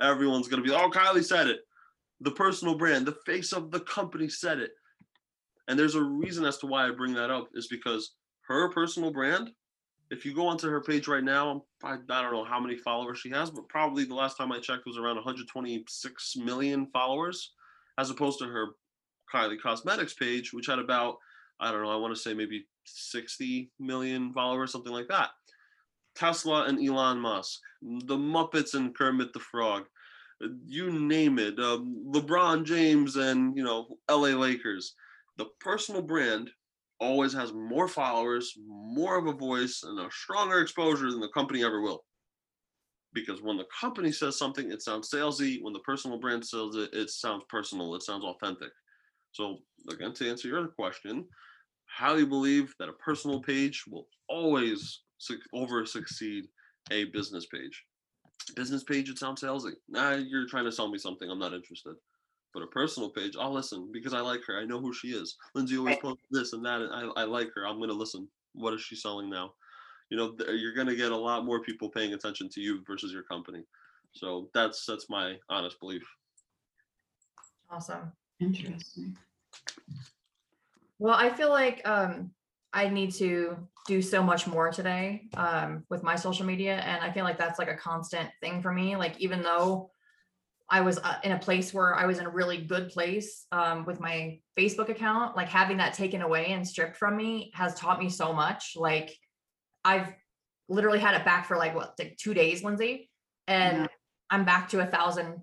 Everyone's 0.00 0.48
gonna 0.48 0.62
be, 0.62 0.70
"Oh, 0.70 0.90
Kylie 0.90 1.24
said 1.24 1.48
it." 1.48 1.60
The 2.20 2.30
personal 2.30 2.76
brand, 2.76 3.06
the 3.06 3.18
face 3.26 3.52
of 3.52 3.70
the 3.70 3.80
company 3.80 4.28
said 4.28 4.58
it. 4.58 4.72
And 5.68 5.78
there's 5.78 5.94
a 5.94 6.02
reason 6.02 6.44
as 6.44 6.58
to 6.58 6.66
why 6.66 6.88
I 6.88 6.90
bring 6.90 7.14
that 7.14 7.30
up 7.30 7.48
is 7.54 7.68
because 7.68 8.14
her 8.42 8.68
personal 8.70 9.12
brand. 9.12 9.50
If 10.10 10.24
you 10.24 10.34
go 10.34 10.46
onto 10.46 10.70
her 10.70 10.80
page 10.80 11.06
right 11.06 11.22
now, 11.22 11.64
I, 11.84 11.98
I 12.08 12.22
don't 12.22 12.32
know 12.32 12.44
how 12.44 12.58
many 12.58 12.76
followers 12.76 13.18
she 13.18 13.28
has, 13.28 13.50
but 13.50 13.68
probably 13.68 14.04
the 14.04 14.14
last 14.14 14.38
time 14.38 14.50
I 14.50 14.58
checked 14.58 14.86
was 14.86 14.96
around 14.96 15.16
126 15.16 16.36
million 16.36 16.86
followers 16.86 17.52
as 17.98 18.08
opposed 18.08 18.38
to 18.38 18.46
her 18.46 18.68
Kylie 19.32 19.60
Cosmetics 19.60 20.14
page, 20.14 20.54
which 20.54 20.66
had 20.66 20.78
about, 20.78 21.18
I 21.60 21.70
don't 21.70 21.82
know, 21.82 21.90
I 21.90 21.96
want 21.96 22.14
to 22.16 22.20
say 22.20 22.32
maybe 22.32 22.66
60 22.84 23.70
million 23.78 24.32
followers, 24.32 24.72
something 24.72 24.92
like 24.92 25.08
that. 25.08 25.28
Tesla 26.18 26.64
and 26.64 26.84
Elon 26.84 27.20
Musk, 27.20 27.60
the 27.82 28.16
Muppets 28.16 28.74
and 28.74 28.94
Kermit 28.94 29.32
the 29.32 29.40
Frog, 29.40 29.84
you 30.66 30.90
name 30.90 31.38
it, 31.38 31.58
um, 31.58 32.04
LeBron 32.12 32.64
James 32.64 33.16
and, 33.16 33.56
you 33.56 33.64
know, 33.64 33.86
LA 34.10 34.36
Lakers. 34.36 34.94
The 35.36 35.46
personal 35.60 36.02
brand 36.02 36.50
always 37.00 37.32
has 37.32 37.52
more 37.52 37.88
followers, 37.88 38.54
more 38.66 39.16
of 39.16 39.26
a 39.26 39.32
voice, 39.32 39.82
and 39.84 39.98
a 40.00 40.10
stronger 40.10 40.60
exposure 40.60 41.10
than 41.10 41.20
the 41.20 41.28
company 41.28 41.64
ever 41.64 41.80
will 41.80 42.04
because 43.14 43.42
when 43.42 43.56
the 43.56 43.66
company 43.80 44.12
says 44.12 44.38
something, 44.38 44.70
it 44.70 44.82
sounds 44.82 45.10
salesy. 45.10 45.62
When 45.62 45.72
the 45.72 45.80
personal 45.80 46.18
brand 46.18 46.44
says 46.44 46.74
it, 46.74 46.90
it 46.92 47.10
sounds 47.10 47.44
personal. 47.48 47.94
It 47.94 48.02
sounds 48.02 48.24
authentic. 48.24 48.70
So 49.32 49.58
again, 49.90 50.12
to 50.14 50.28
answer 50.28 50.48
your 50.48 50.68
question, 50.68 51.26
how 51.86 52.14
do 52.14 52.20
you 52.20 52.26
believe 52.26 52.74
that 52.78 52.88
a 52.88 52.94
personal 52.94 53.40
page 53.40 53.84
will 53.88 54.06
always 54.28 55.02
suc 55.18 55.38
over 55.52 55.84
succeed 55.84 56.46
a 56.90 57.04
business 57.06 57.46
page? 57.46 57.84
Business 58.56 58.82
page, 58.84 59.10
it 59.10 59.18
sounds 59.18 59.42
salesy. 59.42 59.72
Nah, 59.88 60.12
you're 60.14 60.48
trying 60.48 60.64
to 60.64 60.72
sell 60.72 60.88
me 60.88 60.98
something. 60.98 61.30
I'm 61.30 61.38
not 61.38 61.52
interested. 61.52 61.94
But 62.54 62.62
a 62.62 62.66
personal 62.68 63.10
page, 63.10 63.36
I'll 63.38 63.52
listen 63.52 63.90
because 63.92 64.14
I 64.14 64.20
like 64.20 64.42
her. 64.46 64.58
I 64.58 64.64
know 64.64 64.80
who 64.80 64.94
she 64.94 65.08
is. 65.08 65.36
Lyndsie 65.54 65.78
always 65.78 65.96
Right. 65.96 66.02
posts 66.02 66.24
this 66.30 66.52
and 66.54 66.64
that. 66.64 66.80
And 66.80 66.92
I, 66.92 67.22
I 67.22 67.24
like 67.24 67.50
her. 67.54 67.66
I'm 67.66 67.76
going 67.76 67.90
to 67.90 67.94
listen. 67.94 68.26
What 68.54 68.72
is 68.72 68.80
she 68.80 68.96
selling 68.96 69.28
now? 69.28 69.52
you 70.10 70.16
know 70.16 70.32
th- 70.32 70.58
you're 70.58 70.72
going 70.72 70.86
to 70.86 70.96
get 70.96 71.12
a 71.12 71.16
lot 71.16 71.44
more 71.44 71.60
people 71.60 71.90
paying 71.90 72.14
attention 72.14 72.48
to 72.48 72.62
you 72.62 72.82
versus 72.86 73.12
your 73.12 73.24
company 73.24 73.62
so 74.12 74.48
that's 74.54 74.86
that's 74.86 75.10
my 75.10 75.36
honest 75.50 75.78
belief 75.80 76.02
Awesome. 77.70 78.10
Interesting. 78.40 79.14
Well, 80.98 81.14
I 81.14 81.28
feel 81.28 81.50
like 81.50 81.86
um, 81.86 82.30
I 82.72 82.88
need 82.88 83.12
to 83.14 83.56
do 83.86 84.02
so 84.02 84.22
much 84.22 84.46
more 84.46 84.70
today 84.70 85.28
um, 85.34 85.84
with 85.88 86.02
my 86.02 86.14
social 86.14 86.44
media. 86.44 86.76
And 86.76 87.02
I 87.02 87.10
feel 87.10 87.24
like 87.24 87.38
that's 87.38 87.58
like 87.58 87.70
a 87.70 87.76
constant 87.76 88.28
thing 88.42 88.60
for 88.60 88.72
me. 88.72 88.96
Like, 88.96 89.18
even 89.18 89.42
though 89.42 89.90
I 90.68 90.82
was 90.82 90.98
uh, 90.98 91.16
in 91.24 91.32
a 91.32 91.38
place 91.38 91.72
where 91.72 91.94
I 91.94 92.04
was 92.04 92.18
in 92.18 92.26
a 92.26 92.30
really 92.30 92.58
good 92.58 92.90
place 92.90 93.46
um, 93.52 93.86
with 93.86 94.00
my 94.00 94.40
Facebook 94.58 94.90
account, 94.90 95.34
like 95.34 95.48
having 95.48 95.78
that 95.78 95.94
taken 95.94 96.20
away 96.20 96.52
and 96.52 96.68
stripped 96.68 96.98
from 96.98 97.16
me 97.16 97.50
has 97.54 97.74
taught 97.74 97.98
me 97.98 98.10
so 98.10 98.34
much. 98.34 98.74
Like, 98.76 99.16
I've 99.82 100.12
literally 100.68 100.98
had 100.98 101.14
it 101.18 101.24
back 101.24 101.46
for 101.46 101.56
like 101.56 101.74
what, 101.74 101.94
like 101.98 102.18
two 102.18 102.34
days, 102.34 102.62
Lyndsie, 102.62 103.08
and 103.46 103.78
Yeah. 103.78 103.86
I'm 104.28 104.44
back 104.44 104.68
to 104.70 104.80
a 104.80 104.86
thousand 104.86 105.40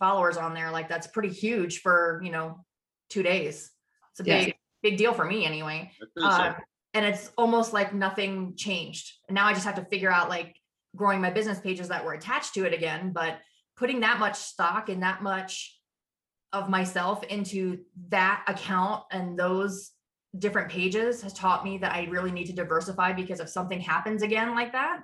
followers 0.00 0.36
on 0.36 0.54
there. 0.54 0.72
Like, 0.72 0.88
that's 0.88 1.06
pretty 1.06 1.28
huge 1.28 1.82
for, 1.82 2.20
you 2.24 2.32
know, 2.32 2.64
two 3.10 3.22
days. 3.22 3.70
It's 4.10 4.20
a 4.20 4.24
big 4.24 4.56
big 4.82 4.96
deal 4.96 5.12
for 5.12 5.24
me 5.24 5.44
anyway. 5.44 5.90
So. 6.16 6.24
Um, 6.24 6.54
and 6.94 7.06
it's 7.06 7.30
almost 7.38 7.72
like 7.72 7.94
nothing 7.94 8.54
changed. 8.56 9.12
And 9.28 9.34
now 9.34 9.46
I 9.46 9.52
just 9.52 9.64
have 9.64 9.76
to 9.76 9.84
figure 9.84 10.10
out 10.10 10.28
like 10.28 10.56
growing 10.96 11.20
my 11.20 11.30
business 11.30 11.60
pages 11.60 11.88
that 11.88 12.04
were 12.04 12.14
attached 12.14 12.54
to 12.54 12.64
it 12.64 12.74
again. 12.74 13.12
But 13.12 13.38
putting 13.76 14.00
that 14.00 14.18
much 14.18 14.36
stock 14.36 14.88
and 14.88 15.02
that 15.02 15.22
much 15.22 15.76
of 16.52 16.68
myself 16.68 17.22
into 17.24 17.78
that 18.08 18.44
account 18.48 19.04
and 19.12 19.38
those 19.38 19.92
different 20.38 20.70
pages 20.70 21.22
has 21.22 21.32
taught 21.32 21.64
me 21.64 21.78
that 21.78 21.92
I 21.92 22.04
really 22.04 22.32
need 22.32 22.46
to 22.46 22.52
diversify 22.52 23.12
because 23.12 23.40
if 23.40 23.48
something 23.48 23.80
happens 23.80 24.22
again 24.22 24.54
like 24.54 24.72
that, 24.72 25.00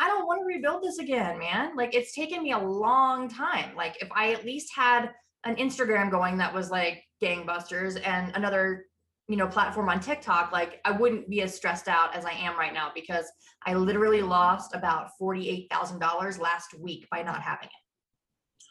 I 0.00 0.08
don't 0.08 0.26
want 0.26 0.40
to 0.40 0.44
rebuild 0.44 0.82
this 0.82 0.98
again, 0.98 1.38
man. 1.38 1.76
Like 1.76 1.94
it's 1.94 2.14
taken 2.14 2.42
me 2.42 2.52
a 2.52 2.58
long 2.58 3.28
time. 3.28 3.76
Like 3.76 4.00
if 4.02 4.08
I 4.14 4.32
at 4.32 4.44
least 4.44 4.72
had 4.74 5.10
an 5.44 5.56
Instagram 5.56 6.10
going 6.10 6.38
that 6.38 6.54
was 6.54 6.70
like 6.70 7.02
gangbusters 7.22 8.00
and 8.04 8.34
another 8.34 8.86
you 9.32 9.38
know 9.38 9.46
platform 9.46 9.88
on 9.88 9.98
TikTok, 9.98 10.52
like 10.52 10.78
I 10.84 10.90
wouldn't 10.90 11.30
be 11.30 11.40
as 11.40 11.54
stressed 11.54 11.88
out 11.88 12.14
as 12.14 12.26
I 12.26 12.32
am 12.32 12.54
right 12.58 12.74
now 12.74 12.92
because 12.94 13.24
I 13.64 13.72
literally 13.72 14.20
lost 14.20 14.74
about 14.74 15.12
$48,000 15.18 16.38
last 16.38 16.74
week 16.78 17.08
by 17.10 17.22
not 17.22 17.40
having 17.40 17.68
it. 17.68 18.64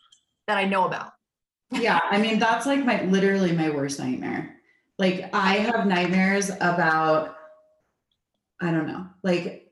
That 0.46 0.58
I 0.60 0.66
know 0.66 0.86
about. 0.86 1.14
yeah 1.72 2.00
i 2.12 2.20
mean 2.20 2.38
that's 2.46 2.68
like 2.68 2.86
my 2.86 3.02
literally 3.06 3.52
my 3.54 3.72
worst 3.72 3.98
nightmare. 3.98 4.58
Like 5.00 5.34
i 5.34 5.54
have 5.56 5.88
nightmares 5.88 6.52
about 6.52 7.36
i 8.62 8.70
don't 8.70 8.86
know 8.86 9.08
like 9.24 9.72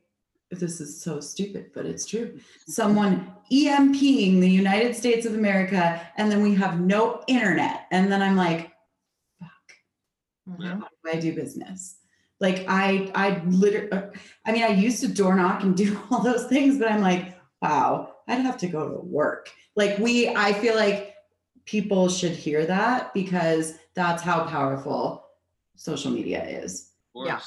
this 0.50 0.82
is 0.82 1.00
so 1.00 1.20
stupid 1.20 1.70
but 1.76 1.86
it's 1.86 2.08
true. 2.08 2.40
Someone 2.66 3.32
emping 3.52 4.40
the 4.40 4.50
united 4.50 4.96
states 4.96 5.28
of 5.28 5.36
america 5.36 6.02
and 6.18 6.32
then 6.32 6.42
we 6.42 6.56
have 6.56 6.80
no 6.80 7.22
internet. 7.28 7.86
And 7.92 8.12
then 8.12 8.24
i'm 8.24 8.36
like 8.36 8.72
fuck 10.50 10.60
Yeah. 10.60 10.72
Mhm. 10.74 10.80
how 10.82 10.88
do 11.04 11.18
i 11.18 11.20
do 11.20 11.34
business 11.36 11.98
like 12.40 12.66
i 12.68 13.12
i 13.16 13.42
literally 13.46 13.90
i 14.46 14.52
mean 14.52 14.64
i 14.64 14.70
used 14.70 15.02
to 15.02 15.08
door 15.08 15.36
knock 15.36 15.64
and 15.64 15.76
do 15.86 16.00
all 16.10 16.22
those 16.22 16.46
things 16.48 16.78
but 16.80 16.92
i'm 16.92 17.02
like 17.02 17.38
wow 17.62 18.16
i'd 18.28 18.42
have 18.42 18.58
to 18.58 18.68
go 18.68 18.90
to 18.90 19.00
work 19.06 19.50
like 19.76 19.98
we 20.00 20.30
i 20.36 20.54
feel 20.54 20.76
like 20.76 21.16
people 21.66 22.10
should 22.10 22.32
hear 22.32 22.66
that 22.66 23.14
because 23.14 23.76
that's 23.94 24.24
how 24.24 24.44
powerful 24.46 25.26
social 25.76 26.12
media 26.12 26.44
is 26.44 26.94
Yeah. 27.14 27.40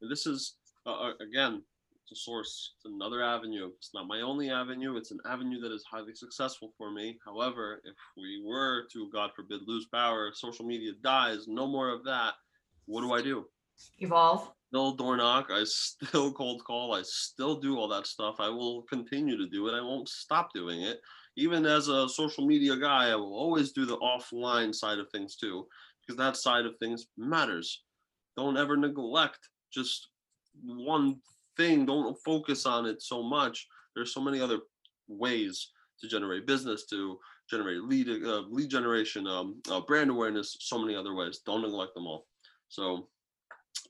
This 0.00 0.26
is 0.26 0.54
uh, 0.86 0.90
uh, 1.08 1.12
again, 1.20 1.62
it's 2.02 2.12
a 2.12 2.16
source. 2.16 2.72
It's 2.76 2.86
another 2.86 3.22
avenue. 3.22 3.70
It's 3.76 3.92
not 3.92 4.06
my 4.06 4.20
only 4.22 4.48
avenue. 4.48 4.96
It's 4.96 5.10
an 5.10 5.18
avenue 5.26 5.60
that 5.60 5.72
is 5.72 5.84
highly 5.84 6.14
successful 6.14 6.72
for 6.78 6.90
me. 6.90 7.18
However, 7.24 7.82
if 7.84 7.94
we 8.16 8.42
were 8.44 8.86
to, 8.92 9.10
God 9.10 9.30
forbid, 9.36 9.60
lose 9.66 9.86
power, 9.86 10.30
social 10.32 10.64
media 10.64 10.92
dies, 11.02 11.46
no 11.48 11.66
more 11.66 11.90
of 11.90 12.04
that. 12.04 12.34
What 12.88 13.02
do 13.02 13.12
I 13.12 13.20
do? 13.20 13.44
Evolve. 13.98 14.50
Still 14.68 14.92
door 14.92 15.18
knock. 15.18 15.48
I 15.50 15.62
still 15.64 16.32
cold 16.40 16.64
call. 16.64 16.94
I 16.94 17.02
still 17.02 17.60
do 17.60 17.76
all 17.76 17.86
that 17.88 18.06
stuff. 18.06 18.36
I 18.38 18.48
will 18.48 18.82
continue 18.82 19.36
to 19.36 19.46
do 19.46 19.68
it. 19.68 19.74
I 19.74 19.82
won't 19.82 20.08
stop 20.08 20.54
doing 20.54 20.82
it. 20.82 20.98
Even 21.36 21.66
as 21.66 21.88
a 21.88 22.08
social 22.08 22.46
media 22.46 22.76
guy, 22.76 23.10
I 23.10 23.14
will 23.14 23.34
always 23.34 23.72
do 23.72 23.84
the 23.84 23.98
offline 23.98 24.74
side 24.74 24.98
of 24.98 25.06
things 25.10 25.36
too, 25.36 25.66
because 26.00 26.16
that 26.16 26.36
side 26.36 26.64
of 26.64 26.76
things 26.78 27.06
matters. 27.18 27.84
Don't 28.36 28.56
ever 28.56 28.76
neglect 28.76 29.38
just 29.70 30.08
one 30.64 31.16
thing. 31.58 31.84
Don't 31.84 32.16
focus 32.24 32.64
on 32.64 32.86
it 32.86 33.02
so 33.02 33.22
much. 33.22 33.66
There's 33.94 34.14
so 34.14 34.20
many 34.20 34.40
other 34.40 34.60
ways 35.08 35.72
to 36.00 36.08
generate 36.08 36.46
business, 36.46 36.86
to 36.86 37.18
generate 37.50 37.82
lead 37.82 38.08
uh, 38.24 38.44
lead 38.48 38.70
generation, 38.70 39.26
um, 39.26 39.60
uh, 39.70 39.80
brand 39.82 40.10
awareness. 40.10 40.56
So 40.60 40.78
many 40.78 40.96
other 40.96 41.14
ways. 41.14 41.40
Don't 41.44 41.62
neglect 41.62 41.94
them 41.94 42.06
all. 42.06 42.27
So 42.68 43.08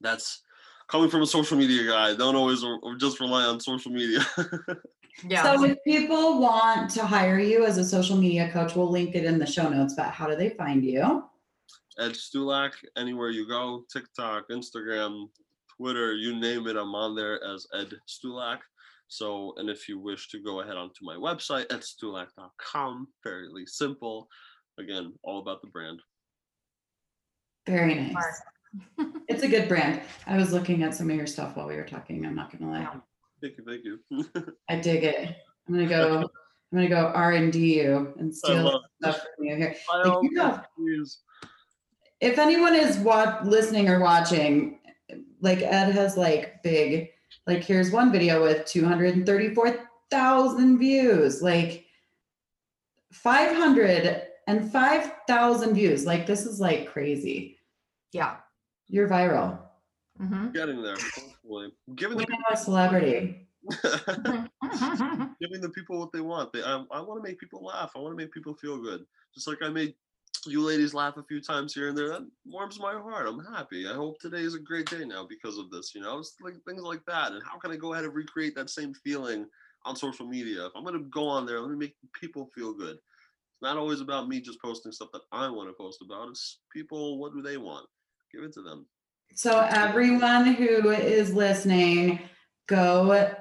that's 0.00 0.42
coming 0.88 1.10
from 1.10 1.22
a 1.22 1.26
social 1.26 1.56
media 1.56 1.86
guy. 1.86 2.14
Don't 2.14 2.36
always 2.36 2.62
or, 2.62 2.78
or 2.82 2.96
just 2.96 3.20
rely 3.20 3.44
on 3.44 3.60
social 3.60 3.92
media. 3.92 4.20
Yeah. 5.26 5.42
so 5.42 5.64
if 5.64 5.82
people 5.82 6.40
want 6.40 6.92
to 6.92 7.04
hire 7.04 7.40
you 7.40 7.64
as 7.64 7.76
a 7.76 7.84
social 7.84 8.16
media 8.16 8.52
coach 8.52 8.76
we'll 8.76 8.88
link 8.88 9.16
it 9.16 9.24
in 9.24 9.36
the 9.36 9.46
show 9.46 9.68
notes 9.68 9.94
but 9.96 10.10
how 10.10 10.28
do 10.28 10.36
they 10.36 10.50
find 10.50 10.84
you 10.84 11.24
Ed 11.98 12.12
Stulak, 12.12 12.74
anywhere 12.96 13.30
you 13.30 13.46
go, 13.48 13.82
TikTok, 13.92 14.48
Instagram, 14.50 15.28
Twitter, 15.76 16.14
you 16.14 16.38
name 16.38 16.68
it, 16.68 16.76
I'm 16.76 16.94
on 16.94 17.16
there 17.16 17.42
as 17.42 17.66
Ed 17.74 17.92
Stulak. 18.06 18.58
So, 19.08 19.54
and 19.56 19.68
if 19.68 19.88
you 19.88 19.98
wish 19.98 20.28
to 20.28 20.38
go 20.38 20.60
ahead 20.60 20.76
onto 20.76 21.02
my 21.02 21.16
website, 21.16 21.66
edstulak.com, 21.68 23.08
fairly 23.24 23.66
simple. 23.66 24.28
Again, 24.78 25.12
all 25.24 25.40
about 25.40 25.60
the 25.60 25.68
brand. 25.68 26.00
very 27.66 27.94
nice 27.94 28.10
Smart. 28.12 28.34
It's 29.28 29.42
a 29.42 29.48
good 29.48 29.68
brand 29.68 30.00
i 30.26 30.36
was 30.36 30.52
looking 30.52 30.82
at 30.82 30.94
some 30.94 31.08
of 31.10 31.16
your 31.16 31.26
stuff 31.26 31.56
while 31.56 31.66
we 31.66 31.76
were 31.76 31.84
talking 31.84 32.24
i'm 32.26 32.34
not 32.34 32.50
gonna 32.52 32.70
lie 32.70 32.86
Thank 33.40 33.56
you, 33.58 33.64
thank 33.64 33.84
you. 33.84 33.98
I 34.68 34.76
dig 34.76 35.04
it. 35.04 35.36
I'm 35.68 35.74
gonna 35.74 35.86
go. 35.86 36.18
I'm 36.18 36.26
gonna 36.76 36.88
go 36.88 37.06
R 37.14 37.32
and 37.32 37.52
D 37.52 37.80
you 37.80 38.12
and 38.18 38.34
steal 38.34 38.82
stuff 39.00 39.20
from 39.20 39.44
you 39.46 39.54
here. 39.56 39.76
Like, 40.04 40.22
you 40.22 40.60
means, 40.78 41.20
If 42.20 42.38
anyone 42.38 42.74
is 42.74 42.98
listening 43.44 43.88
or 43.88 44.00
watching, 44.00 44.80
like 45.40 45.62
Ed 45.62 45.92
has 45.92 46.16
like 46.16 46.60
big, 46.62 47.10
like 47.46 47.62
here's 47.62 47.92
one 47.92 48.10
video 48.10 48.42
with 48.42 48.64
234,000 48.66 50.78
views, 50.78 51.42
like 51.42 51.84
505,000 53.12 55.74
views. 55.74 56.04
Like 56.04 56.26
this 56.26 56.44
is 56.44 56.58
like 56.60 56.88
crazy. 56.88 57.58
yeah. 58.12 58.38
You're 58.88 59.08
viral. 59.08 59.58
Mhm. 60.20 60.52
getting 60.52 60.82
there, 60.82 60.96
hopefully. 61.14 61.72
Giving 61.94 62.16
We 62.16 62.24
the, 62.24 62.32
know 62.32 62.38
a 62.50 62.56
celebrity. 62.56 63.46
giving 65.40 65.60
the 65.60 65.70
people 65.74 65.98
what 65.98 66.10
they 66.12 66.20
want. 66.20 66.52
They, 66.52 66.62
I, 66.62 66.84
I 66.90 67.00
want 67.00 67.22
to 67.22 67.28
make 67.28 67.38
people 67.38 67.64
laugh. 67.64 67.92
I 67.94 68.00
want 68.00 68.12
to 68.12 68.16
make 68.16 68.32
people 68.32 68.54
feel 68.54 68.78
good. 68.78 69.04
Just 69.34 69.46
like 69.46 69.62
I 69.62 69.68
made 69.68 69.94
you 70.46 70.60
ladies 70.60 70.94
laugh 70.94 71.16
a 71.18 71.22
few 71.22 71.40
times 71.40 71.74
here 71.74 71.88
and 71.88 71.96
there. 71.96 72.08
That 72.08 72.26
warms 72.44 72.80
my 72.80 72.94
heart. 72.94 73.28
I'm 73.28 73.44
happy. 73.44 73.86
I 73.88 73.94
hope 73.94 74.18
today 74.18 74.40
is 74.40 74.54
a 74.54 74.60
great 74.60 74.88
day 74.90 75.04
now 75.04 75.24
because 75.28 75.58
of 75.58 75.70
this. 75.70 75.94
You 75.94 76.00
know, 76.00 76.18
it's 76.18 76.34
like 76.42 76.54
things 76.66 76.82
like 76.82 77.04
that. 77.06 77.32
And 77.32 77.42
how 77.44 77.58
can 77.58 77.70
I 77.70 77.76
go 77.76 77.92
ahead 77.92 78.04
and 78.04 78.14
recreate 78.14 78.54
that 78.56 78.70
same 78.70 78.94
feeling 78.94 79.46
on 79.84 79.94
social 79.96 80.26
media? 80.26 80.66
If 80.66 80.72
I'm 80.74 80.84
gonna 80.84 81.00
go 81.00 81.28
on 81.28 81.46
there, 81.46 81.60
let 81.60 81.70
me 81.70 81.76
make 81.76 81.94
people 82.18 82.50
feel 82.54 82.72
good. 82.72 82.96
It's 82.96 83.62
not 83.62 83.76
always 83.76 84.00
about 84.00 84.28
me 84.28 84.40
just 84.40 84.60
posting 84.60 84.92
stuff 84.92 85.10
that 85.12 85.22
I 85.32 85.48
want 85.48 85.68
to 85.68 85.74
post 85.74 86.02
about. 86.02 86.28
It's 86.30 86.58
people. 86.72 87.18
What 87.18 87.34
do 87.34 87.42
they 87.42 87.56
want? 87.56 87.86
Give 88.32 88.44
it 88.44 88.52
to 88.54 88.62
them. 88.62 88.86
So 89.34 89.60
everyone 89.70 90.46
who 90.46 90.90
is 90.90 91.32
listening, 91.32 92.20
go 92.66 93.34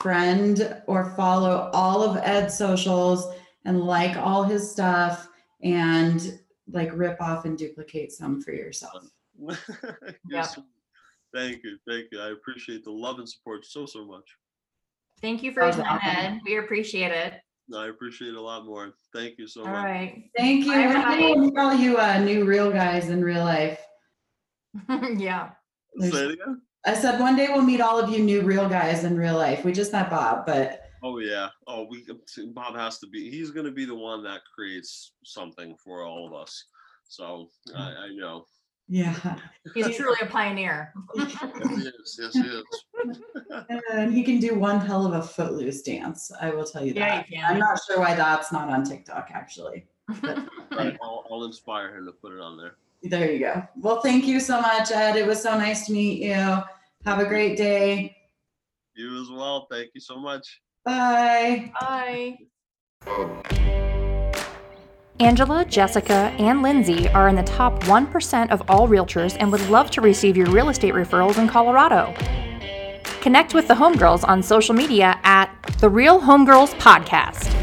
friend 0.00 0.82
or 0.86 1.10
follow 1.16 1.70
all 1.72 2.02
of 2.02 2.16
Ed's 2.22 2.56
socials 2.56 3.26
and 3.64 3.80
like 3.80 4.16
all 4.16 4.42
his 4.44 4.70
stuff 4.70 5.28
and 5.62 6.38
like 6.70 6.90
rip 6.94 7.20
off 7.20 7.44
and 7.44 7.58
duplicate 7.58 8.12
some 8.12 8.40
for 8.40 8.52
yourself. 8.52 9.04
You're 9.38 9.56
Yep. 10.30 10.46
Thank 11.34 11.62
you, 11.62 11.76
thank 11.86 12.06
you. 12.10 12.20
I 12.20 12.30
appreciate 12.30 12.84
the 12.84 12.90
love 12.90 13.18
and 13.18 13.28
support 13.28 13.66
so 13.66 13.84
so 13.84 14.06
much. 14.06 14.24
Thank 15.20 15.42
you 15.42 15.52
for 15.52 15.62
your 15.64 15.72
time, 15.72 15.84
awesome. 15.86 16.00
Ed. 16.08 16.40
We 16.44 16.56
appreciate 16.58 17.12
it. 17.12 17.34
I 17.76 17.88
appreciate 17.88 18.28
it 18.28 18.36
a 18.36 18.40
lot 18.40 18.64
more. 18.64 18.94
Thank 19.12 19.36
you 19.36 19.46
so 19.46 19.60
All 19.62 19.66
much. 19.66 19.84
right. 19.84 20.30
Thank 20.38 20.64
you. 20.64 20.72
Bye, 20.72 20.86
One 20.86 21.18
day 21.18 21.32
everybody. 21.32 21.50
we'll 21.52 21.74
you 21.74 21.98
uh, 21.98 22.18
new 22.18 22.44
real 22.46 22.70
guys 22.70 23.10
in 23.10 23.22
real 23.22 23.44
life. 23.44 23.78
yeah. 25.16 25.50
Say 26.00 26.08
it 26.08 26.30
again. 26.32 26.62
I 26.86 26.94
said 26.94 27.18
one 27.20 27.36
day 27.36 27.48
we'll 27.50 27.62
meet 27.62 27.80
all 27.80 27.98
of 27.98 28.10
you 28.10 28.22
new 28.22 28.42
real 28.42 28.68
guys 28.68 29.04
in 29.04 29.16
real 29.16 29.36
life. 29.36 29.64
We 29.64 29.72
just 29.72 29.92
met 29.92 30.10
Bob, 30.10 30.46
but 30.46 30.80
Oh 31.02 31.18
yeah. 31.18 31.48
Oh, 31.66 31.86
we 31.88 32.04
Bob 32.54 32.74
has 32.76 32.98
to 33.00 33.06
be. 33.06 33.30
He's 33.30 33.50
going 33.50 33.66
to 33.66 33.72
be 33.72 33.84
the 33.84 33.94
one 33.94 34.22
that 34.24 34.40
creates 34.54 35.12
something 35.24 35.76
for 35.82 36.02
all 36.04 36.26
of 36.26 36.32
us. 36.34 36.64
So 37.08 37.48
I, 37.76 37.82
I 37.92 38.08
know. 38.14 38.44
yeah. 38.88 39.38
He's 39.74 39.96
truly 39.96 40.18
a 40.22 40.26
pioneer. 40.26 40.92
Yes, 41.14 41.30
he 41.68 41.74
is. 41.86 42.20
Yes, 42.20 42.32
he 42.32 42.40
is. 42.40 42.64
And 43.92 44.12
he 44.12 44.22
can 44.22 44.38
do 44.40 44.54
one 44.58 44.80
hell 44.80 45.06
of 45.06 45.14
a 45.14 45.22
footloose 45.22 45.82
dance. 45.82 46.30
I 46.40 46.50
will 46.50 46.64
tell 46.64 46.84
you 46.84 46.92
Yeah, 46.94 47.16
that. 47.18 47.30
you 47.30 47.40
I'm 47.42 47.58
not 47.58 47.78
sure 47.86 47.98
why 48.00 48.14
that's 48.14 48.52
not 48.52 48.68
on 48.68 48.84
TikTok 48.84 49.30
actually. 49.32 49.86
Right, 50.70 50.96
I'll, 51.02 51.24
I'll 51.30 51.44
inspire 51.44 51.96
him 51.96 52.04
to 52.06 52.12
put 52.12 52.32
it 52.32 52.40
on 52.40 52.56
there. 52.56 52.76
There 53.02 53.30
you 53.30 53.38
go. 53.38 53.62
Well, 53.76 54.00
thank 54.00 54.26
you 54.26 54.40
so 54.40 54.60
much, 54.60 54.90
Ed. 54.90 55.16
It 55.16 55.26
was 55.26 55.42
so 55.42 55.56
nice 55.56 55.86
to 55.86 55.92
meet 55.92 56.22
you. 56.22 56.62
Have 57.04 57.20
a 57.20 57.26
great 57.26 57.56
day. 57.56 58.16
You 58.94 59.20
as 59.20 59.30
well. 59.30 59.66
Thank 59.70 59.90
you 59.94 60.00
so 60.00 60.18
much. 60.18 60.60
Bye. 60.84 61.72
Bye. 61.80 62.38
Angela, 65.20 65.64
Jessica, 65.64 66.32
and 66.38 66.64
Lyndsie 66.64 67.12
are 67.12 67.28
in 67.28 67.34
the 67.34 67.42
top 67.42 67.82
1% 67.84 68.50
of 68.50 68.62
all 68.68 68.86
realtors 68.86 69.36
and 69.40 69.50
would 69.50 69.68
love 69.68 69.90
to 69.92 70.00
receive 70.00 70.36
your 70.36 70.46
real 70.50 70.68
estate 70.68 70.94
referrals 70.94 71.38
in 71.38 71.48
Colorado. 71.48 72.14
Connect 73.20 73.52
with 73.52 73.66
the 73.66 73.74
Homegirls 73.74 74.26
on 74.26 74.42
social 74.42 74.74
media 74.74 75.18
at 75.24 75.50
The 75.80 75.88
Real 75.88 76.20
Homegirls 76.20 76.72
Podcast. 76.78 77.57